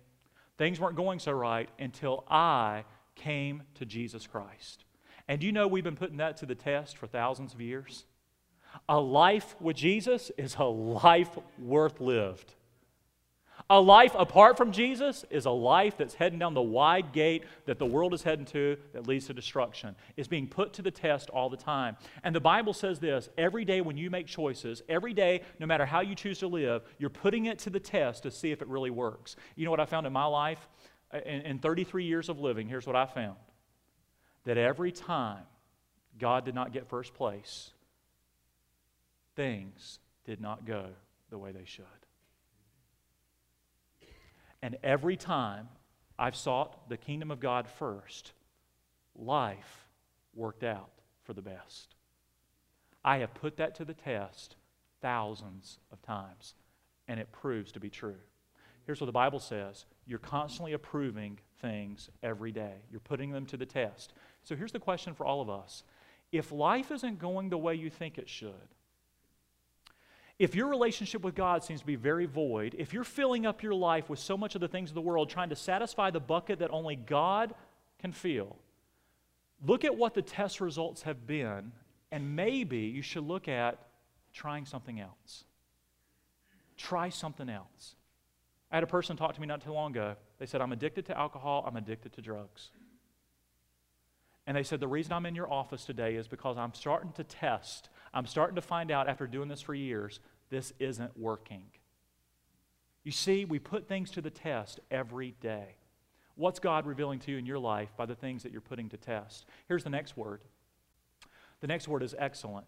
Things 0.58 0.80
weren't 0.80 0.98
going 0.98 1.20
so 1.20 1.32
right 1.32 1.70
until 1.80 2.26
I 2.30 2.84
came 3.16 3.64
to 3.76 3.86
Jesus 3.86 4.28
Christ. 4.28 4.84
And 5.28 5.42
you 5.42 5.52
know 5.52 5.68
we've 5.68 5.84
been 5.84 5.96
putting 5.96 6.18
that 6.18 6.38
to 6.38 6.46
the 6.46 6.56
test 6.56 6.98
for 6.98 7.08
thousands 7.08 7.54
of 7.54 7.62
years? 7.62 8.06
A 8.90 9.00
life 9.00 9.56
with 9.62 9.78
Jesus 9.78 10.32
is 10.38 10.56
a 10.60 10.66
life 10.66 11.38
worth 11.58 12.02
lived. 12.02 12.54
A 13.70 13.82
life 13.82 14.16
apart 14.18 14.56
from 14.56 14.72
Jesus 14.72 15.26
is 15.30 15.46
a 15.46 15.52
life 15.52 15.98
that's 15.98 16.14
heading 16.14 16.40
down 16.40 16.54
the 16.54 16.62
wide 16.62 17.12
gate 17.12 17.44
that 17.66 17.80
the 17.80 17.86
world 17.86 18.14
is 18.14 18.24
heading 18.24 18.46
to 18.46 18.78
that 18.94 19.08
leads 19.08 19.28
to 19.28 19.34
destruction. 19.34 19.94
It's 20.16 20.30
being 20.30 20.48
put 20.48 20.72
to 20.74 20.82
the 20.82 20.92
test 20.92 21.30
all 21.30 21.50
the 21.50 21.58
time. 21.58 21.98
And 22.24 22.34
the 22.34 22.40
Bible 22.40 22.74
says 22.74 23.00
this 23.00 23.28
every 23.38 23.66
day 23.66 23.82
when 23.82 23.98
you 23.98 24.10
make 24.10 24.26
choices, 24.28 24.82
every 24.88 25.14
day, 25.14 25.42
no 25.60 25.66
matter 25.66 25.86
how 25.86 26.00
you 26.00 26.16
choose 26.16 26.40
to 26.40 26.48
live, 26.48 26.84
you're 26.98 27.10
putting 27.10 27.46
it 27.46 27.60
to 27.60 27.70
the 27.70 27.80
test 27.80 28.24
to 28.24 28.32
see 28.32 28.52
if 28.52 28.62
it 28.62 28.70
really 28.70 28.90
works. 28.90 29.36
You 29.58 29.66
know 29.66 29.72
what 29.72 29.82
I 29.82 29.86
found 29.86 30.08
in 30.08 30.14
my 30.14 30.26
life? 30.26 30.66
Uh, 31.14 31.20
in, 31.26 31.42
in 31.42 31.60
33 31.60 32.06
years 32.06 32.30
of 32.30 32.40
living, 32.40 32.70
here's 32.70 32.88
what 32.88 32.96
I 32.96 33.06
found 33.06 33.36
that 34.46 34.58
every 34.58 34.94
time 34.94 35.44
God 36.18 36.46
did 36.46 36.56
not 36.56 36.72
get 36.72 36.88
first 36.88 37.14
place, 37.14 37.72
things 39.36 40.00
did 40.26 40.40
not 40.40 40.66
go 40.66 40.86
the 41.30 41.38
way 41.38 41.52
they 41.52 41.66
should. 41.66 41.86
And 44.62 44.78
every 44.84 45.18
time 45.18 45.70
I've 46.18 46.36
sought 46.36 46.90
the 46.90 46.98
kingdom 46.98 47.32
of 47.32 47.40
God 47.40 47.68
first, 47.68 48.34
life 49.16 49.88
worked 50.34 50.64
out 50.64 50.92
for 51.24 51.34
the 51.34 51.42
best. 51.42 51.96
I 53.04 53.18
have 53.20 53.34
put 53.34 53.58
that 53.58 53.76
to 53.76 53.86
the 53.86 53.94
test 53.94 54.56
thousands 55.02 55.80
of 55.92 56.02
times, 56.02 56.56
and 57.08 57.20
it 57.20 57.32
proves 57.32 57.72
to 57.74 57.80
be 57.80 57.90
true. 57.90 58.18
Here's 58.86 59.02
what 59.02 59.06
the 59.06 59.12
Bible 59.12 59.40
says 59.40 59.86
you're 60.06 60.20
constantly 60.20 60.74
approving 60.74 61.40
things 61.62 62.10
every 62.24 62.52
day, 62.52 62.76
you're 62.90 63.00
putting 63.00 63.32
them 63.32 63.46
to 63.48 63.58
the 63.58 63.66
test. 63.66 64.14
So 64.44 64.56
here's 64.56 64.72
the 64.72 64.80
question 64.80 65.14
for 65.14 65.26
all 65.26 65.42
of 65.42 65.50
us 65.50 65.84
if 66.32 66.52
life 66.52 66.92
isn't 66.92 67.20
going 67.20 67.50
the 67.50 67.58
way 67.58 67.76
you 67.76 67.90
think 67.90 68.18
it 68.18 68.30
should, 68.30 68.76
if 70.40 70.54
your 70.54 70.68
relationship 70.68 71.24
with 71.24 71.34
God 71.34 71.64
seems 71.64 71.80
to 71.80 71.86
be 71.86 71.96
very 71.96 72.26
void, 72.26 72.76
if 72.78 72.94
you're 72.94 73.04
filling 73.04 73.46
up 73.46 73.64
your 73.64 73.74
life 73.74 74.10
with 74.10 74.20
so 74.20 74.38
much 74.38 74.54
of 74.54 74.62
the 74.62 74.68
things 74.68 74.90
of 74.90 74.96
the 74.96 75.02
world, 75.02 75.30
trying 75.30 75.50
to 75.50 75.56
satisfy 75.56 76.12
the 76.12 76.20
bucket 76.20 76.60
that 76.60 76.72
only 76.72 76.96
God 76.96 77.56
can 78.00 78.12
fill, 78.12 78.56
look 79.66 79.84
at 79.84 79.96
what 79.96 80.14
the 80.14 80.22
test 80.22 80.62
results 80.62 81.02
have 81.04 81.26
been, 81.26 81.72
and 82.12 82.36
maybe 82.36 82.80
you 82.80 83.02
should 83.02 83.24
look 83.26 83.48
at 83.48 83.80
trying 84.32 84.66
something 84.66 85.00
else. 85.00 85.46
Try 86.78 87.10
something 87.10 87.50
else. 87.50 87.96
I 88.72 88.76
had 88.76 88.84
a 88.84 88.88
person 88.88 89.18
talk 89.18 89.34
to 89.34 89.42
me 89.42 89.48
not 89.48 89.64
too 89.64 89.72
long 89.72 89.92
ago. 89.92 90.16
They 90.38 90.46
said, 90.46 90.62
I'm 90.62 90.72
addicted 90.72 91.08
to 91.08 91.18
alcohol, 91.18 91.64
I'm 91.66 91.78
addicted 91.78 92.14
to 92.14 92.22
drugs. 92.22 92.70
And 94.46 94.56
they 94.56 94.64
said, 94.64 94.80
The 94.80 94.88
reason 94.88 95.14
I'm 95.14 95.26
in 95.26 95.36
your 95.36 95.52
office 95.52 95.86
today 95.86 96.16
is 96.16 96.28
because 96.28 96.58
I'm 96.58 96.74
starting 96.74 97.12
to 97.14 97.24
test. 97.24 97.90
I'm 98.14 98.26
starting 98.26 98.56
to 98.56 98.62
find 98.62 98.92
out 98.92 99.08
after 99.08 99.28
doing 99.28 99.48
this 99.48 99.62
for 99.62 99.74
years, 99.74 100.20
this 100.50 100.74
isn't 100.80 101.18
working. 101.18 101.64
You 103.04 103.12
see, 103.12 103.46
we 103.46 103.60
put 103.60 103.88
things 103.88 104.12
to 104.12 104.22
the 104.22 104.30
test 104.30 104.80
every 104.92 105.32
day. 105.40 105.76
What's 106.36 106.60
God 106.60 106.86
revealing 106.86 107.20
to 107.20 107.32
you 107.32 107.38
in 107.38 107.46
your 107.46 107.60
life 107.60 107.90
by 107.98 108.06
the 108.06 108.16
things 108.16 108.44
that 108.44 108.52
you're 108.52 108.62
putting 108.62 108.90
to 108.90 108.98
test? 108.98 109.46
Here's 109.68 109.84
the 109.84 109.90
next 109.90 110.16
word. 110.16 110.42
The 111.62 111.68
next 111.68 111.88
word 111.88 112.04
is 112.04 112.14
excellent. 112.18 112.68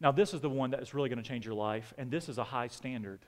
Now, 0.00 0.12
this 0.12 0.34
is 0.34 0.40
the 0.40 0.50
one 0.50 0.70
that 0.70 0.80
is 0.80 0.94
really 0.94 1.08
going 1.08 1.22
to 1.22 1.28
change 1.28 1.44
your 1.44 1.54
life, 1.54 1.92
and 1.98 2.10
this 2.10 2.28
is 2.28 2.38
a 2.38 2.44
high 2.44 2.68
standard. 2.68 3.20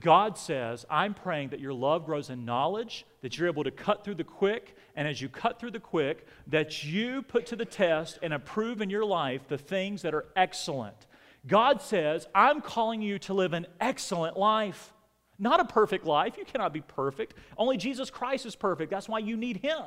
God 0.00 0.38
says, 0.38 0.84
I'm 0.90 1.14
praying 1.14 1.50
that 1.50 1.60
your 1.60 1.72
love 1.72 2.04
grows 2.04 2.30
in 2.30 2.44
knowledge, 2.44 3.06
that 3.20 3.36
you're 3.36 3.48
able 3.48 3.64
to 3.64 3.70
cut 3.70 4.04
through 4.04 4.16
the 4.16 4.24
quick, 4.24 4.76
and 4.96 5.08
as 5.08 5.20
you 5.20 5.28
cut 5.28 5.58
through 5.58 5.72
the 5.72 5.80
quick, 5.80 6.26
that 6.46 6.84
you 6.84 7.22
put 7.22 7.46
to 7.46 7.56
the 7.56 7.64
test 7.64 8.18
and 8.22 8.32
approve 8.32 8.80
in 8.80 8.90
your 8.90 9.04
life 9.04 9.48
the 9.48 9.58
things 9.58 10.02
that 10.02 10.14
are 10.14 10.26
excellent. 10.36 11.06
God 11.46 11.82
says, 11.82 12.26
I'm 12.34 12.60
calling 12.60 13.02
you 13.02 13.18
to 13.20 13.34
live 13.34 13.52
an 13.52 13.66
excellent 13.80 14.36
life. 14.36 14.92
Not 15.38 15.60
a 15.60 15.64
perfect 15.64 16.06
life. 16.06 16.36
You 16.38 16.44
cannot 16.44 16.72
be 16.72 16.80
perfect. 16.80 17.34
Only 17.58 17.76
Jesus 17.76 18.10
Christ 18.10 18.46
is 18.46 18.54
perfect. 18.54 18.90
That's 18.90 19.08
why 19.08 19.18
you 19.18 19.36
need 19.36 19.58
Him. 19.58 19.82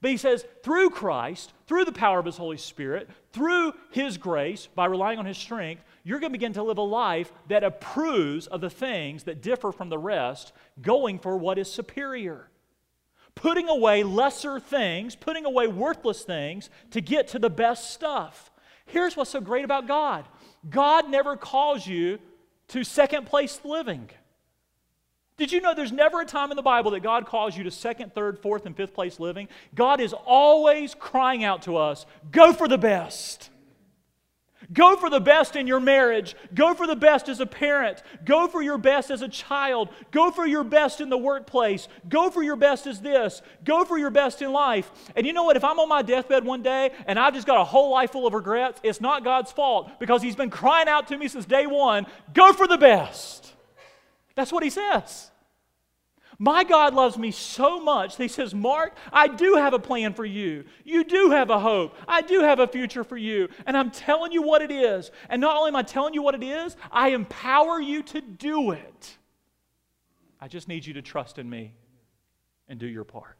But 0.00 0.10
he 0.10 0.16
says, 0.16 0.44
through 0.62 0.90
Christ, 0.90 1.52
through 1.66 1.84
the 1.86 1.92
power 1.92 2.18
of 2.18 2.26
his 2.26 2.36
Holy 2.36 2.58
Spirit, 2.58 3.08
through 3.32 3.72
his 3.90 4.18
grace, 4.18 4.68
by 4.74 4.86
relying 4.86 5.18
on 5.18 5.26
his 5.26 5.38
strength, 5.38 5.82
you're 6.04 6.20
going 6.20 6.32
to 6.32 6.38
begin 6.38 6.52
to 6.54 6.62
live 6.62 6.78
a 6.78 6.82
life 6.82 7.32
that 7.48 7.64
approves 7.64 8.46
of 8.46 8.60
the 8.60 8.70
things 8.70 9.24
that 9.24 9.42
differ 9.42 9.72
from 9.72 9.88
the 9.88 9.98
rest, 9.98 10.52
going 10.82 11.18
for 11.18 11.36
what 11.36 11.58
is 11.58 11.70
superior. 11.72 12.48
Putting 13.36 13.68
away 13.68 14.02
lesser 14.02 14.58
things, 14.58 15.14
putting 15.14 15.44
away 15.44 15.68
worthless 15.68 16.22
things 16.22 16.68
to 16.90 17.00
get 17.00 17.28
to 17.28 17.38
the 17.38 17.50
best 17.50 17.92
stuff. 17.92 18.50
Here's 18.86 19.16
what's 19.16 19.30
so 19.30 19.40
great 19.40 19.64
about 19.64 19.86
God 19.86 20.24
God 20.68 21.08
never 21.08 21.36
calls 21.36 21.86
you 21.86 22.18
to 22.68 22.82
second 22.82 23.26
place 23.26 23.60
living. 23.64 24.10
Did 25.36 25.52
you 25.52 25.60
know 25.60 25.74
there's 25.74 25.92
never 25.92 26.22
a 26.22 26.24
time 26.24 26.50
in 26.50 26.56
the 26.56 26.62
Bible 26.62 26.92
that 26.92 27.00
God 27.00 27.26
calls 27.26 27.56
you 27.56 27.64
to 27.64 27.70
second, 27.70 28.14
third, 28.14 28.38
fourth, 28.38 28.64
and 28.64 28.74
fifth 28.74 28.94
place 28.94 29.20
living? 29.20 29.48
God 29.74 30.00
is 30.00 30.14
always 30.14 30.94
crying 30.94 31.44
out 31.44 31.62
to 31.62 31.76
us 31.76 32.06
go 32.30 32.52
for 32.52 32.66
the 32.66 32.78
best. 32.78 33.50
Go 34.72 34.96
for 34.96 35.08
the 35.10 35.20
best 35.20 35.56
in 35.56 35.66
your 35.66 35.80
marriage. 35.80 36.34
Go 36.54 36.74
for 36.74 36.86
the 36.86 36.96
best 36.96 37.28
as 37.28 37.40
a 37.40 37.46
parent. 37.46 38.02
Go 38.24 38.48
for 38.48 38.62
your 38.62 38.78
best 38.78 39.10
as 39.10 39.22
a 39.22 39.28
child. 39.28 39.90
Go 40.10 40.30
for 40.30 40.46
your 40.46 40.64
best 40.64 41.00
in 41.00 41.08
the 41.08 41.18
workplace. 41.18 41.88
Go 42.08 42.30
for 42.30 42.42
your 42.42 42.56
best 42.56 42.86
as 42.86 43.00
this. 43.00 43.42
Go 43.64 43.84
for 43.84 43.98
your 43.98 44.10
best 44.10 44.42
in 44.42 44.52
life. 44.52 44.90
And 45.14 45.26
you 45.26 45.32
know 45.32 45.44
what? 45.44 45.56
If 45.56 45.64
I'm 45.64 45.78
on 45.78 45.88
my 45.88 46.02
deathbed 46.02 46.44
one 46.44 46.62
day 46.62 46.90
and 47.06 47.18
I've 47.18 47.34
just 47.34 47.46
got 47.46 47.60
a 47.60 47.64
whole 47.64 47.90
life 47.90 48.12
full 48.12 48.26
of 48.26 48.34
regrets, 48.34 48.80
it's 48.82 49.00
not 49.00 49.24
God's 49.24 49.52
fault 49.52 50.00
because 50.00 50.22
He's 50.22 50.36
been 50.36 50.50
crying 50.50 50.88
out 50.88 51.08
to 51.08 51.18
me 51.18 51.28
since 51.28 51.44
day 51.44 51.66
one 51.66 52.06
go 52.34 52.52
for 52.52 52.66
the 52.66 52.78
best. 52.78 53.52
That's 54.36 54.52
what 54.52 54.62
he 54.62 54.70
says. 54.70 55.30
My 56.38 56.64
God 56.64 56.94
loves 56.94 57.16
me 57.16 57.30
so 57.30 57.80
much 57.80 58.16
that 58.16 58.22
He 58.22 58.28
says, 58.28 58.54
Mark, 58.54 58.96
I 59.12 59.28
do 59.28 59.54
have 59.54 59.72
a 59.72 59.78
plan 59.78 60.12
for 60.12 60.24
you. 60.24 60.64
You 60.84 61.04
do 61.04 61.30
have 61.30 61.50
a 61.50 61.58
hope. 61.58 61.94
I 62.06 62.20
do 62.20 62.40
have 62.40 62.60
a 62.60 62.66
future 62.66 63.04
for 63.04 63.16
you. 63.16 63.48
And 63.64 63.76
I'm 63.76 63.90
telling 63.90 64.32
you 64.32 64.42
what 64.42 64.60
it 64.60 64.70
is. 64.70 65.10
And 65.30 65.40
not 65.40 65.56
only 65.56 65.68
am 65.68 65.76
I 65.76 65.82
telling 65.82 66.12
you 66.12 66.22
what 66.22 66.34
it 66.34 66.42
is, 66.42 66.76
I 66.90 67.10
empower 67.10 67.80
you 67.80 68.02
to 68.02 68.20
do 68.20 68.72
it. 68.72 69.16
I 70.40 70.48
just 70.48 70.68
need 70.68 70.84
you 70.84 70.94
to 70.94 71.02
trust 71.02 71.38
in 71.38 71.48
me 71.48 71.74
and 72.68 72.78
do 72.78 72.86
your 72.86 73.04
part. 73.04 73.38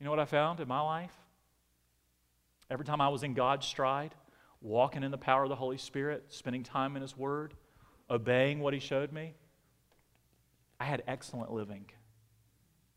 You 0.00 0.04
know 0.04 0.10
what 0.10 0.20
I 0.20 0.24
found 0.24 0.60
in 0.60 0.66
my 0.66 0.80
life? 0.80 1.14
Every 2.68 2.84
time 2.84 3.00
I 3.00 3.08
was 3.08 3.22
in 3.22 3.34
God's 3.34 3.64
stride, 3.64 4.14
walking 4.60 5.04
in 5.04 5.12
the 5.12 5.18
power 5.18 5.44
of 5.44 5.48
the 5.48 5.56
Holy 5.56 5.78
Spirit, 5.78 6.24
spending 6.28 6.64
time 6.64 6.96
in 6.96 7.02
His 7.02 7.16
Word, 7.16 7.54
obeying 8.10 8.58
what 8.58 8.74
He 8.74 8.80
showed 8.80 9.12
me, 9.12 9.34
I 10.78 10.84
had 10.84 11.02
excellent 11.06 11.52
living. 11.52 11.86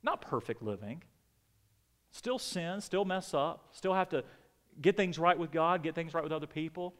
Not 0.04 0.22
perfect 0.22 0.62
living. 0.62 1.04
Still 2.12 2.40
sin, 2.40 2.82
still 2.82 3.06
mess 3.06 3.34
up, 3.34 3.68
still 3.72 3.94
have 3.94 4.10
to 4.10 4.24
get 4.82 4.98
things 4.98 5.20
right 5.20 5.38
with 5.38 5.52
God, 5.52 5.84
get 5.84 5.96
things 5.96 6.14
right 6.14 6.24
with 6.24 6.34
other 6.34 6.48
people, 6.48 6.96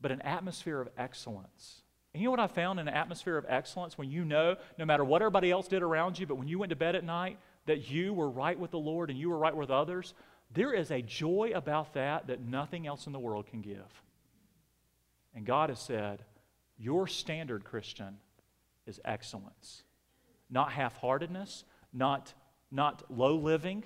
but 0.00 0.12
an 0.12 0.20
atmosphere 0.22 0.80
of 0.80 0.88
excellence. 0.98 1.82
And 2.12 2.20
you 2.20 2.26
know 2.26 2.32
what 2.32 2.40
I 2.40 2.48
found 2.48 2.80
in 2.80 2.88
an 2.88 2.94
atmosphere 2.94 3.36
of 3.36 3.46
excellence 3.48 3.96
when 3.96 4.10
you 4.10 4.24
know, 4.24 4.56
no 4.78 4.84
matter 4.84 5.04
what 5.04 5.22
everybody 5.22 5.50
else 5.50 5.68
did 5.68 5.82
around 5.82 6.18
you, 6.18 6.26
but 6.26 6.36
when 6.36 6.48
you 6.48 6.58
went 6.58 6.70
to 6.70 6.76
bed 6.76 6.96
at 6.96 7.04
night, 7.04 7.38
that 7.66 7.90
you 7.90 8.12
were 8.12 8.28
right 8.28 8.58
with 8.58 8.72
the 8.72 8.78
Lord 8.78 9.10
and 9.10 9.18
you 9.18 9.30
were 9.30 9.38
right 9.38 9.54
with 9.54 9.70
others, 9.70 10.14
there 10.52 10.72
is 10.72 10.90
a 10.90 11.02
joy 11.02 11.52
about 11.54 11.94
that 11.94 12.26
that 12.26 12.40
nothing 12.40 12.86
else 12.86 13.06
in 13.06 13.12
the 13.12 13.18
world 13.18 13.46
can 13.46 13.60
give. 13.60 14.02
And 15.34 15.46
God 15.46 15.68
has 15.68 15.78
said, 15.78 16.24
your 16.76 17.06
standard, 17.06 17.62
Christian, 17.62 18.16
is 18.90 19.00
excellence. 19.06 19.84
Not 20.50 20.72
half 20.72 20.96
heartedness, 20.98 21.64
not, 21.92 22.34
not 22.70 23.02
low 23.10 23.36
living, 23.36 23.84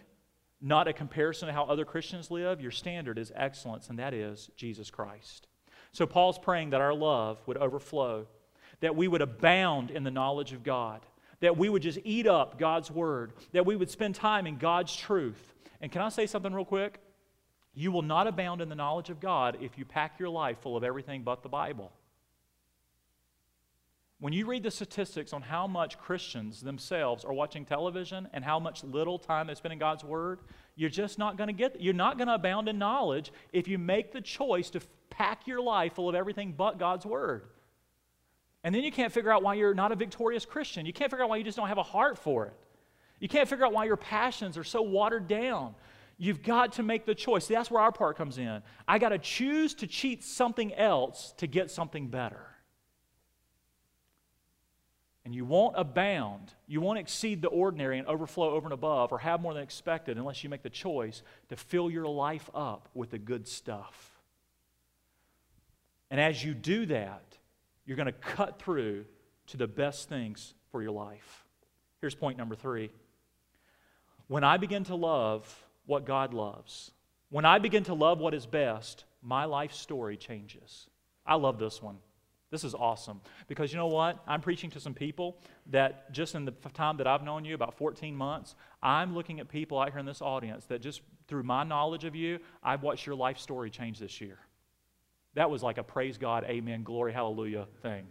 not 0.60 0.88
a 0.88 0.92
comparison 0.92 1.46
to 1.46 1.54
how 1.54 1.64
other 1.64 1.84
Christians 1.84 2.30
live. 2.30 2.60
Your 2.60 2.70
standard 2.72 3.18
is 3.18 3.30
excellence, 3.36 3.88
and 3.90 3.98
that 3.98 4.14
is 4.14 4.50
Jesus 4.56 4.90
Christ. 4.90 5.46
So 5.92 6.06
Paul's 6.06 6.38
praying 6.38 6.70
that 6.70 6.80
our 6.80 6.94
love 6.94 7.38
would 7.46 7.58
overflow, 7.58 8.26
that 8.80 8.96
we 8.96 9.06
would 9.06 9.22
abound 9.22 9.90
in 9.90 10.02
the 10.02 10.10
knowledge 10.10 10.52
of 10.52 10.64
God, 10.64 11.06
that 11.40 11.56
we 11.56 11.68
would 11.68 11.82
just 11.82 11.98
eat 12.02 12.26
up 12.26 12.58
God's 12.58 12.90
word, 12.90 13.34
that 13.52 13.66
we 13.66 13.76
would 13.76 13.90
spend 13.90 14.14
time 14.14 14.46
in 14.46 14.56
God's 14.56 14.96
truth. 14.96 15.54
And 15.80 15.92
can 15.92 16.02
I 16.02 16.08
say 16.08 16.26
something 16.26 16.52
real 16.52 16.64
quick? 16.64 16.98
You 17.74 17.92
will 17.92 18.02
not 18.02 18.26
abound 18.26 18.60
in 18.60 18.68
the 18.68 18.74
knowledge 18.74 19.10
of 19.10 19.20
God 19.20 19.58
if 19.60 19.76
you 19.76 19.84
pack 19.84 20.18
your 20.18 20.30
life 20.30 20.58
full 20.62 20.76
of 20.76 20.84
everything 20.84 21.22
but 21.22 21.42
the 21.42 21.48
Bible. 21.48 21.92
When 24.24 24.32
you 24.32 24.46
read 24.46 24.62
the 24.62 24.70
statistics 24.70 25.34
on 25.34 25.42
how 25.42 25.66
much 25.66 25.98
Christians 25.98 26.62
themselves 26.62 27.26
are 27.26 27.34
watching 27.34 27.66
television 27.66 28.26
and 28.32 28.42
how 28.42 28.58
much 28.58 28.82
little 28.82 29.18
time 29.18 29.48
they 29.48 29.54
spend 29.54 29.74
in 29.74 29.78
God's 29.78 30.02
Word, 30.02 30.38
you're 30.76 30.88
just 30.88 31.18
not 31.18 31.36
going 31.36 31.48
to 31.48 31.52
get, 31.52 31.78
you're 31.78 31.92
not 31.92 32.16
going 32.16 32.28
to 32.28 32.34
abound 32.36 32.70
in 32.70 32.78
knowledge 32.78 33.34
if 33.52 33.68
you 33.68 33.76
make 33.76 34.12
the 34.12 34.22
choice 34.22 34.70
to 34.70 34.80
pack 35.10 35.46
your 35.46 35.60
life 35.60 35.92
full 35.92 36.08
of 36.08 36.14
everything 36.14 36.54
but 36.56 36.78
God's 36.78 37.04
Word. 37.04 37.42
And 38.62 38.74
then 38.74 38.82
you 38.82 38.90
can't 38.90 39.12
figure 39.12 39.30
out 39.30 39.42
why 39.42 39.56
you're 39.56 39.74
not 39.74 39.92
a 39.92 39.94
victorious 39.94 40.46
Christian. 40.46 40.86
You 40.86 40.94
can't 40.94 41.10
figure 41.10 41.24
out 41.24 41.28
why 41.28 41.36
you 41.36 41.44
just 41.44 41.58
don't 41.58 41.68
have 41.68 41.76
a 41.76 41.82
heart 41.82 42.16
for 42.16 42.46
it. 42.46 42.54
You 43.20 43.28
can't 43.28 43.46
figure 43.46 43.66
out 43.66 43.74
why 43.74 43.84
your 43.84 43.98
passions 43.98 44.56
are 44.56 44.64
so 44.64 44.80
watered 44.80 45.28
down. 45.28 45.74
You've 46.16 46.42
got 46.42 46.72
to 46.72 46.82
make 46.82 47.04
the 47.04 47.14
choice. 47.14 47.46
That's 47.46 47.70
where 47.70 47.82
our 47.82 47.92
part 47.92 48.16
comes 48.16 48.38
in. 48.38 48.62
I 48.88 48.98
got 48.98 49.10
to 49.10 49.18
choose 49.18 49.74
to 49.74 49.86
cheat 49.86 50.24
something 50.24 50.72
else 50.72 51.34
to 51.36 51.46
get 51.46 51.70
something 51.70 52.08
better. 52.08 52.53
And 55.24 55.34
you 55.34 55.46
won't 55.46 55.74
abound, 55.78 56.52
you 56.66 56.82
won't 56.82 56.98
exceed 56.98 57.40
the 57.40 57.48
ordinary 57.48 57.98
and 57.98 58.06
overflow 58.06 58.50
over 58.50 58.66
and 58.66 58.74
above 58.74 59.10
or 59.10 59.18
have 59.18 59.40
more 59.40 59.54
than 59.54 59.62
expected 59.62 60.18
unless 60.18 60.44
you 60.44 60.50
make 60.50 60.62
the 60.62 60.68
choice 60.68 61.22
to 61.48 61.56
fill 61.56 61.90
your 61.90 62.06
life 62.06 62.50
up 62.54 62.90
with 62.92 63.10
the 63.10 63.18
good 63.18 63.48
stuff. 63.48 64.10
And 66.10 66.20
as 66.20 66.44
you 66.44 66.52
do 66.52 66.84
that, 66.86 67.24
you're 67.86 67.96
going 67.96 68.06
to 68.06 68.12
cut 68.12 68.58
through 68.58 69.06
to 69.48 69.56
the 69.56 69.66
best 69.66 70.08
things 70.08 70.54
for 70.70 70.82
your 70.82 70.92
life. 70.92 71.44
Here's 72.00 72.14
point 72.14 72.36
number 72.36 72.54
three. 72.54 72.90
When 74.28 74.44
I 74.44 74.58
begin 74.58 74.84
to 74.84 74.94
love 74.94 75.64
what 75.86 76.04
God 76.04 76.34
loves, 76.34 76.90
when 77.30 77.44
I 77.44 77.58
begin 77.58 77.84
to 77.84 77.94
love 77.94 78.20
what 78.20 78.34
is 78.34 78.46
best, 78.46 79.04
my 79.22 79.44
life 79.46 79.72
story 79.72 80.16
changes. 80.16 80.88
I 81.26 81.36
love 81.36 81.58
this 81.58 81.82
one. 81.82 81.96
This 82.54 82.62
is 82.62 82.72
awesome 82.72 83.20
because 83.48 83.72
you 83.72 83.78
know 83.78 83.88
what? 83.88 84.22
I'm 84.28 84.40
preaching 84.40 84.70
to 84.70 84.78
some 84.78 84.94
people 84.94 85.38
that 85.72 86.12
just 86.12 86.36
in 86.36 86.44
the 86.44 86.52
time 86.72 86.96
that 86.98 87.06
I've 87.08 87.24
known 87.24 87.44
you, 87.44 87.52
about 87.52 87.76
14 87.76 88.14
months, 88.14 88.54
I'm 88.80 89.12
looking 89.12 89.40
at 89.40 89.48
people 89.48 89.80
out 89.80 89.90
here 89.90 89.98
in 89.98 90.06
this 90.06 90.22
audience 90.22 90.64
that 90.66 90.80
just 90.80 91.00
through 91.26 91.42
my 91.42 91.64
knowledge 91.64 92.04
of 92.04 92.14
you, 92.14 92.38
I've 92.62 92.84
watched 92.84 93.06
your 93.06 93.16
life 93.16 93.38
story 93.38 93.70
change 93.70 93.98
this 93.98 94.20
year. 94.20 94.38
That 95.34 95.50
was 95.50 95.64
like 95.64 95.78
a 95.78 95.82
praise 95.82 96.16
God, 96.16 96.44
amen, 96.44 96.84
glory, 96.84 97.12
hallelujah 97.12 97.66
thing. 97.82 98.06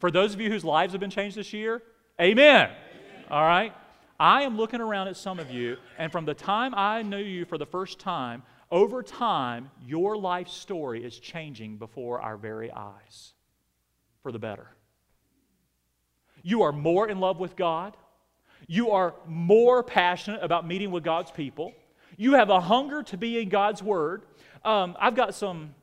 For 0.00 0.10
those 0.10 0.34
of 0.34 0.40
you 0.42 0.50
whose 0.50 0.62
lives 0.62 0.92
have 0.92 1.00
been 1.00 1.08
changed 1.08 1.38
this 1.38 1.54
year, 1.54 1.80
amen. 2.20 2.66
amen. 2.66 3.24
All 3.30 3.42
right? 3.42 3.72
I 4.20 4.42
am 4.42 4.58
looking 4.58 4.82
around 4.82 5.08
at 5.08 5.16
some 5.16 5.38
of 5.38 5.50
you, 5.50 5.78
and 5.96 6.12
from 6.12 6.26
the 6.26 6.34
time 6.34 6.74
I 6.74 7.00
knew 7.00 7.16
you 7.16 7.46
for 7.46 7.56
the 7.56 7.64
first 7.64 7.98
time, 7.98 8.42
over 8.70 9.02
time, 9.02 9.70
your 9.84 10.16
life 10.16 10.48
story 10.48 11.04
is 11.04 11.18
changing 11.18 11.76
before 11.76 12.20
our 12.20 12.36
very 12.36 12.70
eyes 12.72 13.34
for 14.22 14.32
the 14.32 14.38
better. 14.38 14.68
You 16.42 16.62
are 16.62 16.72
more 16.72 17.08
in 17.08 17.20
love 17.20 17.38
with 17.38 17.56
God. 17.56 17.96
You 18.66 18.90
are 18.90 19.14
more 19.26 19.82
passionate 19.82 20.42
about 20.42 20.66
meeting 20.66 20.90
with 20.90 21.04
God's 21.04 21.30
people. 21.30 21.72
You 22.16 22.34
have 22.34 22.50
a 22.50 22.60
hunger 22.60 23.02
to 23.04 23.16
be 23.16 23.40
in 23.40 23.48
God's 23.48 23.82
Word. 23.82 24.22
Um, 24.64 24.96
I've 24.98 25.14
got 25.14 25.34
some, 25.34 25.74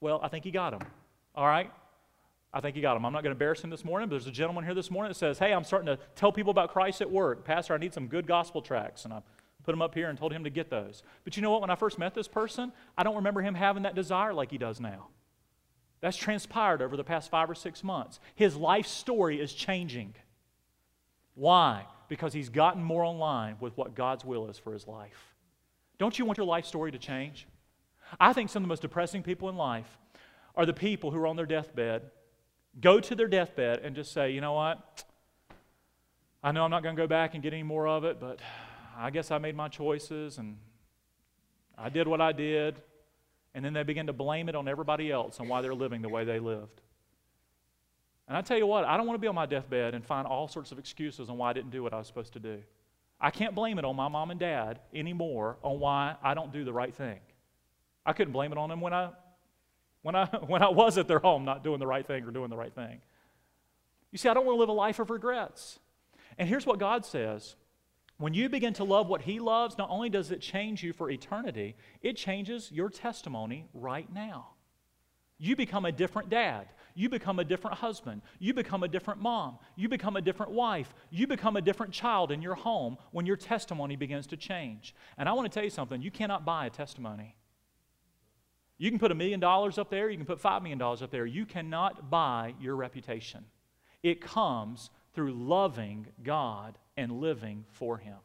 well, 0.00 0.20
I 0.22 0.28
think 0.28 0.44
you 0.44 0.52
got 0.52 0.78
them. 0.78 0.88
All 1.34 1.46
right? 1.46 1.70
I 2.52 2.60
think 2.60 2.76
you 2.76 2.82
got 2.82 2.94
them. 2.94 3.04
I'm 3.04 3.12
not 3.12 3.22
going 3.22 3.32
to 3.32 3.34
embarrass 3.36 3.62
him 3.62 3.70
this 3.70 3.84
morning, 3.84 4.08
but 4.08 4.14
there's 4.14 4.28
a 4.28 4.32
gentleman 4.32 4.64
here 4.64 4.74
this 4.74 4.90
morning 4.90 5.10
that 5.10 5.16
says, 5.16 5.38
Hey, 5.38 5.52
I'm 5.52 5.64
starting 5.64 5.86
to 5.86 5.98
tell 6.14 6.30
people 6.30 6.52
about 6.52 6.70
Christ 6.70 7.00
at 7.00 7.10
work. 7.10 7.44
Pastor, 7.44 7.74
I 7.74 7.78
need 7.78 7.92
some 7.92 8.06
good 8.06 8.26
gospel 8.26 8.62
tracks. 8.62 9.04
And 9.04 9.14
I'm 9.14 9.22
put 9.64 9.72
them 9.72 9.82
up 9.82 9.94
here 9.94 10.08
and 10.08 10.18
told 10.18 10.32
him 10.32 10.44
to 10.44 10.50
get 10.50 10.70
those. 10.70 11.02
But 11.24 11.36
you 11.36 11.42
know 11.42 11.50
what? 11.50 11.60
When 11.60 11.70
I 11.70 11.74
first 11.74 11.98
met 11.98 12.14
this 12.14 12.28
person, 12.28 12.72
I 12.96 13.02
don't 13.02 13.16
remember 13.16 13.42
him 13.42 13.54
having 13.54 13.82
that 13.84 13.94
desire 13.94 14.32
like 14.32 14.50
he 14.50 14.58
does 14.58 14.80
now. 14.80 15.08
That's 16.00 16.16
transpired 16.16 16.82
over 16.82 16.96
the 16.96 17.04
past 17.04 17.30
five 17.30 17.48
or 17.48 17.54
six 17.54 17.82
months. 17.82 18.20
His 18.34 18.56
life 18.56 18.86
story 18.86 19.40
is 19.40 19.52
changing. 19.54 20.14
Why? 21.34 21.86
Because 22.08 22.32
he's 22.32 22.50
gotten 22.50 22.82
more 22.82 23.04
in 23.06 23.18
line 23.18 23.56
with 23.58 23.76
what 23.76 23.94
God's 23.94 24.24
will 24.24 24.48
is 24.48 24.58
for 24.58 24.72
his 24.72 24.86
life. 24.86 25.34
Don't 25.98 26.18
you 26.18 26.24
want 26.24 26.36
your 26.36 26.46
life 26.46 26.66
story 26.66 26.92
to 26.92 26.98
change? 26.98 27.46
I 28.20 28.32
think 28.32 28.50
some 28.50 28.62
of 28.62 28.66
the 28.66 28.68
most 28.68 28.82
depressing 28.82 29.22
people 29.22 29.48
in 29.48 29.56
life 29.56 29.98
are 30.54 30.66
the 30.66 30.74
people 30.74 31.10
who 31.10 31.18
are 31.18 31.26
on 31.26 31.36
their 31.36 31.46
deathbed, 31.46 32.02
go 32.80 33.00
to 33.00 33.14
their 33.14 33.28
deathbed 33.28 33.80
and 33.80 33.96
just 33.96 34.12
say, 34.12 34.30
you 34.30 34.40
know 34.40 34.52
what? 34.52 35.04
I 36.42 36.52
know 36.52 36.64
I'm 36.64 36.70
not 36.70 36.82
going 36.82 36.94
to 36.94 37.02
go 37.02 37.06
back 37.06 37.32
and 37.32 37.42
get 37.42 37.54
any 37.54 37.62
more 37.62 37.88
of 37.88 38.04
it, 38.04 38.20
but 38.20 38.40
I 38.96 39.10
guess 39.10 39.30
I 39.30 39.38
made 39.38 39.56
my 39.56 39.68
choices 39.68 40.38
and 40.38 40.56
I 41.76 41.88
did 41.88 42.06
what 42.06 42.20
I 42.20 42.32
did. 42.32 42.76
And 43.54 43.64
then 43.64 43.72
they 43.72 43.84
begin 43.84 44.06
to 44.08 44.12
blame 44.12 44.48
it 44.48 44.56
on 44.56 44.66
everybody 44.66 45.12
else 45.12 45.38
and 45.38 45.48
why 45.48 45.62
they're 45.62 45.74
living 45.74 46.02
the 46.02 46.08
way 46.08 46.24
they 46.24 46.40
lived. 46.40 46.80
And 48.26 48.36
I 48.36 48.40
tell 48.40 48.56
you 48.56 48.66
what, 48.66 48.84
I 48.84 48.96
don't 48.96 49.06
want 49.06 49.16
to 49.16 49.20
be 49.20 49.28
on 49.28 49.34
my 49.34 49.46
deathbed 49.46 49.94
and 49.94 50.04
find 50.04 50.26
all 50.26 50.48
sorts 50.48 50.72
of 50.72 50.78
excuses 50.78 51.28
on 51.28 51.36
why 51.36 51.50
I 51.50 51.52
didn't 51.52 51.70
do 51.70 51.82
what 51.82 51.92
I 51.92 51.98
was 51.98 52.06
supposed 52.06 52.32
to 52.32 52.40
do. 52.40 52.62
I 53.20 53.30
can't 53.30 53.54
blame 53.54 53.78
it 53.78 53.84
on 53.84 53.94
my 53.94 54.08
mom 54.08 54.30
and 54.30 54.40
dad 54.40 54.80
anymore 54.94 55.56
on 55.62 55.78
why 55.78 56.16
I 56.22 56.34
don't 56.34 56.52
do 56.52 56.64
the 56.64 56.72
right 56.72 56.94
thing. 56.94 57.20
I 58.04 58.12
couldn't 58.12 58.32
blame 58.32 58.50
it 58.50 58.58
on 58.58 58.70
them 58.70 58.80
when 58.80 58.92
I, 58.92 59.10
when 60.02 60.14
I, 60.14 60.24
when 60.46 60.62
I 60.62 60.68
was 60.68 60.98
at 60.98 61.06
their 61.06 61.20
home 61.20 61.44
not 61.44 61.62
doing 61.62 61.78
the 61.78 61.86
right 61.86 62.06
thing 62.06 62.24
or 62.24 62.30
doing 62.30 62.50
the 62.50 62.56
right 62.56 62.74
thing. 62.74 63.00
You 64.10 64.18
see, 64.18 64.28
I 64.28 64.34
don't 64.34 64.46
want 64.46 64.56
to 64.56 64.60
live 64.60 64.68
a 64.68 64.72
life 64.72 64.98
of 64.98 65.10
regrets. 65.10 65.78
And 66.38 66.48
here's 66.48 66.66
what 66.66 66.78
God 66.78 67.04
says 67.04 67.56
when 68.18 68.34
you 68.34 68.48
begin 68.48 68.72
to 68.74 68.84
love 68.84 69.08
what 69.08 69.22
He 69.22 69.40
loves, 69.40 69.76
not 69.76 69.90
only 69.90 70.08
does 70.08 70.30
it 70.30 70.40
change 70.40 70.82
you 70.82 70.92
for 70.92 71.10
eternity, 71.10 71.76
it 72.02 72.16
changes 72.16 72.70
your 72.70 72.88
testimony 72.88 73.66
right 73.74 74.12
now. 74.12 74.50
You 75.38 75.56
become 75.56 75.84
a 75.84 75.92
different 75.92 76.30
dad. 76.30 76.68
You 76.94 77.08
become 77.08 77.40
a 77.40 77.44
different 77.44 77.78
husband. 77.78 78.22
You 78.38 78.54
become 78.54 78.84
a 78.84 78.88
different 78.88 79.20
mom. 79.20 79.58
You 79.74 79.88
become 79.88 80.16
a 80.16 80.20
different 80.20 80.52
wife. 80.52 80.94
You 81.10 81.26
become 81.26 81.56
a 81.56 81.60
different 81.60 81.92
child 81.92 82.30
in 82.30 82.40
your 82.40 82.54
home 82.54 82.98
when 83.10 83.26
your 83.26 83.36
testimony 83.36 83.96
begins 83.96 84.28
to 84.28 84.36
change. 84.36 84.94
And 85.18 85.28
I 85.28 85.32
want 85.32 85.50
to 85.50 85.54
tell 85.54 85.64
you 85.64 85.70
something 85.70 86.00
you 86.00 86.12
cannot 86.12 86.44
buy 86.44 86.66
a 86.66 86.70
testimony. 86.70 87.34
You 88.78 88.90
can 88.90 88.98
put 89.00 89.10
a 89.10 89.14
million 89.14 89.40
dollars 89.40 89.76
up 89.76 89.90
there, 89.90 90.08
you 90.08 90.16
can 90.16 90.26
put 90.26 90.40
five 90.40 90.62
million 90.62 90.78
dollars 90.78 91.02
up 91.02 91.10
there. 91.10 91.26
You 91.26 91.46
cannot 91.46 92.10
buy 92.10 92.54
your 92.60 92.76
reputation. 92.76 93.44
It 94.02 94.20
comes 94.20 94.90
through 95.14 95.32
loving 95.32 96.06
God 96.22 96.78
and 96.96 97.20
living 97.20 97.64
for 97.72 97.98
Him. 97.98 98.16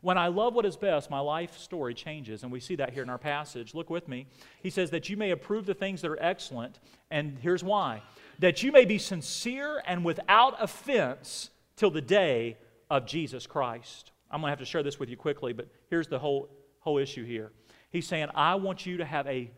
When 0.00 0.16
I 0.16 0.28
love 0.28 0.54
what 0.54 0.64
is 0.64 0.76
best, 0.76 1.10
my 1.10 1.18
life 1.18 1.58
story 1.58 1.92
changes, 1.92 2.42
and 2.42 2.52
we 2.52 2.60
see 2.60 2.76
that 2.76 2.92
here 2.92 3.02
in 3.02 3.10
our 3.10 3.18
passage. 3.18 3.74
Look 3.74 3.90
with 3.90 4.06
me. 4.06 4.26
He 4.62 4.70
says 4.70 4.90
that 4.90 5.08
you 5.08 5.16
may 5.16 5.32
approve 5.32 5.66
the 5.66 5.74
things 5.74 6.02
that 6.02 6.10
are 6.10 6.22
excellent, 6.22 6.78
and 7.10 7.38
here's 7.40 7.64
why 7.64 8.02
that 8.38 8.62
you 8.62 8.70
may 8.70 8.84
be 8.84 8.98
sincere 8.98 9.82
and 9.84 10.04
without 10.04 10.54
offense 10.62 11.50
till 11.74 11.90
the 11.90 12.00
day 12.00 12.56
of 12.88 13.04
Jesus 13.04 13.46
Christ. 13.46 14.12
I'm 14.30 14.40
going 14.40 14.48
to 14.48 14.50
have 14.50 14.58
to 14.60 14.64
share 14.64 14.82
this 14.82 15.00
with 15.00 15.08
you 15.08 15.16
quickly, 15.16 15.52
but 15.52 15.66
here's 15.90 16.06
the 16.06 16.18
whole, 16.18 16.48
whole 16.78 16.98
issue 16.98 17.24
here. 17.24 17.50
He's 17.90 18.06
saying, 18.06 18.28
I 18.34 18.54
want 18.56 18.86
you 18.86 18.98
to 18.98 19.04
have 19.04 19.26
a 19.26 19.50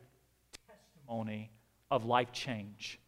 testimony 0.66 1.50
of 1.90 2.04
life 2.04 2.32
change. 2.32 2.98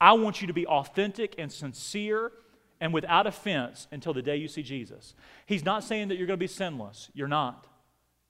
I 0.00 0.12
want 0.14 0.42
you 0.42 0.48
to 0.48 0.52
be 0.52 0.66
authentic 0.66 1.36
and 1.38 1.50
sincere 1.50 2.32
and 2.80 2.92
without 2.92 3.26
offense 3.26 3.86
until 3.90 4.12
the 4.12 4.22
day 4.22 4.36
you 4.36 4.48
see 4.48 4.62
Jesus. 4.62 5.14
He's 5.46 5.64
not 5.64 5.84
saying 5.84 6.08
that 6.08 6.16
you're 6.16 6.26
going 6.26 6.38
to 6.38 6.42
be 6.42 6.46
sinless. 6.46 7.10
You're 7.14 7.28
not. 7.28 7.66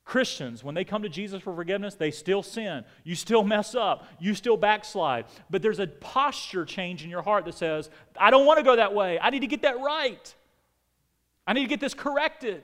Christians, 0.05 0.62
when 0.62 0.76
they 0.76 0.84
come 0.84 1.03
to 1.03 1.09
Jesus 1.09 1.42
for 1.42 1.53
forgiveness, 1.55 1.94
they 1.94 2.12
still 2.12 2.42
sin. 2.42 2.84
You 3.03 3.16
still 3.16 3.42
mess 3.42 3.74
up. 3.74 4.07
You 4.20 4.34
still 4.34 4.57
backslide. 4.57 5.24
But 5.51 5.62
there's 5.62 5.80
a 5.80 5.88
posture 5.88 6.64
change 6.64 7.03
in 7.03 7.11
your 7.11 7.22
heart 7.22 7.44
that 7.47 7.55
says, 7.55 7.90
I 8.16 8.30
don't 8.30 8.47
want 8.47 8.59
to 8.59 8.62
go 8.62 8.76
that 8.76 8.94
way. 8.94 9.18
I 9.20 9.30
need 9.30 9.40
to 9.40 9.49
get 9.49 9.62
that 9.62 9.80
right. 9.80 10.34
I 11.44 11.55
need 11.55 11.62
to 11.62 11.68
get 11.68 11.80
this 11.80 11.92
corrected. 11.92 12.62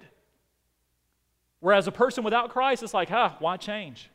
Whereas 1.59 1.89
a 1.89 1.93
person 1.93 2.23
without 2.23 2.51
Christ, 2.51 2.85
it's 2.85 2.95
like, 2.95 3.09
huh, 3.09 3.33
why 3.41 3.57
change? 3.57 4.09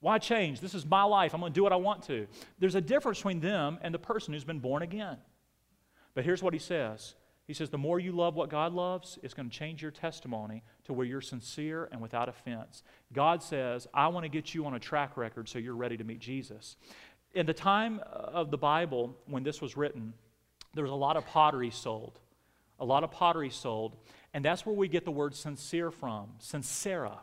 Why 0.00 0.18
change? 0.18 0.60
This 0.60 0.74
is 0.74 0.84
my 0.84 1.04
life. 1.04 1.32
I'm 1.34 1.40
going 1.40 1.52
to 1.52 1.58
do 1.58 1.62
what 1.62 1.72
I 1.72 1.76
want 1.76 2.02
to. 2.04 2.26
There's 2.58 2.74
a 2.74 2.80
difference 2.80 3.18
between 3.18 3.40
them 3.40 3.78
and 3.80 3.94
the 3.94 3.98
person 3.98 4.34
who's 4.34 4.44
been 4.44 4.60
born 4.60 4.82
again. 4.82 5.16
But 6.14 6.24
here's 6.24 6.42
what 6.42 6.52
he 6.52 6.58
says 6.58 7.14
He 7.46 7.54
says, 7.54 7.70
The 7.70 7.78
more 7.78 7.98
you 7.98 8.12
love 8.12 8.34
what 8.34 8.50
God 8.50 8.72
loves, 8.72 9.18
it's 9.22 9.34
going 9.34 9.48
to 9.48 9.56
change 9.56 9.82
your 9.82 9.90
testimony 9.90 10.62
to 10.84 10.92
where 10.92 11.06
you're 11.06 11.20
sincere 11.20 11.88
and 11.92 12.00
without 12.00 12.28
offense. 12.28 12.82
God 13.12 13.42
says, 13.42 13.86
I 13.94 14.08
want 14.08 14.24
to 14.24 14.28
get 14.28 14.54
you 14.54 14.66
on 14.66 14.74
a 14.74 14.80
track 14.80 15.16
record 15.16 15.48
so 15.48 15.58
you're 15.58 15.76
ready 15.76 15.96
to 15.96 16.04
meet 16.04 16.20
Jesus. 16.20 16.76
In 17.32 17.46
the 17.46 17.54
time 17.54 18.00
of 18.04 18.50
the 18.50 18.58
Bible, 18.58 19.16
when 19.26 19.44
this 19.44 19.60
was 19.60 19.76
written, 19.76 20.14
there 20.74 20.82
was 20.82 20.90
a 20.90 20.96
lot 20.96 21.16
of 21.16 21.26
pottery 21.26 21.70
sold. 21.70 22.18
A 22.80 22.84
lot 22.84 23.04
of 23.04 23.10
pottery 23.10 23.50
sold. 23.50 23.96
And 24.32 24.44
that's 24.44 24.64
where 24.64 24.74
we 24.74 24.88
get 24.88 25.04
the 25.04 25.10
word 25.10 25.34
sincere 25.34 25.90
from, 25.90 26.30
sincera. 26.38 27.18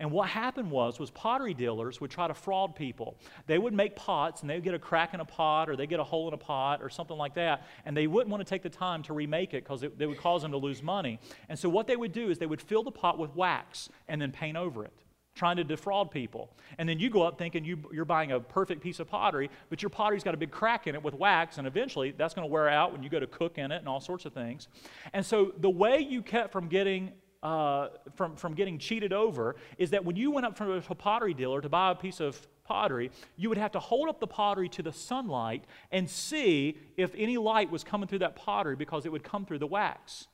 And 0.00 0.10
what 0.10 0.28
happened 0.28 0.70
was, 0.70 0.98
was 0.98 1.10
pottery 1.10 1.52
dealers 1.52 2.00
would 2.00 2.10
try 2.10 2.26
to 2.26 2.34
fraud 2.34 2.74
people. 2.74 3.18
They 3.46 3.58
would 3.58 3.74
make 3.74 3.94
pots, 3.94 4.40
and 4.40 4.48
they 4.48 4.54
would 4.54 4.64
get 4.64 4.74
a 4.74 4.78
crack 4.78 5.12
in 5.12 5.20
a 5.20 5.24
pot, 5.26 5.68
or 5.68 5.76
they 5.76 5.86
get 5.86 6.00
a 6.00 6.04
hole 6.04 6.26
in 6.26 6.34
a 6.34 6.38
pot, 6.38 6.82
or 6.82 6.88
something 6.88 7.18
like 7.18 7.34
that, 7.34 7.66
and 7.84 7.94
they 7.94 8.06
wouldn't 8.06 8.30
want 8.30 8.44
to 8.44 8.48
take 8.48 8.62
the 8.62 8.70
time 8.70 9.02
to 9.04 9.12
remake 9.12 9.52
it 9.54 9.62
because 9.62 9.84
they 9.96 10.06
would 10.06 10.18
cause 10.18 10.40
them 10.40 10.52
to 10.52 10.56
lose 10.56 10.82
money. 10.82 11.20
And 11.50 11.58
so 11.58 11.68
what 11.68 11.86
they 11.86 11.96
would 11.96 12.12
do 12.12 12.30
is 12.30 12.38
they 12.38 12.46
would 12.46 12.62
fill 12.62 12.82
the 12.82 12.90
pot 12.90 13.18
with 13.18 13.36
wax 13.36 13.90
and 14.08 14.20
then 14.20 14.32
paint 14.32 14.56
over 14.56 14.84
it 14.84 14.92
trying 15.34 15.56
to 15.56 15.64
defraud 15.64 16.10
people. 16.10 16.50
And 16.78 16.88
then 16.88 16.98
you 16.98 17.08
go 17.08 17.22
up 17.22 17.38
thinking 17.38 17.64
you, 17.64 17.78
are 17.96 18.04
buying 18.04 18.32
a 18.32 18.40
perfect 18.40 18.82
piece 18.82 19.00
of 19.00 19.06
pottery, 19.06 19.48
but 19.68 19.80
your 19.80 19.88
pottery's 19.88 20.24
got 20.24 20.34
a 20.34 20.36
big 20.36 20.50
crack 20.50 20.86
in 20.86 20.94
it 20.94 21.02
with 21.02 21.14
wax, 21.14 21.58
and 21.58 21.66
eventually 21.66 22.10
that's 22.10 22.34
going 22.34 22.46
to 22.46 22.52
wear 22.52 22.68
out 22.68 22.92
when 22.92 23.02
you 23.02 23.08
go 23.08 23.20
to 23.20 23.28
cook 23.28 23.56
in 23.56 23.70
it 23.70 23.76
and 23.76 23.88
all 23.88 24.00
sorts 24.00 24.24
of 24.24 24.32
things. 24.32 24.68
And 25.12 25.24
so 25.24 25.52
the 25.58 25.70
way 25.70 26.00
you 26.00 26.20
kept 26.22 26.52
from 26.52 26.68
getting 26.68 27.12
uh, 27.42 27.88
from, 28.14 28.36
from 28.36 28.54
getting 28.54 28.78
cheated 28.78 29.12
over 29.12 29.56
is 29.78 29.90
that 29.90 30.04
when 30.04 30.16
you 30.16 30.30
went 30.30 30.46
up 30.46 30.56
from 30.56 30.70
a 30.70 30.94
pottery 30.94 31.34
dealer 31.34 31.60
to 31.60 31.68
buy 31.68 31.90
a 31.90 31.94
piece 31.94 32.20
of 32.20 32.40
pottery, 32.64 33.10
you 33.36 33.48
would 33.48 33.58
have 33.58 33.72
to 33.72 33.80
hold 33.80 34.08
up 34.08 34.20
the 34.20 34.26
pottery 34.26 34.68
to 34.68 34.82
the 34.82 34.92
sunlight 34.92 35.64
and 35.90 36.08
see 36.08 36.76
if 36.96 37.12
any 37.16 37.38
light 37.38 37.70
was 37.70 37.82
coming 37.82 38.06
through 38.06 38.20
that 38.20 38.36
pottery 38.36 38.76
because 38.76 39.06
it 39.06 39.12
would 39.12 39.24
come 39.24 39.44
through 39.44 39.58
the 39.58 39.66
wax. 39.66 40.28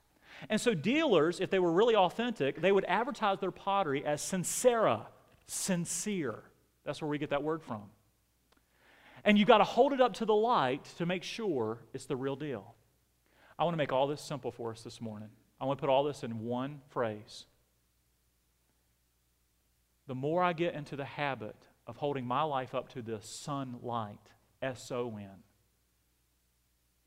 And 0.51 0.61
so, 0.61 0.75
dealers, 0.75 1.41
if 1.41 1.49
they 1.49 1.59
were 1.59 1.73
really 1.73 1.97
authentic, 1.97 2.61
they 2.61 2.71
would 2.71 2.85
advertise 2.85 3.39
their 3.41 3.51
pottery 3.51 4.05
as 4.05 4.21
sincera, 4.21 5.07
sincere. 5.47 6.43
That's 6.85 7.01
where 7.01 7.09
we 7.09 7.17
get 7.19 7.31
that 7.31 7.43
word 7.43 7.63
from. 7.63 7.85
And 9.25 9.39
you 9.39 9.47
got 9.47 9.59
to 9.59 9.65
hold 9.65 9.95
it 9.95 10.01
up 10.01 10.15
to 10.15 10.25
the 10.25 10.35
light 10.35 10.85
to 10.99 11.07
make 11.07 11.23
sure 11.23 11.79
it's 11.95 12.05
the 12.05 12.17
real 12.17 12.37
deal. 12.37 12.75
I 13.59 13.65
want 13.65 13.73
to 13.73 13.79
make 13.79 13.93
all 13.93 14.07
this 14.07 14.21
simple 14.21 14.53
for 14.53 14.73
us 14.73 14.83
this 14.83 15.01
morning. 15.01 15.31
I 15.61 15.65
want 15.65 15.79
to 15.79 15.81
put 15.81 15.91
all 15.91 16.05
this 16.05 16.23
in 16.23 16.41
one 16.41 16.81
phrase. 16.89 17.47
The 20.07 20.15
more 20.15 20.43
I 20.43 20.53
get 20.53 20.75
into 20.75 20.97
the 20.97 21.05
habit 21.05 21.57
of 21.87 21.97
holding 21.97 22.27
my 22.27 22.43
life 22.43 22.75
up 22.75 22.89
to 22.91 23.03
the 23.03 23.21
sunlight, 23.21 24.21
S 24.63 24.91
O 24.91 25.17
N, 25.17 25.43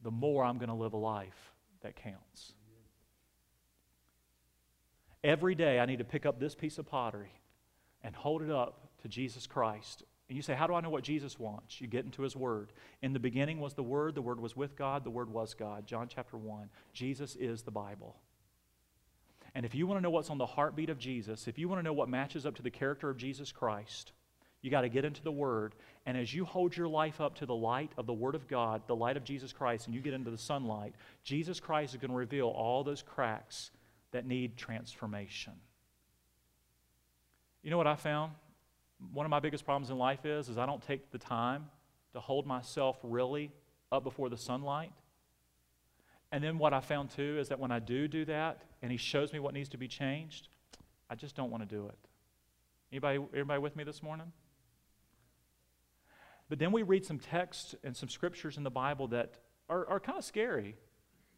the 0.01 0.11
more 0.11 0.43
I'm 0.43 0.57
going 0.57 0.69
to 0.69 0.75
live 0.75 0.93
a 0.93 0.97
life 0.97 1.53
that 1.81 1.95
counts. 1.95 2.53
Every 5.23 5.55
day 5.55 5.79
I 5.79 5.85
need 5.85 5.99
to 5.99 6.05
pick 6.05 6.25
up 6.25 6.39
this 6.39 6.55
piece 6.55 6.77
of 6.77 6.85
pottery 6.85 7.33
and 8.03 8.15
hold 8.15 8.41
it 8.41 8.49
up 8.49 8.89
to 9.01 9.07
Jesus 9.07 9.45
Christ 9.45 10.03
and 10.29 10.35
you 10.35 10.43
say, 10.43 10.53
How 10.53 10.67
do 10.67 10.75
I 10.75 10.81
know 10.81 10.91
what 10.91 11.03
Jesus 11.03 11.39
wants? 11.39 11.81
You 11.81 11.87
get 11.87 12.05
into 12.05 12.21
his 12.21 12.35
word. 12.35 12.71
In 13.01 13.13
the 13.13 13.19
beginning 13.19 13.59
was 13.59 13.73
the 13.73 13.83
word, 13.83 14.13
the 14.13 14.21
word 14.21 14.39
was 14.39 14.55
with 14.55 14.75
God, 14.75 15.03
the 15.03 15.09
word 15.09 15.29
was 15.29 15.55
God. 15.55 15.87
John 15.87 16.07
chapter 16.07 16.37
1. 16.37 16.69
Jesus 16.93 17.35
is 17.35 17.63
the 17.63 17.71
Bible. 17.71 18.15
And 19.55 19.65
if 19.65 19.73
you 19.75 19.87
want 19.87 19.97
to 19.97 20.01
know 20.01 20.09
what's 20.09 20.29
on 20.29 20.37
the 20.37 20.45
heartbeat 20.45 20.89
of 20.89 20.99
Jesus, 20.99 21.47
if 21.47 21.57
you 21.57 21.67
want 21.67 21.79
to 21.79 21.83
know 21.83 21.93
what 21.93 22.09
matches 22.09 22.45
up 22.45 22.55
to 22.55 22.61
the 22.61 22.71
character 22.71 23.09
of 23.09 23.17
Jesus 23.17 23.51
Christ, 23.51 24.11
you 24.61 24.69
got 24.69 24.81
to 24.81 24.89
get 24.89 25.05
into 25.05 25.23
the 25.23 25.31
Word. 25.31 25.75
And 26.05 26.17
as 26.17 26.33
you 26.33 26.45
hold 26.45 26.75
your 26.75 26.87
life 26.87 27.21
up 27.21 27.35
to 27.35 27.45
the 27.45 27.55
light 27.55 27.91
of 27.97 28.05
the 28.05 28.13
Word 28.13 28.35
of 28.35 28.47
God, 28.47 28.81
the 28.87 28.95
light 28.95 29.17
of 29.17 29.23
Jesus 29.23 29.53
Christ, 29.53 29.87
and 29.87 29.95
you 29.95 30.01
get 30.01 30.13
into 30.13 30.31
the 30.31 30.37
sunlight, 30.37 30.93
Jesus 31.23 31.59
Christ 31.59 31.93
is 31.93 32.01
going 32.01 32.11
to 32.11 32.17
reveal 32.17 32.47
all 32.47 32.83
those 32.83 33.01
cracks 33.01 33.71
that 34.11 34.25
need 34.25 34.57
transformation. 34.57 35.53
You 37.63 37.71
know 37.71 37.77
what 37.77 37.87
I 37.87 37.95
found? 37.95 38.33
One 39.13 39.25
of 39.25 39.29
my 39.29 39.39
biggest 39.39 39.65
problems 39.65 39.89
in 39.89 39.97
life 39.97 40.25
is, 40.25 40.49
is 40.49 40.57
I 40.57 40.65
don't 40.65 40.81
take 40.81 41.11
the 41.11 41.17
time 41.17 41.67
to 42.13 42.19
hold 42.19 42.45
myself 42.45 42.97
really 43.03 43.51
up 43.91 44.03
before 44.03 44.29
the 44.29 44.37
sunlight. 44.37 44.91
And 46.31 46.43
then 46.43 46.57
what 46.57 46.73
I 46.73 46.79
found 46.79 47.09
too 47.09 47.37
is 47.39 47.49
that 47.49 47.59
when 47.59 47.71
I 47.71 47.79
do 47.79 48.07
do 48.07 48.25
that 48.25 48.61
and 48.81 48.91
he 48.91 48.97
shows 48.97 49.33
me 49.33 49.39
what 49.39 49.53
needs 49.53 49.69
to 49.69 49.77
be 49.77 49.87
changed, 49.87 50.47
I 51.09 51.15
just 51.15 51.35
don't 51.35 51.49
want 51.49 51.67
to 51.67 51.75
do 51.75 51.87
it. 51.87 51.97
Anybody, 52.91 53.19
everybody 53.33 53.59
with 53.59 53.75
me 53.75 53.83
this 53.83 54.03
morning? 54.03 54.31
But 56.49 56.59
then 56.59 56.71
we 56.71 56.83
read 56.83 57.05
some 57.05 57.19
texts 57.19 57.75
and 57.83 57.95
some 57.95 58.09
scriptures 58.09 58.57
in 58.57 58.63
the 58.63 58.71
Bible 58.71 59.07
that 59.09 59.35
are, 59.69 59.87
are 59.87 59.99
kind 59.99 60.17
of 60.17 60.25
scary 60.25 60.75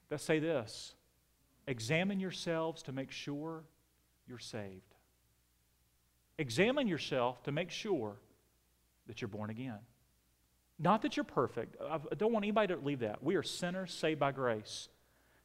that 0.09 0.21
say 0.21 0.39
this 0.39 0.95
Examine 1.67 2.19
yourselves 2.19 2.83
to 2.83 2.91
make 2.91 3.11
sure 3.11 3.63
you're 4.27 4.39
saved. 4.39 4.95
Examine 6.37 6.87
yourself 6.87 7.43
to 7.43 7.51
make 7.51 7.69
sure 7.69 8.15
that 9.07 9.21
you're 9.21 9.27
born 9.27 9.49
again. 9.49 9.79
Not 10.81 11.03
that 11.03 11.15
you're 11.15 11.23
perfect. 11.23 11.75
I 11.79 11.99
don't 12.17 12.33
want 12.33 12.43
anybody 12.43 12.73
to 12.73 12.79
leave 12.79 12.99
that. 12.99 13.23
We 13.23 13.35
are 13.35 13.43
sinners 13.43 13.93
saved 13.93 14.19
by 14.19 14.31
grace. 14.31 14.89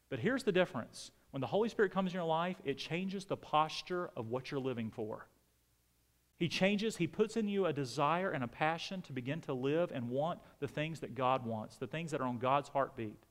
But 0.09 0.19
here's 0.19 0.45
the 0.45 0.53
difference 0.53 1.11
when 1.31 1.43
the 1.43 1.47
Holy 1.47 1.69
Spirit 1.69 1.93
comes 1.93 2.11
in 2.11 2.15
your 2.15 2.25
life, 2.25 2.57
it 2.65 2.79
changes 2.79 3.27
the 3.27 3.37
posture 3.37 4.11
of 4.17 4.29
what 4.29 4.51
you're 4.51 4.61
living 4.61 4.91
for. 4.91 5.27
He 6.39 6.49
changes, 6.49 6.97
He 6.97 7.07
puts 7.07 7.37
in 7.37 7.49
you 7.49 7.67
a 7.67 7.73
desire 7.73 8.31
and 8.31 8.43
a 8.43 8.49
passion 8.49 9.03
to 9.03 9.13
begin 9.13 9.43
to 9.43 9.53
live 9.53 9.91
and 9.93 10.09
want 10.09 10.41
the 10.61 10.69
things 10.69 11.01
that 11.01 11.15
God 11.15 11.45
wants, 11.45 11.77
the 11.77 11.87
things 11.87 12.13
that 12.13 12.23
are 12.23 12.27
on 12.27 12.39
God's 12.39 12.71
heartbeat. 12.71 13.23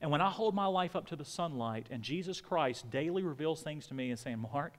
And 0.00 0.12
when 0.12 0.20
I 0.20 0.30
hold 0.30 0.54
my 0.54 0.66
life 0.66 0.94
up 0.94 1.08
to 1.08 1.16
the 1.16 1.24
sunlight 1.24 1.88
and 1.90 2.02
Jesus 2.02 2.40
Christ 2.40 2.88
daily 2.88 3.24
reveals 3.24 3.62
things 3.62 3.88
to 3.88 3.94
me 3.94 4.10
and 4.10 4.18
saying, 4.18 4.38
Mark, 4.38 4.74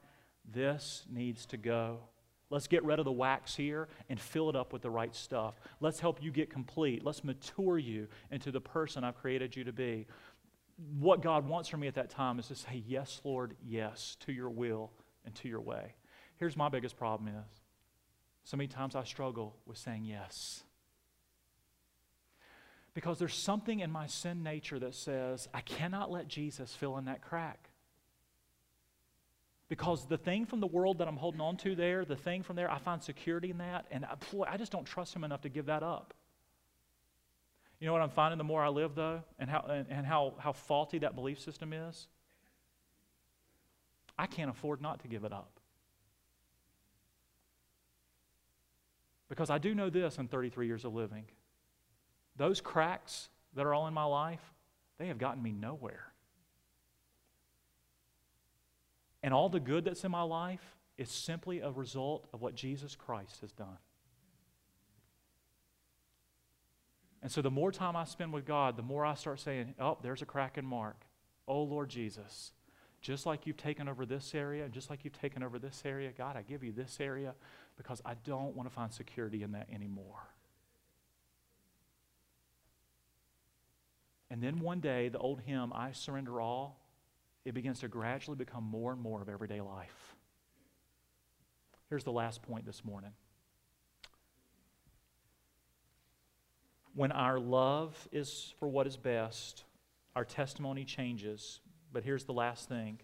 this 0.49 1.03
needs 1.09 1.45
to 1.47 1.57
go. 1.57 1.99
Let's 2.49 2.67
get 2.67 2.83
rid 2.83 2.97
of 2.99 3.05
the 3.05 3.11
wax 3.11 3.55
here 3.55 3.87
and 4.09 4.19
fill 4.19 4.49
it 4.49 4.55
up 4.55 4.73
with 4.73 4.81
the 4.81 4.89
right 4.89 5.15
stuff. 5.15 5.59
Let's 5.79 5.99
help 5.99 6.21
you 6.21 6.31
get 6.31 6.49
complete. 6.49 7.05
Let's 7.05 7.23
mature 7.23 7.77
you 7.77 8.07
into 8.31 8.51
the 8.51 8.61
person 8.61 9.03
I've 9.03 9.17
created 9.17 9.55
you 9.55 9.63
to 9.65 9.73
be. 9.73 10.07
What 10.97 11.21
God 11.21 11.47
wants 11.47 11.69
from 11.69 11.81
me 11.81 11.87
at 11.87 11.95
that 11.95 12.09
time 12.09 12.39
is 12.39 12.47
to 12.47 12.55
say, 12.55 12.83
Yes, 12.87 13.21
Lord, 13.23 13.55
yes, 13.63 14.17
to 14.21 14.31
your 14.31 14.49
will 14.49 14.91
and 15.25 15.35
to 15.35 15.47
your 15.47 15.61
way. 15.61 15.93
Here's 16.37 16.57
my 16.57 16.69
biggest 16.69 16.97
problem 16.97 17.27
is 17.29 17.61
so 18.43 18.57
many 18.57 18.67
times 18.67 18.95
I 18.95 19.03
struggle 19.03 19.57
with 19.67 19.77
saying 19.77 20.05
yes. 20.05 20.63
Because 22.95 23.19
there's 23.19 23.35
something 23.35 23.81
in 23.81 23.91
my 23.91 24.07
sin 24.07 24.41
nature 24.41 24.79
that 24.79 24.95
says, 24.95 25.47
I 25.53 25.61
cannot 25.61 26.09
let 26.09 26.27
Jesus 26.27 26.73
fill 26.73 26.97
in 26.97 27.05
that 27.05 27.21
crack. 27.21 27.68
Because 29.69 30.07
the 30.07 30.17
thing 30.17 30.47
from 30.47 30.59
the 30.59 30.67
world 30.67 30.97
that 30.97 31.07
I'm 31.07 31.15
holding 31.15 31.41
on 31.41 31.55
to 31.57 31.75
there, 31.75 32.03
the 32.03 32.15
thing 32.15 32.41
from 32.41 32.55
there, 32.55 32.69
I 32.69 32.79
find 32.79 33.01
security 33.01 33.51
in 33.51 33.59
that, 33.59 33.85
and 33.91 34.03
I, 34.03 34.15
boy, 34.31 34.45
I 34.49 34.57
just 34.57 34.71
don't 34.71 34.85
trust 34.85 35.15
Him 35.15 35.23
enough 35.23 35.41
to 35.41 35.49
give 35.49 35.67
that 35.67 35.83
up. 35.83 36.13
You 37.79 37.85
know 37.85 37.93
what 37.93 38.01
I'm 38.01 38.09
finding 38.09 38.39
the 38.39 38.43
more 38.43 38.63
I 38.63 38.69
live, 38.69 38.95
though, 38.95 39.21
and 39.37 39.49
how, 39.49 39.61
and, 39.69 39.85
and 39.89 40.05
how, 40.05 40.33
how 40.39 40.51
faulty 40.51 40.97
that 40.99 41.15
belief 41.15 41.39
system 41.39 41.71
is? 41.71 42.07
I 44.17 44.25
can't 44.25 44.49
afford 44.49 44.81
not 44.81 44.99
to 45.01 45.07
give 45.07 45.23
it 45.23 45.31
up. 45.31 45.59
Because 49.29 49.51
I 49.51 49.59
do 49.59 49.75
know 49.75 49.89
this 49.91 50.17
in 50.17 50.27
33 50.27 50.65
years 50.67 50.83
of 50.83 50.93
living 50.93 51.25
those 52.35 52.61
cracks 52.61 53.27
that 53.53 53.65
are 53.65 53.73
all 53.73 53.85
in 53.87 53.93
my 53.93 54.05
life, 54.05 54.53
they 54.97 55.07
have 55.07 55.17
gotten 55.17 55.43
me 55.43 55.51
nowhere. 55.51 56.08
And 59.21 59.33
all 59.33 59.49
the 59.49 59.59
good 59.59 59.83
that's 59.83 60.03
in 60.03 60.11
my 60.11 60.21
life 60.21 60.75
is 60.97 61.09
simply 61.09 61.59
a 61.59 61.71
result 61.71 62.27
of 62.33 62.41
what 62.41 62.55
Jesus 62.55 62.95
Christ 62.95 63.41
has 63.41 63.51
done. 63.51 63.77
And 67.21 67.31
so 67.31 67.41
the 67.41 67.51
more 67.51 67.71
time 67.71 67.95
I 67.95 68.05
spend 68.05 68.31
with 68.31 68.45
God, 68.45 68.77
the 68.77 68.83
more 68.83 69.05
I 69.05 69.13
start 69.15 69.39
saying, 69.39 69.75
oh, 69.79 69.97
there's 70.01 70.21
a 70.21 70.25
crack 70.25 70.57
in 70.57 70.65
Mark. 70.65 71.05
Oh, 71.47 71.63
Lord 71.63 71.89
Jesus, 71.89 72.53
just 73.01 73.25
like 73.25 73.45
you've 73.45 73.57
taken 73.57 73.89
over 73.89 74.05
this 74.05 74.33
area, 74.33 74.63
and 74.63 74.73
just 74.73 74.89
like 74.89 75.03
you've 75.03 75.19
taken 75.19 75.43
over 75.43 75.59
this 75.59 75.81
area, 75.83 76.11
God, 76.17 76.37
I 76.37 76.43
give 76.43 76.63
you 76.63 76.71
this 76.71 76.97
area 76.99 77.33
because 77.77 78.01
I 78.05 78.13
don't 78.25 78.55
want 78.55 78.69
to 78.69 78.75
find 78.75 78.91
security 78.93 79.43
in 79.43 79.51
that 79.53 79.67
anymore. 79.73 80.29
And 84.29 84.43
then 84.43 84.59
one 84.59 84.79
day, 84.79 85.09
the 85.09 85.17
old 85.17 85.41
hymn, 85.41 85.73
I 85.73 85.91
Surrender 85.91 86.39
All, 86.39 86.77
it 87.45 87.53
begins 87.53 87.79
to 87.79 87.87
gradually 87.87 88.37
become 88.37 88.63
more 88.63 88.91
and 88.91 89.01
more 89.01 89.21
of 89.21 89.29
everyday 89.29 89.61
life. 89.61 90.15
Here's 91.89 92.03
the 92.03 92.11
last 92.11 92.41
point 92.41 92.65
this 92.65 92.85
morning. 92.85 93.11
When 96.93 97.11
our 97.11 97.39
love 97.39 98.07
is 98.11 98.53
for 98.59 98.67
what 98.67 98.85
is 98.85 98.97
best, 98.97 99.63
our 100.15 100.25
testimony 100.25 100.83
changes. 100.83 101.61
But 101.91 102.03
here's 102.03 102.25
the 102.25 102.33
last 102.33 102.69
thing 102.69 102.99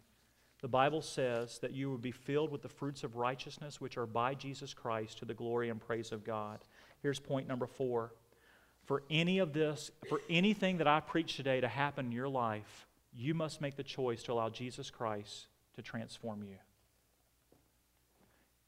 the 0.62 0.68
Bible 0.68 1.02
says 1.02 1.60
that 1.60 1.74
you 1.74 1.90
will 1.90 1.98
be 1.98 2.12
filled 2.12 2.52
with 2.52 2.62
the 2.62 2.70
fruits 2.70 3.04
of 3.04 3.16
righteousness, 3.16 3.80
which 3.80 3.98
are 3.98 4.06
by 4.06 4.34
Jesus 4.34 4.74
Christ 4.74 5.20
to 5.20 5.26
the 5.26 5.34
glory 5.34 5.70
and 5.70 5.80
praise 5.80 6.12
of 6.12 6.24
God. 6.24 6.60
Here's 7.02 7.20
point 7.20 7.48
number 7.48 7.68
four. 7.68 8.14
For 8.86 9.04
any 9.10 9.40
of 9.40 9.52
this, 9.52 9.90
for 10.10 10.22
anything 10.30 10.78
that 10.78 10.88
I 10.88 11.00
preach 11.00 11.38
today 11.38 11.60
to 11.60 11.68
happen 11.68 12.08
in 12.08 12.12
your 12.12 12.30
life, 12.30 12.88
you 13.16 13.34
must 13.34 13.62
make 13.62 13.76
the 13.76 13.84
choice 13.84 14.24
to 14.24 14.34
allow 14.34 14.50
Jesus 14.50 14.90
Christ 14.90 15.48
to 15.76 15.82
transform 15.82 16.44
you. 16.44 16.58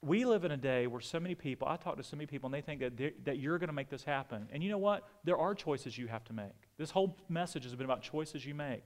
We 0.01 0.25
live 0.25 0.45
in 0.45 0.51
a 0.51 0.57
day 0.57 0.87
where 0.87 1.01
so 1.01 1.19
many 1.19 1.35
people, 1.35 1.67
I 1.67 1.75
talk 1.75 1.97
to 1.97 2.03
so 2.03 2.15
many 2.15 2.27
people, 2.27 2.47
and 2.47 2.53
they 2.53 2.61
think 2.61 2.79
that, 2.81 3.25
that 3.25 3.39
you're 3.39 3.57
going 3.57 3.69
to 3.69 3.73
make 3.73 3.89
this 3.89 4.03
happen. 4.03 4.47
And 4.53 4.63
you 4.63 4.69
know 4.69 4.77
what? 4.77 5.07
There 5.23 5.37
are 5.37 5.55
choices 5.55 5.97
you 5.97 6.07
have 6.07 6.23
to 6.25 6.33
make. 6.33 6.69
This 6.77 6.91
whole 6.91 7.17
message 7.27 7.63
has 7.63 7.73
been 7.75 7.85
about 7.85 8.03
choices 8.03 8.45
you 8.45 8.53
make. 8.53 8.85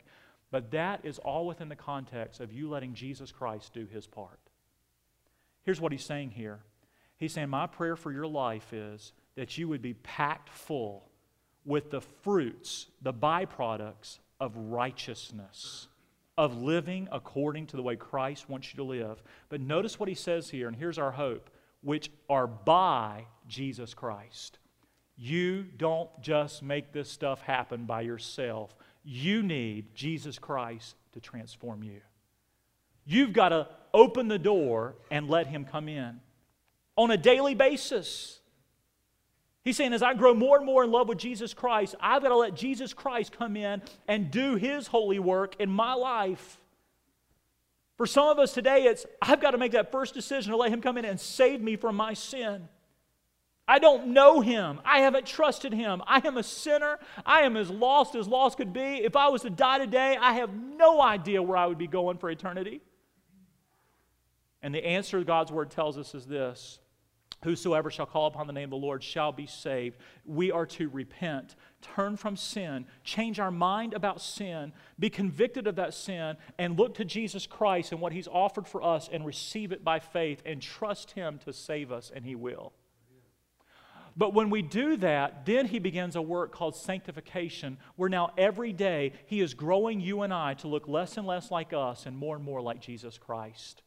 But 0.52 0.72
that 0.72 1.02
is 1.04 1.20
all 1.20 1.46
within 1.46 1.70
the 1.70 1.76
context 1.76 2.40
of 2.40 2.52
you 2.52 2.70
letting 2.70 2.94
Jesus 2.94 3.32
Christ 3.32 3.74
do 3.74 3.86
his 3.86 4.08
part. 4.08 4.40
Here's 5.64 5.80
what 5.80 5.92
he's 5.92 6.06
saying 6.06 6.32
here 6.32 6.60
He's 7.18 7.34
saying, 7.34 7.50
My 7.50 7.68
prayer 7.68 7.96
for 7.96 8.12
your 8.12 8.26
life 8.26 8.74
is 8.74 9.14
that 9.36 9.56
you 9.56 9.68
would 9.68 9.82
be 9.82 9.94
packed 9.94 10.50
full 10.50 11.08
with 11.64 11.92
the 11.92 12.02
fruits, 12.02 12.88
the 13.00 13.14
byproducts 13.14 14.18
of 14.42 14.58
righteousness, 14.58 15.88
of 16.38 16.62
living 16.62 17.08
according 17.12 17.68
to 17.68 17.78
the 17.78 17.84
way 17.84 17.96
Christ 17.96 18.50
wants 18.50 18.74
you 18.74 18.78
to 18.78 18.84
live. 18.84 19.24
But 19.48 19.62
notice 19.62 20.00
what 20.00 20.10
he 20.10 20.16
says 20.16 20.50
here, 20.50 20.68
and 20.68 20.76
here's 20.76 20.98
our 20.98 21.12
hope, 21.12 21.50
which 21.82 22.12
are 22.28 22.48
by 22.48 23.28
Jesus 23.48 23.94
Christ. 23.94 24.58
You 25.16 25.64
don't 25.78 26.10
just 26.22 26.64
make 26.64 26.92
this 26.92 27.10
stuff 27.10 27.42
happen 27.42 27.86
by 27.86 28.02
yourself. 28.02 28.76
You 29.04 29.44
need 29.44 29.94
Jesus 29.94 30.40
Christ 30.40 30.96
to 31.14 31.20
transform 31.20 31.84
you. 31.84 32.02
You've 33.06 33.34
got 33.34 33.50
to 33.50 33.68
open 33.94 34.28
the 34.28 34.40
door 34.40 34.96
and 35.12 35.30
let 35.30 35.48
Him 35.48 35.66
come 35.66 35.88
in 35.88 36.20
on 36.96 37.12
a 37.12 37.18
daily 37.18 37.54
basis. 37.54 38.41
He's 39.64 39.78
saying, 39.78 39.94
as 39.94 40.02
I 40.02 40.16
grow 40.16 40.34
more 40.34 40.58
and 40.58 40.66
more 40.66 40.84
in 40.84 40.92
love 40.92 41.08
with 41.08 41.20
Jesus 41.20 41.54
Christ, 41.54 41.96
I've 42.00 42.24
got 42.24 42.30
to 42.30 42.38
let 42.38 42.56
Jesus 42.56 42.94
Christ 42.94 43.32
come 43.32 43.56
in 43.56 43.82
and 44.08 44.32
do 44.32 44.56
His 44.56 44.88
holy 44.88 45.20
work 45.20 45.56
in 45.60 45.70
my 45.70 45.94
life. 45.94 46.60
For 47.98 48.08
some 48.08 48.30
of 48.30 48.40
us 48.40 48.54
today, 48.54 48.86
it's 48.86 49.06
I've 49.22 49.40
got 49.40 49.52
to 49.52 49.60
make 49.60 49.74
that 49.74 49.92
first 49.92 50.16
decision 50.16 50.52
to 50.52 50.58
let 50.58 50.72
Him 50.72 50.82
come 50.82 50.98
in 50.98 51.06
and 51.06 51.20
save 51.20 51.62
me 51.62 51.76
from 51.76 51.96
my 51.96 52.16
sin. 52.16 52.68
I 53.68 53.78
don't 53.78 54.08
know 54.08 54.42
Him. 54.42 54.82
I 54.84 55.02
haven't 55.02 55.28
trusted 55.28 55.74
Him. 55.74 56.02
I 56.08 56.26
am 56.28 56.38
a 56.38 56.44
sinner. 56.44 56.98
I 57.24 57.42
am 57.42 57.56
as 57.56 57.70
lost 57.70 58.16
as 58.16 58.28
lost 58.28 58.58
could 58.58 58.74
be. 58.74 58.80
If 58.80 59.16
I 59.16 59.30
was 59.30 59.44
to 59.44 59.52
die 59.52 59.78
today, 59.78 60.18
I 60.20 60.34
have 60.34 60.54
no 60.54 61.00
idea 61.00 61.44
where 61.44 61.58
I 61.58 61.68
would 61.68 61.78
be 61.78 61.88
going 61.88 62.18
for 62.18 62.32
eternity. 62.32 62.82
And 64.64 64.74
the 64.74 64.84
answer 64.84 65.24
God's 65.24 65.52
Word 65.52 65.70
tells 65.70 66.00
us 66.00 66.16
is 66.16 66.26
this 66.26 66.80
Whosoever 67.44 67.90
shall 67.90 68.06
call 68.06 68.28
upon 68.28 68.46
the 68.46 68.54
name 68.54 68.66
of 68.66 68.70
the 68.70 68.86
Lord 68.86 69.04
shall 69.04 69.32
be 69.32 69.48
saved. 69.48 69.98
We 70.26 70.52
are 70.52 70.68
to 70.68 70.90
repent, 70.90 71.56
turn 71.82 72.16
from 72.16 72.36
sin, 72.36 72.86
change 73.04 73.40
our 73.40 73.50
mind 73.50 73.96
about 73.96 74.22
sin, 74.22 74.74
be 75.00 75.10
convicted 75.10 75.66
of 75.66 75.76
that 75.78 75.96
sin, 75.96 76.38
and 76.60 76.78
look 76.78 76.94
to 76.96 77.06
Jesus 77.06 77.48
Christ 77.48 77.92
and 77.92 78.00
what 78.00 78.14
He's 78.14 78.28
offered 78.28 78.68
for 78.68 78.84
us 78.84 79.10
and 79.12 79.26
receive 79.26 79.72
it 79.72 79.84
by 79.84 80.00
faith 80.00 80.44
and 80.46 80.62
trust 80.62 81.12
Him 81.12 81.40
to 81.46 81.52
save 81.52 81.92
us, 81.92 82.12
and 82.14 82.26
He 82.26 82.36
will. 82.36 82.74
But 84.16 84.34
when 84.34 84.50
we 84.50 84.62
do 84.62 84.98
that, 84.98 85.46
then 85.46 85.66
He 85.66 85.80
begins 85.80 86.16
a 86.16 86.22
work 86.22 86.52
called 86.52 86.76
sanctification, 86.76 87.78
where 87.96 88.10
now 88.10 88.34
every 88.38 88.72
day 88.72 89.14
He 89.26 89.42
is 89.42 89.56
growing 89.56 90.00
you 90.00 90.22
and 90.22 90.32
I 90.32 90.54
to 90.56 90.68
look 90.68 90.88
less 90.88 91.18
and 91.18 91.26
less 91.26 91.50
like 91.50 91.74
us 91.74 92.06
and 92.06 92.16
more 92.16 92.36
and 92.36 92.46
more 92.46 92.62
like 92.62 92.82
Jesus 92.82 93.18
Christ. 93.18 93.82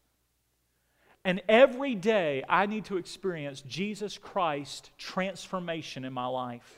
And 1.24 1.40
every 1.48 1.94
day 1.94 2.44
I 2.48 2.66
need 2.66 2.84
to 2.86 2.98
experience 2.98 3.62
Jesus 3.62 4.18
Christ 4.18 4.90
transformation 4.98 6.04
in 6.04 6.12
my 6.12 6.26
life. 6.26 6.76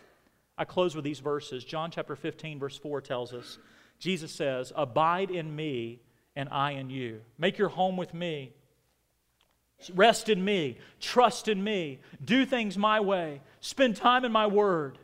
I 0.57 0.65
close 0.65 0.95
with 0.95 1.05
these 1.05 1.19
verses. 1.19 1.65
John 1.65 1.91
chapter 1.91 2.17
15, 2.17 2.59
verse 2.59 2.77
4 2.79 3.01
tells 3.01 3.35
us 3.35 3.59
Jesus 3.99 4.33
says, 4.33 4.73
Abide 4.77 5.31
in 5.31 5.55
me, 5.55 6.01
and 6.35 6.49
I 6.51 6.73
in 6.73 6.91
you. 6.91 7.21
Make 7.39 7.59
your 7.59 7.69
home 7.69 7.97
with 7.97 8.15
me. 8.15 8.53
Rest 9.95 10.29
in 10.29 10.45
me. 10.45 10.79
Trust 11.01 11.49
in 11.49 11.63
me. 11.63 11.99
Do 12.25 12.47
things 12.47 12.79
my 12.79 13.01
way. 13.01 13.41
Spend 13.61 13.97
time 13.97 14.25
in 14.25 14.33
my 14.33 14.47
word. 14.47 14.99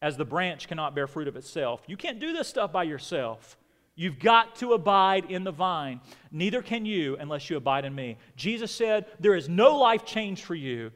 As 0.00 0.16
the 0.16 0.24
branch 0.24 0.68
cannot 0.68 0.94
bear 0.94 1.06
fruit 1.06 1.26
of 1.26 1.36
itself. 1.36 1.82
You 1.86 1.96
can't 1.96 2.20
do 2.20 2.32
this 2.32 2.48
stuff 2.48 2.70
by 2.70 2.84
yourself. 2.84 3.56
You've 3.96 4.18
got 4.18 4.56
to 4.56 4.74
abide 4.74 5.30
in 5.30 5.42
the 5.42 5.50
vine. 5.50 6.02
Neither 6.30 6.60
can 6.60 6.84
you 6.84 7.16
unless 7.18 7.48
you 7.48 7.56
abide 7.56 7.86
in 7.86 7.94
me. 7.94 8.18
Jesus 8.36 8.70
said, 8.70 9.06
There 9.18 9.34
is 9.34 9.48
no 9.48 9.78
life 9.78 10.04
change 10.04 10.44
for 10.44 10.54
you 10.54 10.92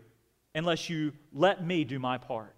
unless 0.55 0.91
you 0.91 1.13
let 1.33 1.65
me 1.65 1.85
do 1.85 1.99
my 1.99 2.19
part. 2.19 2.55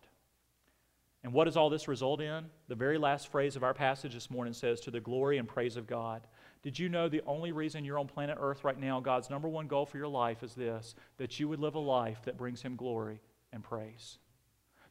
And 1.23 1.33
what 1.33 1.45
does 1.45 1.57
all 1.57 1.71
this 1.71 1.87
result 1.87 2.21
in? 2.21 2.47
The 2.67 2.75
very 2.75 2.99
last 2.99 3.29
phrase 3.29 3.55
of 3.55 3.63
our 3.63 3.73
passage 3.73 4.15
this 4.15 4.31
morning 4.31 4.53
says, 4.53 4.81
To 4.81 4.91
the 4.91 5.01
glory 5.01 5.39
and 5.39 5.47
praise 5.47 5.77
of 5.77 5.87
God. 5.87 6.27
Did 6.63 6.77
you 6.77 6.89
know 6.89 7.09
the 7.09 7.23
only 7.27 7.53
reason 7.53 7.85
you're 7.85 7.99
on 7.99 8.09
planet 8.09 8.39
Earth 8.41 8.65
right 8.65 8.79
now, 8.79 9.01
God's 9.01 9.31
number 9.31 9.49
one 9.49 9.69
goal 9.69 9.87
for 9.87 9.99
your 9.99 10.09
life 10.09 10.43
is 10.43 10.55
this 10.55 10.97
that 11.19 11.39
you 11.39 11.49
would 11.49 11.61
live 11.61 11.77
a 11.77 11.81
life 11.81 12.23
that 12.25 12.37
brings 12.37 12.63
Him 12.63 12.75
glory 12.75 13.21
and 13.53 13.63
praise? 13.63 14.19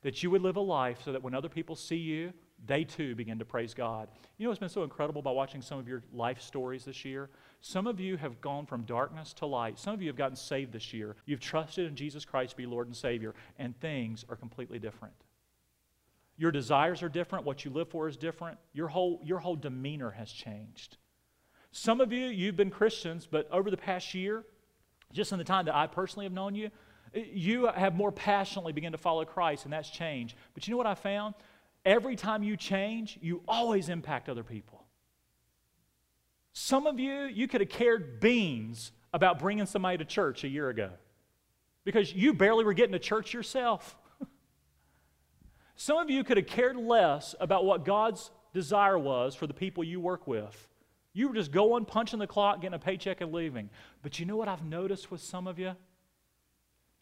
That 0.01 0.23
you 0.23 0.31
would 0.31 0.41
live 0.41 0.55
a 0.55 0.61
life 0.61 0.99
so 1.03 1.11
that 1.11 1.23
when 1.23 1.35
other 1.35 1.49
people 1.49 1.75
see 1.75 1.97
you, 1.97 2.31
they 2.65 2.83
too 2.83 3.15
begin 3.15 3.39
to 3.39 3.45
praise 3.45 3.73
God. 3.73 4.07
You 4.37 4.45
know 4.45 4.51
what's 4.51 4.59
been 4.59 4.69
so 4.69 4.83
incredible 4.83 5.21
by 5.21 5.31
watching 5.31 5.61
some 5.61 5.79
of 5.79 5.87
your 5.87 6.03
life 6.13 6.41
stories 6.41 6.85
this 6.85 7.03
year? 7.03 7.29
Some 7.61 7.87
of 7.87 7.99
you 7.99 8.17
have 8.17 8.39
gone 8.41 8.65
from 8.65 8.83
darkness 8.83 9.33
to 9.33 9.45
light. 9.45 9.79
Some 9.79 9.93
of 9.93 10.01
you 10.01 10.07
have 10.07 10.15
gotten 10.15 10.35
saved 10.35 10.71
this 10.71 10.93
year. 10.93 11.15
You've 11.25 11.39
trusted 11.39 11.87
in 11.87 11.95
Jesus 11.95 12.25
Christ 12.25 12.51
to 12.51 12.57
be 12.57 12.65
Lord 12.65 12.87
and 12.87 12.95
Savior, 12.95 13.33
and 13.57 13.79
things 13.79 14.25
are 14.29 14.35
completely 14.35 14.79
different. 14.79 15.13
Your 16.37 16.51
desires 16.51 17.03
are 17.03 17.09
different. 17.09 17.45
What 17.45 17.65
you 17.65 17.71
live 17.71 17.89
for 17.89 18.07
is 18.07 18.17
different. 18.17 18.57
Your 18.73 18.87
whole, 18.87 19.21
your 19.23 19.39
whole 19.39 19.55
demeanor 19.55 20.11
has 20.11 20.31
changed. 20.31 20.97
Some 21.71 22.01
of 22.01 22.11
you, 22.11 22.27
you've 22.27 22.57
been 22.57 22.71
Christians, 22.71 23.27
but 23.29 23.47
over 23.51 23.71
the 23.71 23.77
past 23.77 24.13
year, 24.13 24.43
just 25.13 25.31
in 25.31 25.37
the 25.37 25.43
time 25.43 25.65
that 25.65 25.75
I 25.75 25.87
personally 25.87 26.25
have 26.25 26.33
known 26.33 26.55
you, 26.55 26.69
you 27.13 27.67
have 27.67 27.95
more 27.95 28.11
passionately 28.11 28.71
begun 28.73 28.91
to 28.93 28.97
follow 28.97 29.25
Christ, 29.25 29.65
and 29.65 29.73
that's 29.73 29.89
changed. 29.89 30.35
But 30.53 30.67
you 30.67 30.71
know 30.71 30.77
what 30.77 30.87
I 30.87 30.95
found? 30.95 31.35
Every 31.85 32.15
time 32.15 32.43
you 32.43 32.57
change, 32.57 33.17
you 33.21 33.41
always 33.47 33.89
impact 33.89 34.29
other 34.29 34.43
people. 34.43 34.85
Some 36.53 36.85
of 36.85 36.99
you, 36.99 37.23
you 37.23 37.47
could 37.47 37.61
have 37.61 37.69
cared 37.69 38.19
beans 38.19 38.91
about 39.13 39.39
bringing 39.39 39.65
somebody 39.65 39.97
to 39.97 40.05
church 40.05 40.43
a 40.43 40.47
year 40.47 40.69
ago 40.69 40.91
because 41.83 42.13
you 42.13 42.33
barely 42.33 42.63
were 42.63 42.73
getting 42.73 42.93
to 42.93 42.99
church 42.99 43.33
yourself. 43.33 43.95
Some 45.75 45.97
of 45.97 46.09
you 46.09 46.23
could 46.23 46.37
have 46.37 46.47
cared 46.47 46.77
less 46.77 47.35
about 47.39 47.65
what 47.65 47.85
God's 47.85 48.29
desire 48.53 48.99
was 48.99 49.33
for 49.33 49.47
the 49.47 49.53
people 49.53 49.83
you 49.83 49.99
work 49.99 50.27
with 50.27 50.67
you 51.13 51.27
were 51.27 51.35
just 51.35 51.51
going, 51.51 51.85
punching 51.85 52.19
the 52.19 52.27
clock, 52.27 52.61
getting 52.61 52.75
a 52.75 52.79
paycheck, 52.79 53.21
and 53.21 53.33
leaving. 53.33 53.69
But 54.01 54.19
you 54.19 54.25
know 54.25 54.37
what 54.37 54.47
I've 54.47 54.63
noticed 54.63 55.11
with 55.11 55.21
some 55.21 55.47
of 55.47 55.59
you? 55.59 55.75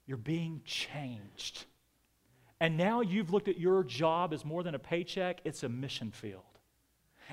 You're 0.08 0.18
being 0.18 0.62
changed. 0.66 1.66
And 2.62 2.78
now 2.78 3.02
you've 3.02 3.32
looked 3.32 3.48
at 3.48 3.58
your 3.58 3.84
job 3.84 4.34
as 4.34 4.44
more 4.44 4.64
than 4.64 4.76
a 4.76 4.80
paycheck, 4.80 5.40
it's 5.46 5.64
a 5.64 5.70
mission 5.70 6.12
field. 6.12 6.44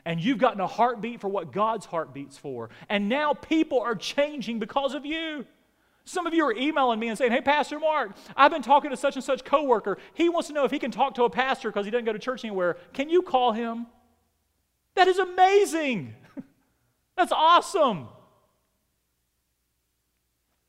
And 0.05 0.20
you've 0.20 0.39
gotten 0.39 0.61
a 0.61 0.66
heartbeat 0.66 1.20
for 1.20 1.29
what 1.29 1.53
God's 1.53 1.87
heart 1.87 2.12
beats 2.12 2.37
for. 2.37 2.70
And 2.89 3.09
now 3.09 3.35
people 3.35 3.81
are 3.81 3.95
changing 3.95 4.59
because 4.59 4.95
of 4.95 5.07
you. 5.07 5.47
Some 6.05 6.27
of 6.27 6.35
you 6.35 6.47
are 6.47 6.55
emailing 6.55 7.01
me 7.01 7.09
and 7.09 7.18
saying, 7.18 7.33
Hey, 7.33 7.41
Pastor 7.41 7.81
Mark, 7.81 8.12
I've 8.37 8.53
been 8.53 8.62
talking 8.62 8.91
to 8.91 8.97
such 8.97 9.16
and 9.16 9.24
such 9.24 9.45
coworker. 9.45 9.99
He 10.14 10.29
wants 10.29 10.49
to 10.49 10.55
know 10.55 10.64
if 10.64 10.70
he 10.70 10.79
can 10.79 10.93
talk 10.93 11.14
to 11.14 11.24
a 11.24 11.31
pastor 11.31 11.70
because 11.70 11.85
he 11.85 11.91
doesn't 11.91 12.05
go 12.05 12.12
to 12.12 12.18
church 12.18 12.45
anywhere. 12.45 12.77
Can 12.93 13.09
you 13.09 13.22
call 13.22 13.53
him? 13.53 13.87
That 14.95 15.09
is 15.09 15.18
amazing. 15.18 16.14
That's 17.16 17.33
awesome. 17.33 18.07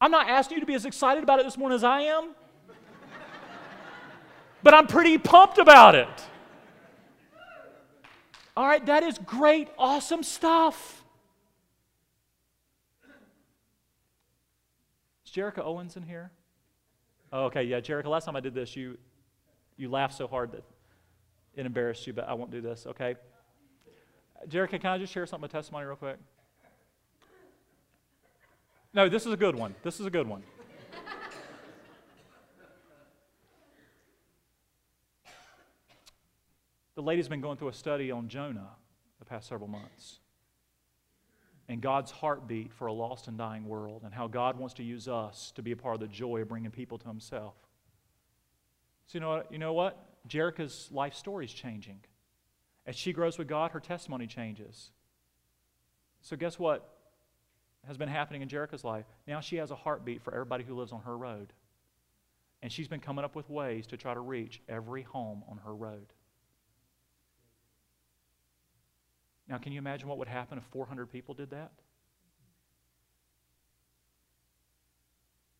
I'm 0.01 0.11
not 0.11 0.29
asking 0.29 0.57
you 0.57 0.61
to 0.61 0.67
be 0.67 0.75
as 0.75 0.85
excited 0.85 1.23
about 1.23 1.39
it 1.39 1.45
this 1.45 1.57
morning 1.57 1.75
as 1.75 1.83
I 1.83 2.01
am, 2.01 2.31
but 4.67 4.73
I'm 4.73 4.87
pretty 4.87 5.17
pumped 5.17 5.59
about 5.59 5.95
it. 5.95 6.09
All 8.57 8.67
right, 8.67 8.85
that 8.85 9.01
is 9.01 9.17
great, 9.17 9.69
awesome 9.77 10.23
stuff. 10.23 11.05
Is 15.25 15.31
Jerica 15.31 15.59
Owens 15.59 15.95
in 15.95 16.03
here? 16.03 16.31
Oh, 17.31 17.45
okay, 17.45 17.63
yeah, 17.63 17.79
Jerica, 17.79 18.07
last 18.07 18.25
time 18.25 18.35
I 18.35 18.41
did 18.41 18.53
this, 18.53 18.75
you, 18.75 18.97
you 19.77 19.89
laughed 19.89 20.15
so 20.15 20.27
hard 20.27 20.51
that 20.51 20.65
it 21.55 21.65
embarrassed 21.65 22.05
you, 22.05 22.11
but 22.11 22.27
I 22.27 22.33
won't 22.33 22.51
do 22.51 22.59
this, 22.59 22.87
okay? 22.87 23.15
Jerica, 24.49 24.81
can 24.81 24.87
I 24.87 24.97
just 24.97 25.13
share 25.13 25.25
something, 25.25 25.45
a 25.45 25.47
testimony 25.47 25.85
real 25.85 25.95
quick? 25.95 26.17
No, 28.93 29.07
this 29.07 29.25
is 29.25 29.31
a 29.31 29.37
good 29.37 29.55
one. 29.55 29.75
This 29.83 30.01
is 30.01 30.05
a 30.05 30.11
good 30.11 30.27
one. 30.27 30.43
The 36.97 37.03
lady's 37.03 37.27
been 37.27 37.41
going 37.41 37.57
through 37.57 37.67
a 37.67 37.73
study 37.73 38.09
on 38.09 38.27
Jonah 38.27 38.71
the 39.19 39.25
past 39.25 39.47
several 39.47 39.69
months 39.69 40.17
and 41.69 41.79
God's 41.79 42.09
heartbeat 42.09 42.73
for 42.73 42.87
a 42.87 42.93
lost 42.93 43.27
and 43.27 43.37
dying 43.37 43.67
world 43.67 44.01
and 44.03 44.11
how 44.11 44.25
God 44.25 44.57
wants 44.57 44.73
to 44.75 44.83
use 44.83 45.07
us 45.07 45.51
to 45.55 45.61
be 45.61 45.71
a 45.71 45.75
part 45.75 45.93
of 45.93 46.01
the 46.01 46.07
joy 46.07 46.41
of 46.41 46.49
bringing 46.49 46.71
people 46.71 46.97
to 46.97 47.07
Himself. 47.07 47.53
So, 49.05 49.17
you 49.17 49.19
know 49.19 49.29
what? 49.29 49.51
You 49.51 49.59
know 49.59 49.73
what? 49.73 50.27
Jerica's 50.27 50.89
life 50.91 51.13
story 51.13 51.45
is 51.45 51.53
changing. 51.53 51.99
As 52.87 52.95
she 52.95 53.13
grows 53.13 53.37
with 53.37 53.47
God, 53.47 53.71
her 53.71 53.79
testimony 53.79 54.25
changes. 54.25 54.89
So, 56.21 56.35
guess 56.35 56.57
what? 56.57 56.89
has 57.85 57.95
been 57.95 58.09
happening 58.09 58.41
in 58.41 58.49
Jerica's 58.49 58.83
life. 58.83 59.05
Now 59.25 59.39
she 59.39 59.55
has 59.57 59.71
a 59.71 59.75
heartbeat 59.75 60.21
for 60.21 60.33
everybody 60.33 60.65
who 60.65 60.75
lives 60.75 60.91
on 60.91 61.03
her 61.03 61.17
road. 61.17 61.53
And 62.61 62.69
she's 62.69 62.89
been 62.89 62.99
coming 62.99 63.23
up 63.23 63.33
with 63.33 63.49
ways 63.49 63.87
to 63.87 63.97
try 63.97 64.13
to 64.13 64.19
reach 64.19 64.61
every 64.67 65.03
home 65.03 65.43
on 65.47 65.59
her 65.59 65.73
road. 65.73 66.11
Now, 69.47 69.57
can 69.57 69.71
you 69.71 69.77
imagine 69.77 70.09
what 70.09 70.17
would 70.17 70.27
happen 70.27 70.57
if 70.57 70.63
400 70.65 71.11
people 71.11 71.33
did 71.33 71.51
that? 71.51 71.71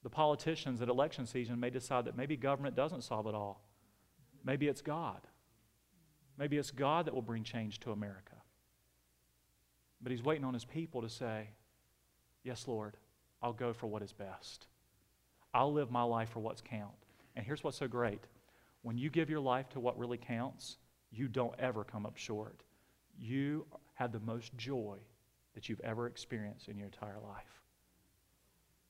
The 0.04 0.10
politicians 0.10 0.82
at 0.82 0.90
election 0.90 1.26
season 1.26 1.60
may 1.60 1.70
decide 1.70 2.06
that 2.06 2.18
maybe 2.18 2.38
government 2.38 2.76
doesn't 2.76 3.04
solve 3.04 3.28
it 3.28 3.36
all. 3.36 3.62
Maybe 4.44 4.68
it's 4.68 4.82
God. 4.82 5.22
Maybe 6.38 6.58
it's 6.58 6.72
God 6.72 7.06
that 7.06 7.14
will 7.14 7.22
bring 7.22 7.44
change 7.44 7.80
to 7.82 7.92
America. 7.92 8.36
But 10.02 10.12
He's 10.12 10.24
waiting 10.24 10.46
on 10.46 10.54
His 10.54 10.66
people 10.66 11.02
to 11.02 11.10
say, 11.10 11.50
Yes, 12.44 12.68
Lord, 12.68 12.96
I'll 13.42 13.54
go 13.54 13.74
for 13.74 13.88
what 13.88 14.02
is 14.02 14.14
best. 14.14 14.68
I'll 15.54 15.74
live 15.74 15.92
my 15.92 16.04
life 16.04 16.30
for 16.30 16.40
what's 16.40 16.62
count. 16.62 16.92
And 17.36 17.46
here's 17.46 17.64
what's 17.64 17.78
so 17.78 17.88
great 17.88 18.22
when 18.84 18.98
you 18.98 19.10
give 19.10 19.30
your 19.30 19.40
life 19.40 19.68
to 19.70 19.80
what 19.80 19.98
really 19.98 20.18
counts, 20.18 20.78
you 21.12 21.28
don't 21.28 21.60
ever 21.60 21.84
come 21.84 22.06
up 22.06 22.16
short. 22.16 22.64
You 23.20 23.66
have 23.96 24.12
the 24.12 24.20
most 24.20 24.56
joy 24.58 24.98
that 25.56 25.70
you've 25.70 25.82
ever 25.82 26.08
experienced 26.08 26.68
in 26.68 26.78
your 26.78 26.86
entire 26.86 27.20
life. 27.20 27.62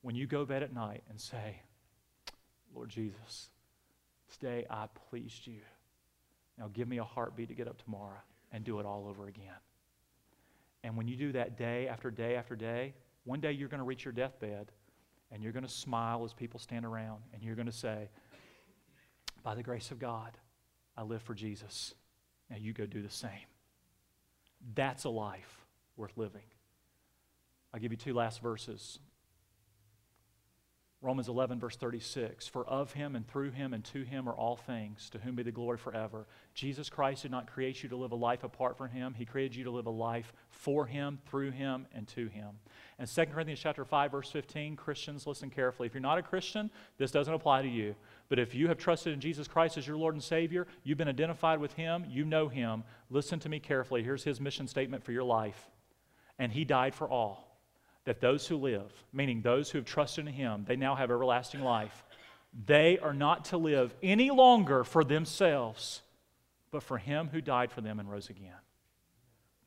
When 0.02 0.14
you 0.14 0.26
go 0.26 0.44
bed 0.44 0.62
at 0.62 0.72
night 0.72 1.02
and 1.08 1.20
say, 1.20 1.62
Lord 2.74 2.90
Jesus, 2.90 3.50
today 4.30 4.66
I 4.70 4.86
pleased 5.08 5.46
you. 5.46 5.60
Now 6.58 6.68
give 6.72 6.88
me 6.88 6.98
a 6.98 7.04
heartbeat 7.04 7.48
to 7.48 7.54
get 7.54 7.68
up 7.68 7.82
tomorrow 7.82 8.20
and 8.52 8.64
do 8.64 8.80
it 8.80 8.86
all 8.86 9.06
over 9.08 9.28
again. 9.28 9.54
And 10.84 10.96
when 10.96 11.08
you 11.08 11.16
do 11.16 11.32
that 11.32 11.56
day 11.56 11.88
after 11.88 12.10
day 12.10 12.36
after 12.36 12.54
day, 12.54 12.94
one 13.24 13.40
day 13.40 13.52
you're 13.52 13.68
going 13.68 13.80
to 13.80 13.84
reach 13.84 14.04
your 14.04 14.12
deathbed 14.12 14.70
and 15.30 15.42
you're 15.42 15.52
going 15.52 15.64
to 15.64 15.70
smile 15.70 16.24
as 16.24 16.32
people 16.32 16.60
stand 16.60 16.84
around 16.84 17.22
and 17.32 17.42
you're 17.42 17.56
going 17.56 17.66
to 17.66 17.72
say, 17.72 18.08
By 19.42 19.54
the 19.54 19.62
grace 19.62 19.90
of 19.90 19.98
God, 19.98 20.36
I 20.96 21.02
live 21.02 21.22
for 21.22 21.34
Jesus. 21.34 21.94
Now 22.50 22.56
you 22.56 22.72
go 22.72 22.86
do 22.86 23.02
the 23.02 23.10
same. 23.10 23.30
That's 24.74 25.04
a 25.04 25.10
life 25.10 25.66
worth 25.96 26.16
living. 26.16 26.42
I'll 27.72 27.80
give 27.80 27.92
you 27.92 27.98
two 27.98 28.14
last 28.14 28.40
verses. 28.40 28.98
Romans 31.00 31.28
11, 31.28 31.60
verse 31.60 31.76
36 31.76 32.48
For 32.48 32.66
of 32.66 32.92
him 32.92 33.14
and 33.14 33.26
through 33.26 33.52
him 33.52 33.72
and 33.72 33.84
to 33.84 34.02
him 34.02 34.28
are 34.28 34.34
all 34.34 34.56
things, 34.56 35.08
to 35.10 35.18
whom 35.18 35.36
be 35.36 35.44
the 35.44 35.52
glory 35.52 35.78
forever. 35.78 36.26
Jesus 36.54 36.90
Christ 36.90 37.22
did 37.22 37.30
not 37.30 37.46
create 37.46 37.84
you 37.84 37.88
to 37.90 37.96
live 37.96 38.10
a 38.10 38.16
life 38.16 38.42
apart 38.42 38.76
from 38.76 38.90
him. 38.90 39.14
He 39.14 39.24
created 39.24 39.54
you 39.54 39.64
to 39.64 39.70
live 39.70 39.86
a 39.86 39.90
life 39.90 40.32
for 40.50 40.86
him, 40.86 41.20
through 41.26 41.52
him, 41.52 41.86
and 41.94 42.08
to 42.08 42.26
him. 42.26 42.48
And 42.98 43.08
2 43.08 43.26
Corinthians 43.26 43.60
chapter 43.60 43.84
5, 43.84 44.10
verse 44.10 44.30
15, 44.32 44.74
Christians, 44.74 45.24
listen 45.24 45.50
carefully. 45.50 45.86
If 45.86 45.94
you're 45.94 46.00
not 46.00 46.18
a 46.18 46.22
Christian, 46.22 46.68
this 46.96 47.12
doesn't 47.12 47.32
apply 47.32 47.62
to 47.62 47.68
you. 47.68 47.94
But 48.28 48.40
if 48.40 48.52
you 48.52 48.66
have 48.66 48.78
trusted 48.78 49.12
in 49.12 49.20
Jesus 49.20 49.46
Christ 49.46 49.78
as 49.78 49.86
your 49.86 49.96
Lord 49.96 50.14
and 50.14 50.22
Savior, 50.22 50.66
you've 50.82 50.98
been 50.98 51.08
identified 51.08 51.60
with 51.60 51.74
him, 51.74 52.06
you 52.08 52.24
know 52.24 52.48
him, 52.48 52.82
listen 53.08 53.38
to 53.40 53.48
me 53.48 53.60
carefully. 53.60 54.02
Here's 54.02 54.24
his 54.24 54.40
mission 54.40 54.66
statement 54.66 55.04
for 55.04 55.12
your 55.12 55.24
life. 55.24 55.70
And 56.40 56.50
he 56.50 56.64
died 56.64 56.94
for 56.94 57.08
all 57.08 57.47
that 58.08 58.22
those 58.22 58.46
who 58.46 58.56
live, 58.56 58.90
meaning 59.12 59.42
those 59.42 59.70
who 59.70 59.76
have 59.76 59.84
trusted 59.84 60.26
in 60.26 60.32
Him, 60.32 60.64
they 60.66 60.76
now 60.76 60.94
have 60.94 61.10
everlasting 61.10 61.60
life. 61.60 62.06
They 62.64 62.98
are 62.98 63.12
not 63.12 63.44
to 63.46 63.58
live 63.58 63.94
any 64.02 64.30
longer 64.30 64.82
for 64.82 65.04
themselves, 65.04 66.00
but 66.70 66.82
for 66.82 66.96
Him 66.96 67.28
who 67.30 67.42
died 67.42 67.70
for 67.70 67.82
them 67.82 68.00
and 68.00 68.10
rose 68.10 68.30
again. 68.30 68.56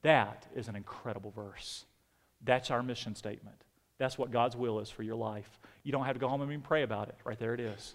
That 0.01 0.47
is 0.55 0.67
an 0.67 0.75
incredible 0.75 1.29
verse. 1.29 1.85
That's 2.43 2.71
our 2.71 2.81
mission 2.81 3.13
statement. 3.13 3.63
That's 3.99 4.17
what 4.17 4.31
God's 4.31 4.55
will 4.55 4.79
is 4.79 4.89
for 4.89 5.03
your 5.03 5.17
life. 5.17 5.59
You 5.83 5.91
don't 5.91 6.05
have 6.05 6.15
to 6.15 6.19
go 6.19 6.27
home 6.27 6.41
and 6.41 6.51
even 6.51 6.63
pray 6.63 6.81
about 6.81 7.09
it. 7.09 7.17
Right 7.23 7.37
there 7.37 7.53
it 7.53 7.59
is. 7.59 7.93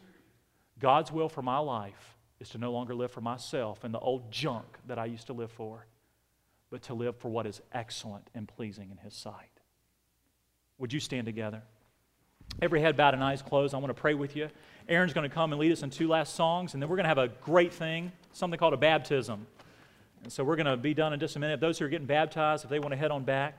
God's 0.78 1.10
will 1.10 1.28
for 1.28 1.42
my 1.42 1.58
life 1.58 2.16
is 2.38 2.50
to 2.50 2.58
no 2.58 2.70
longer 2.70 2.94
live 2.94 3.10
for 3.10 3.20
myself 3.20 3.82
and 3.82 3.92
the 3.92 3.98
old 3.98 4.30
junk 4.30 4.78
that 4.86 4.96
I 4.96 5.06
used 5.06 5.26
to 5.26 5.32
live 5.32 5.50
for, 5.50 5.86
but 6.70 6.82
to 6.82 6.94
live 6.94 7.16
for 7.16 7.30
what 7.30 7.46
is 7.46 7.60
excellent 7.72 8.30
and 8.32 8.46
pleasing 8.46 8.92
in 8.92 8.98
His 8.98 9.14
sight. 9.14 9.55
Would 10.78 10.92
you 10.92 11.00
stand 11.00 11.26
together? 11.26 11.62
Every 12.62 12.80
head 12.80 12.96
bowed 12.96 13.14
and 13.14 13.22
eyes 13.22 13.42
closed. 13.42 13.74
I 13.74 13.78
want 13.78 13.94
to 13.94 14.00
pray 14.00 14.14
with 14.14 14.36
you. 14.36 14.48
Aaron's 14.88 15.12
going 15.12 15.28
to 15.28 15.34
come 15.34 15.52
and 15.52 15.60
lead 15.60 15.72
us 15.72 15.82
in 15.82 15.90
two 15.90 16.08
last 16.08 16.34
songs, 16.34 16.74
and 16.74 16.82
then 16.82 16.88
we're 16.88 16.96
going 16.96 17.04
to 17.04 17.08
have 17.08 17.18
a 17.18 17.28
great 17.28 17.72
thing, 17.72 18.12
something 18.32 18.58
called 18.58 18.74
a 18.74 18.78
baptism. 18.78 19.46
And 20.22 20.32
so 20.32 20.44
we're 20.44 20.56
going 20.56 20.66
to 20.66 20.76
be 20.76 20.94
done 20.94 21.12
in 21.12 21.20
just 21.20 21.36
a 21.36 21.38
minute. 21.38 21.60
Those 21.60 21.78
who 21.78 21.84
are 21.84 21.88
getting 21.88 22.06
baptized, 22.06 22.64
if 22.64 22.70
they 22.70 22.78
want 22.78 22.92
to 22.92 22.96
head 22.96 23.10
on 23.10 23.24
back, 23.24 23.58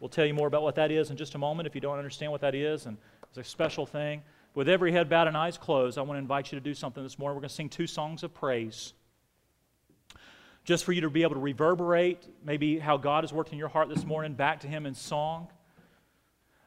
We'll 0.00 0.08
tell 0.08 0.26
you 0.26 0.34
more 0.34 0.46
about 0.46 0.62
what 0.62 0.74
that 0.74 0.90
is 0.90 1.10
in 1.10 1.16
just 1.16 1.34
a 1.34 1.38
moment 1.38 1.66
if 1.66 1.74
you 1.74 1.80
don't 1.80 1.96
understand 1.96 2.32
what 2.32 2.40
that 2.40 2.54
is, 2.54 2.86
and 2.86 2.98
it's 3.28 3.38
a 3.38 3.44
special 3.44 3.86
thing. 3.86 4.22
With 4.54 4.68
every 4.68 4.92
head 4.92 5.08
bowed 5.08 5.28
and 5.28 5.36
eyes 5.36 5.56
closed, 5.56 5.98
I 5.98 6.02
want 6.02 6.16
to 6.16 6.18
invite 6.18 6.52
you 6.52 6.58
to 6.58 6.62
do 6.62 6.74
something 6.74 7.02
this 7.02 7.18
morning. 7.18 7.36
We're 7.36 7.40
going 7.40 7.48
to 7.48 7.54
sing 7.54 7.68
two 7.68 7.86
songs 7.86 8.22
of 8.22 8.34
praise. 8.34 8.92
Just 10.64 10.84
for 10.84 10.92
you 10.92 11.00
to 11.00 11.10
be 11.10 11.22
able 11.22 11.34
to 11.34 11.40
reverberate 11.40 12.26
maybe 12.44 12.78
how 12.78 12.96
God 12.96 13.24
has 13.24 13.32
worked 13.32 13.52
in 13.52 13.58
your 13.58 13.68
heart 13.68 13.88
this 13.88 14.04
morning 14.04 14.34
back 14.34 14.60
to 14.60 14.68
Him 14.68 14.86
in 14.86 14.94
song. 14.94 15.48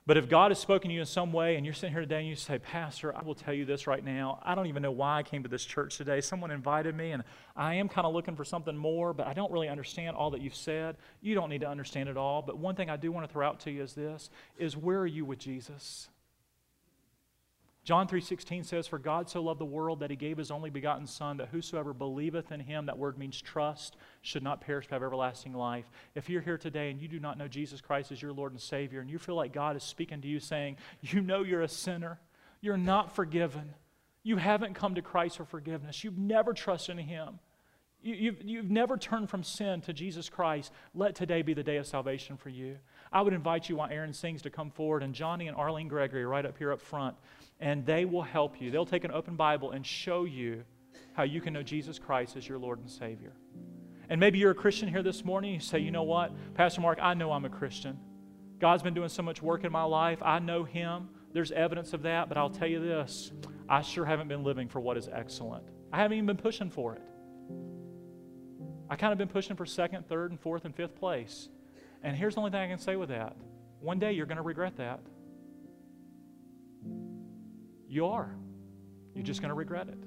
But 0.08 0.16
if 0.16 0.30
God 0.30 0.51
has 0.51 0.60
spoken 0.60 0.88
to 0.88 0.93
you 0.93 1.01
in 1.01 1.05
some 1.05 1.34
way 1.34 1.58
and 1.58 1.66
you're 1.66 1.76
sitting 1.76 1.91
here 1.91 1.99
today 1.99 2.20
and 2.20 2.28
you 2.30 2.38
say, 2.38 2.60
Pastor, 2.60 3.14
I 3.14 3.24
will 3.24 3.36
tell 3.36 3.53
you 3.53 3.66
this 3.66 3.88
right 3.88 4.01
now. 4.01 4.39
I 4.41 4.55
don't 4.55 4.68
even 4.68 4.82
know 4.82 4.91
why 4.91 5.18
I 5.18 5.24
came 5.24 5.43
to 5.43 5.49
this 5.49 5.66
church 5.66 5.97
today. 5.97 6.22
Someone 6.22 6.49
invited 6.49 6.95
me 6.95 7.12
and 7.12 7.24
I 7.58 7.74
am 7.74 7.89
kind 7.89 8.08
of 8.08 8.14
looking 8.14 8.38
for 8.38 8.45
something 8.45 8.76
more, 8.76 9.14
but 9.14 9.28
I 9.28 9.34
don't 9.34 9.51
really 9.51 9.68
understand 9.68 10.16
all 10.16 10.32
that 10.32 10.39
you've 10.39 10.55
said. 10.55 10.95
You 11.20 11.36
don't 11.36 11.49
need 11.49 11.60
to 11.60 11.68
understand 11.68 12.08
it 12.08 12.16
all. 12.16 12.41
But 12.41 12.58
one 12.58 12.74
thing 12.74 12.89
I 12.89 12.95
do 12.95 13.12
want 13.12 13.28
to 13.28 13.34
throw 13.34 13.45
out 13.45 13.60
to 13.62 13.72
you 13.72 13.84
is 13.84 13.95
this 13.95 14.30
is 14.58 14.78
where 14.78 14.99
are 14.99 15.05
you 15.05 15.26
with 15.26 15.39
Jesus? 15.39 16.08
John 17.88 18.05
3:16 18.05 18.65
says 18.65 18.85
for 18.85 18.99
God 18.99 19.29
so 19.29 19.41
loved 19.41 19.61
the 19.61 19.65
world 19.65 20.01
that 20.01 20.09
he 20.09 20.17
gave 20.17 20.38
his 20.38 20.51
only 20.51 20.69
begotten 20.69 21.07
son 21.07 21.38
that 21.38 21.47
whosoever 21.47 21.93
believeth 21.93 22.51
in 22.51 22.59
him 22.59 22.88
that 22.88 22.97
word 22.97 23.17
means 23.17 23.41
trust 23.41 23.95
should 24.21 24.43
not 24.43 24.59
perish 24.59 24.88
but 24.89 24.95
have 24.95 25.03
everlasting 25.03 25.53
life. 25.53 25.89
If 26.13 26.29
you're 26.29 26.41
here 26.41 26.57
today 26.57 26.91
and 26.91 27.01
you 27.01 27.07
do 27.07 27.21
not 27.21 27.38
know 27.38 27.47
Jesus 27.47 27.79
Christ 27.79 28.11
as 28.11 28.21
your 28.21 28.33
Lord 28.33 28.51
and 28.51 28.59
Savior 28.59 28.99
and 28.99 29.09
you 29.09 29.17
feel 29.17 29.35
like 29.35 29.53
God 29.53 29.77
is 29.77 29.83
speaking 29.83 30.19
to 30.19 30.27
you 30.27 30.41
saying, 30.41 30.75
"You 30.99 31.21
know 31.21 31.43
you're 31.43 31.61
a 31.61 31.69
sinner. 31.69 32.19
You're 32.59 32.75
not 32.75 33.15
forgiven. 33.15 33.73
You 34.21 34.35
haven't 34.35 34.73
come 34.73 34.95
to 34.95 35.01
Christ 35.01 35.38
for 35.38 35.45
forgiveness. 35.45 36.03
You've 36.03 36.17
never 36.17 36.53
trusted 36.53 36.99
in 36.99 37.05
him." 37.05 37.39
You, 38.01 38.13
have 38.13 38.21
you've, 38.21 38.43
you've 38.43 38.69
never 38.69 38.97
turned 38.97 39.29
from 39.29 39.43
sin 39.43 39.79
to 39.81 39.93
Jesus 39.93 40.29
Christ. 40.29 40.73
Let 40.93 41.15
today 41.15 41.41
be 41.41 41.53
the 41.53 41.63
day 41.63 41.77
of 41.77 41.88
salvation 41.88 42.35
for 42.35 42.49
you. 42.49 42.79
I 43.13 43.21
would 43.21 43.33
invite 43.33 43.69
you 43.69 43.77
while 43.77 43.89
Aaron 43.89 44.13
sings 44.13 44.41
to 44.41 44.49
come 44.49 44.71
forward, 44.71 45.03
and 45.03 45.15
Johnny 45.15 45.47
and 45.47 45.55
Arlene 45.55 45.88
Gregory 45.88 46.25
right 46.25 46.45
up 46.45 46.57
here 46.57 46.73
up 46.73 46.81
front 46.81 47.15
and 47.60 47.86
they 47.86 48.05
will 48.05 48.22
help 48.22 48.62
you. 48.62 48.72
They'll 48.72 48.86
take 48.86 49.03
an 49.03 49.12
open 49.12 49.36
Bible 49.36 49.72
and 49.72 49.86
show 49.86 50.26
you 50.26 50.64
how 51.14 51.24
you 51.24 51.41
can 51.41 51.53
know 51.53 51.64
Jesus 51.64 51.97
Christ 51.97 52.36
as 52.36 52.47
your 52.47 52.60
Lord 52.60 52.80
and 52.80 52.89
Savior. 52.89 53.34
And 54.10 54.20
maybe 54.20 54.38
you're 54.38 54.51
a 54.51 54.55
Christian 54.55 54.88
here 54.88 55.03
this 55.03 55.26
morning. 55.26 55.53
You 55.53 55.60
say, 55.60 55.80
you 55.80 55.91
know 55.91 56.03
what, 56.03 56.32
Pastor 56.53 56.82
Mark, 56.82 56.99
I 57.01 57.14
know 57.14 57.32
I'm 57.32 57.45
a 57.45 57.49
Christian. 57.49 57.97
God's 58.60 58.84
been 58.84 58.93
doing 58.93 59.10
so 59.10 59.22
much 59.22 59.41
work 59.41 59.64
in 59.64 59.72
my 59.72 59.84
life. 59.84 60.20
I 60.22 60.39
know 60.39 60.64
Him. 60.64 61.10
There's 61.34 61.51
evidence 61.51 61.93
of 61.93 62.03
that, 62.03 62.30
but 62.30 62.38
I'll 62.38 62.49
tell 62.49 62.68
you 62.68 62.80
this 62.80 63.32
I 63.68 63.82
sure 63.82 64.05
haven't 64.05 64.28
been 64.28 64.43
living 64.43 64.70
for 64.70 64.80
what 64.80 64.97
is 64.97 65.10
excellent. 65.12 65.64
I 65.91 65.97
haven't 65.97 66.18
even 66.18 66.28
been 66.28 66.38
pushing 66.38 66.70
for 66.70 66.95
it. 66.95 67.01
I 68.89 68.95
kind 68.95 69.12
of 69.12 69.18
been 69.18 69.28
pushing 69.28 69.55
for 69.55 69.66
second, 69.66 70.08
third, 70.08 70.32
and 70.32 70.39
fourth, 70.39 70.66
and 70.66 70.74
fifth 70.74 70.95
place. 70.95 71.49
And 72.03 72.16
here's 72.16 72.36
the 72.36 72.39
only 72.39 72.51
thing 72.51 72.62
I 72.62 72.68
can 72.68 72.80
say 72.80 72.95
with 72.95 73.10
that 73.10 73.36
one 73.80 73.99
day 73.99 74.14
you're 74.14 74.26
going 74.26 74.38
to 74.38 74.43
regret 74.43 74.78
that. 74.78 74.99
You 77.88 78.07
are. 78.07 78.35
You're 79.13 79.23
just 79.23 79.41
going 79.41 79.49
to 79.49 79.55
regret 79.55 79.88
it. 79.88 79.97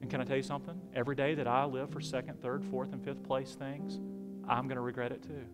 And 0.00 0.10
can 0.10 0.20
I 0.20 0.24
tell 0.24 0.36
you 0.36 0.42
something? 0.42 0.80
Every 0.94 1.16
day 1.16 1.34
that 1.34 1.48
I 1.48 1.64
live 1.64 1.90
for 1.90 2.00
second, 2.00 2.40
third, 2.40 2.64
fourth, 2.64 2.92
and 2.92 3.04
fifth 3.04 3.24
place 3.24 3.54
things, 3.54 3.98
I'm 4.48 4.68
going 4.68 4.76
to 4.76 4.82
regret 4.82 5.12
it 5.12 5.22
too. 5.22 5.44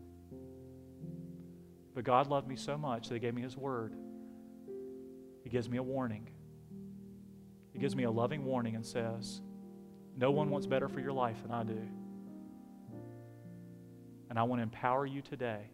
But 1.94 2.04
God 2.04 2.26
loved 2.26 2.48
me 2.48 2.56
so 2.56 2.76
much 2.76 3.08
that 3.08 3.14
He 3.14 3.20
gave 3.20 3.34
me 3.34 3.42
His 3.42 3.56
word. 3.56 3.94
He 5.42 5.50
gives 5.50 5.68
me 5.68 5.78
a 5.78 5.82
warning. 5.82 6.28
He 7.72 7.78
gives 7.78 7.96
me 7.96 8.04
a 8.04 8.10
loving 8.10 8.44
warning 8.44 8.76
and 8.76 8.84
says, 8.84 9.40
No 10.16 10.30
one 10.30 10.50
wants 10.50 10.66
better 10.66 10.88
for 10.88 11.00
your 11.00 11.12
life 11.12 11.40
than 11.42 11.50
I 11.50 11.64
do. 11.64 11.82
And 14.28 14.38
I 14.38 14.42
want 14.44 14.60
to 14.60 14.62
empower 14.62 15.06
you 15.06 15.20
today 15.22 15.70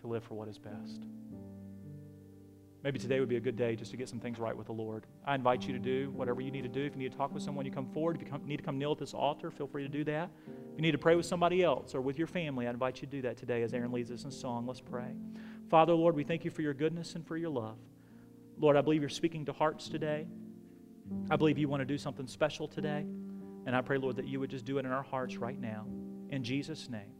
to 0.00 0.06
live 0.06 0.24
for 0.24 0.34
what 0.34 0.48
is 0.48 0.58
best. 0.58 1.02
Maybe 2.82 2.98
today 2.98 3.20
would 3.20 3.28
be 3.28 3.36
a 3.36 3.40
good 3.40 3.56
day 3.56 3.76
just 3.76 3.92
to 3.92 3.96
get 3.96 4.08
some 4.08 4.18
things 4.18 4.40
right 4.40 4.56
with 4.56 4.66
the 4.66 4.72
Lord. 4.72 5.06
I 5.24 5.36
invite 5.36 5.66
you 5.68 5.72
to 5.72 5.78
do 5.78 6.10
whatever 6.10 6.40
you 6.40 6.50
need 6.50 6.62
to 6.62 6.68
do. 6.68 6.84
If 6.84 6.94
you 6.94 6.98
need 6.98 7.12
to 7.12 7.16
talk 7.16 7.32
with 7.32 7.42
someone, 7.42 7.64
you 7.64 7.70
come 7.70 7.86
forward. 7.86 8.16
If 8.16 8.22
you 8.22 8.28
come, 8.28 8.44
need 8.44 8.56
to 8.56 8.62
come 8.64 8.76
kneel 8.76 8.92
at 8.92 8.98
this 8.98 9.14
altar, 9.14 9.52
feel 9.52 9.68
free 9.68 9.84
to 9.84 9.88
do 9.88 10.02
that. 10.04 10.30
If 10.48 10.76
you 10.76 10.82
need 10.82 10.90
to 10.90 10.98
pray 10.98 11.14
with 11.14 11.26
somebody 11.26 11.62
else 11.62 11.94
or 11.94 12.00
with 12.00 12.18
your 12.18 12.26
family, 12.26 12.66
I 12.66 12.70
invite 12.70 13.00
you 13.00 13.06
to 13.06 13.12
do 13.12 13.22
that 13.22 13.36
today 13.36 13.62
as 13.62 13.72
Aaron 13.72 13.92
leads 13.92 14.10
us 14.10 14.24
in 14.24 14.32
song. 14.32 14.66
Let's 14.66 14.80
pray. 14.80 15.14
Father, 15.70 15.94
Lord, 15.94 16.16
we 16.16 16.24
thank 16.24 16.44
you 16.44 16.50
for 16.50 16.62
your 16.62 16.74
goodness 16.74 17.14
and 17.14 17.24
for 17.24 17.36
your 17.36 17.50
love. 17.50 17.78
Lord, 18.58 18.76
I 18.76 18.80
believe 18.80 19.00
you're 19.00 19.08
speaking 19.08 19.44
to 19.46 19.52
hearts 19.52 19.88
today. 19.88 20.26
I 21.30 21.36
believe 21.36 21.58
you 21.58 21.68
want 21.68 21.82
to 21.82 21.86
do 21.86 21.98
something 21.98 22.26
special 22.26 22.66
today. 22.66 23.06
And 23.64 23.76
I 23.76 23.80
pray, 23.80 23.98
Lord, 23.98 24.16
that 24.16 24.26
you 24.26 24.40
would 24.40 24.50
just 24.50 24.64
do 24.64 24.78
it 24.78 24.84
in 24.84 24.90
our 24.90 25.04
hearts 25.04 25.36
right 25.36 25.58
now. 25.58 25.86
In 26.30 26.42
Jesus' 26.42 26.88
name. 26.88 27.12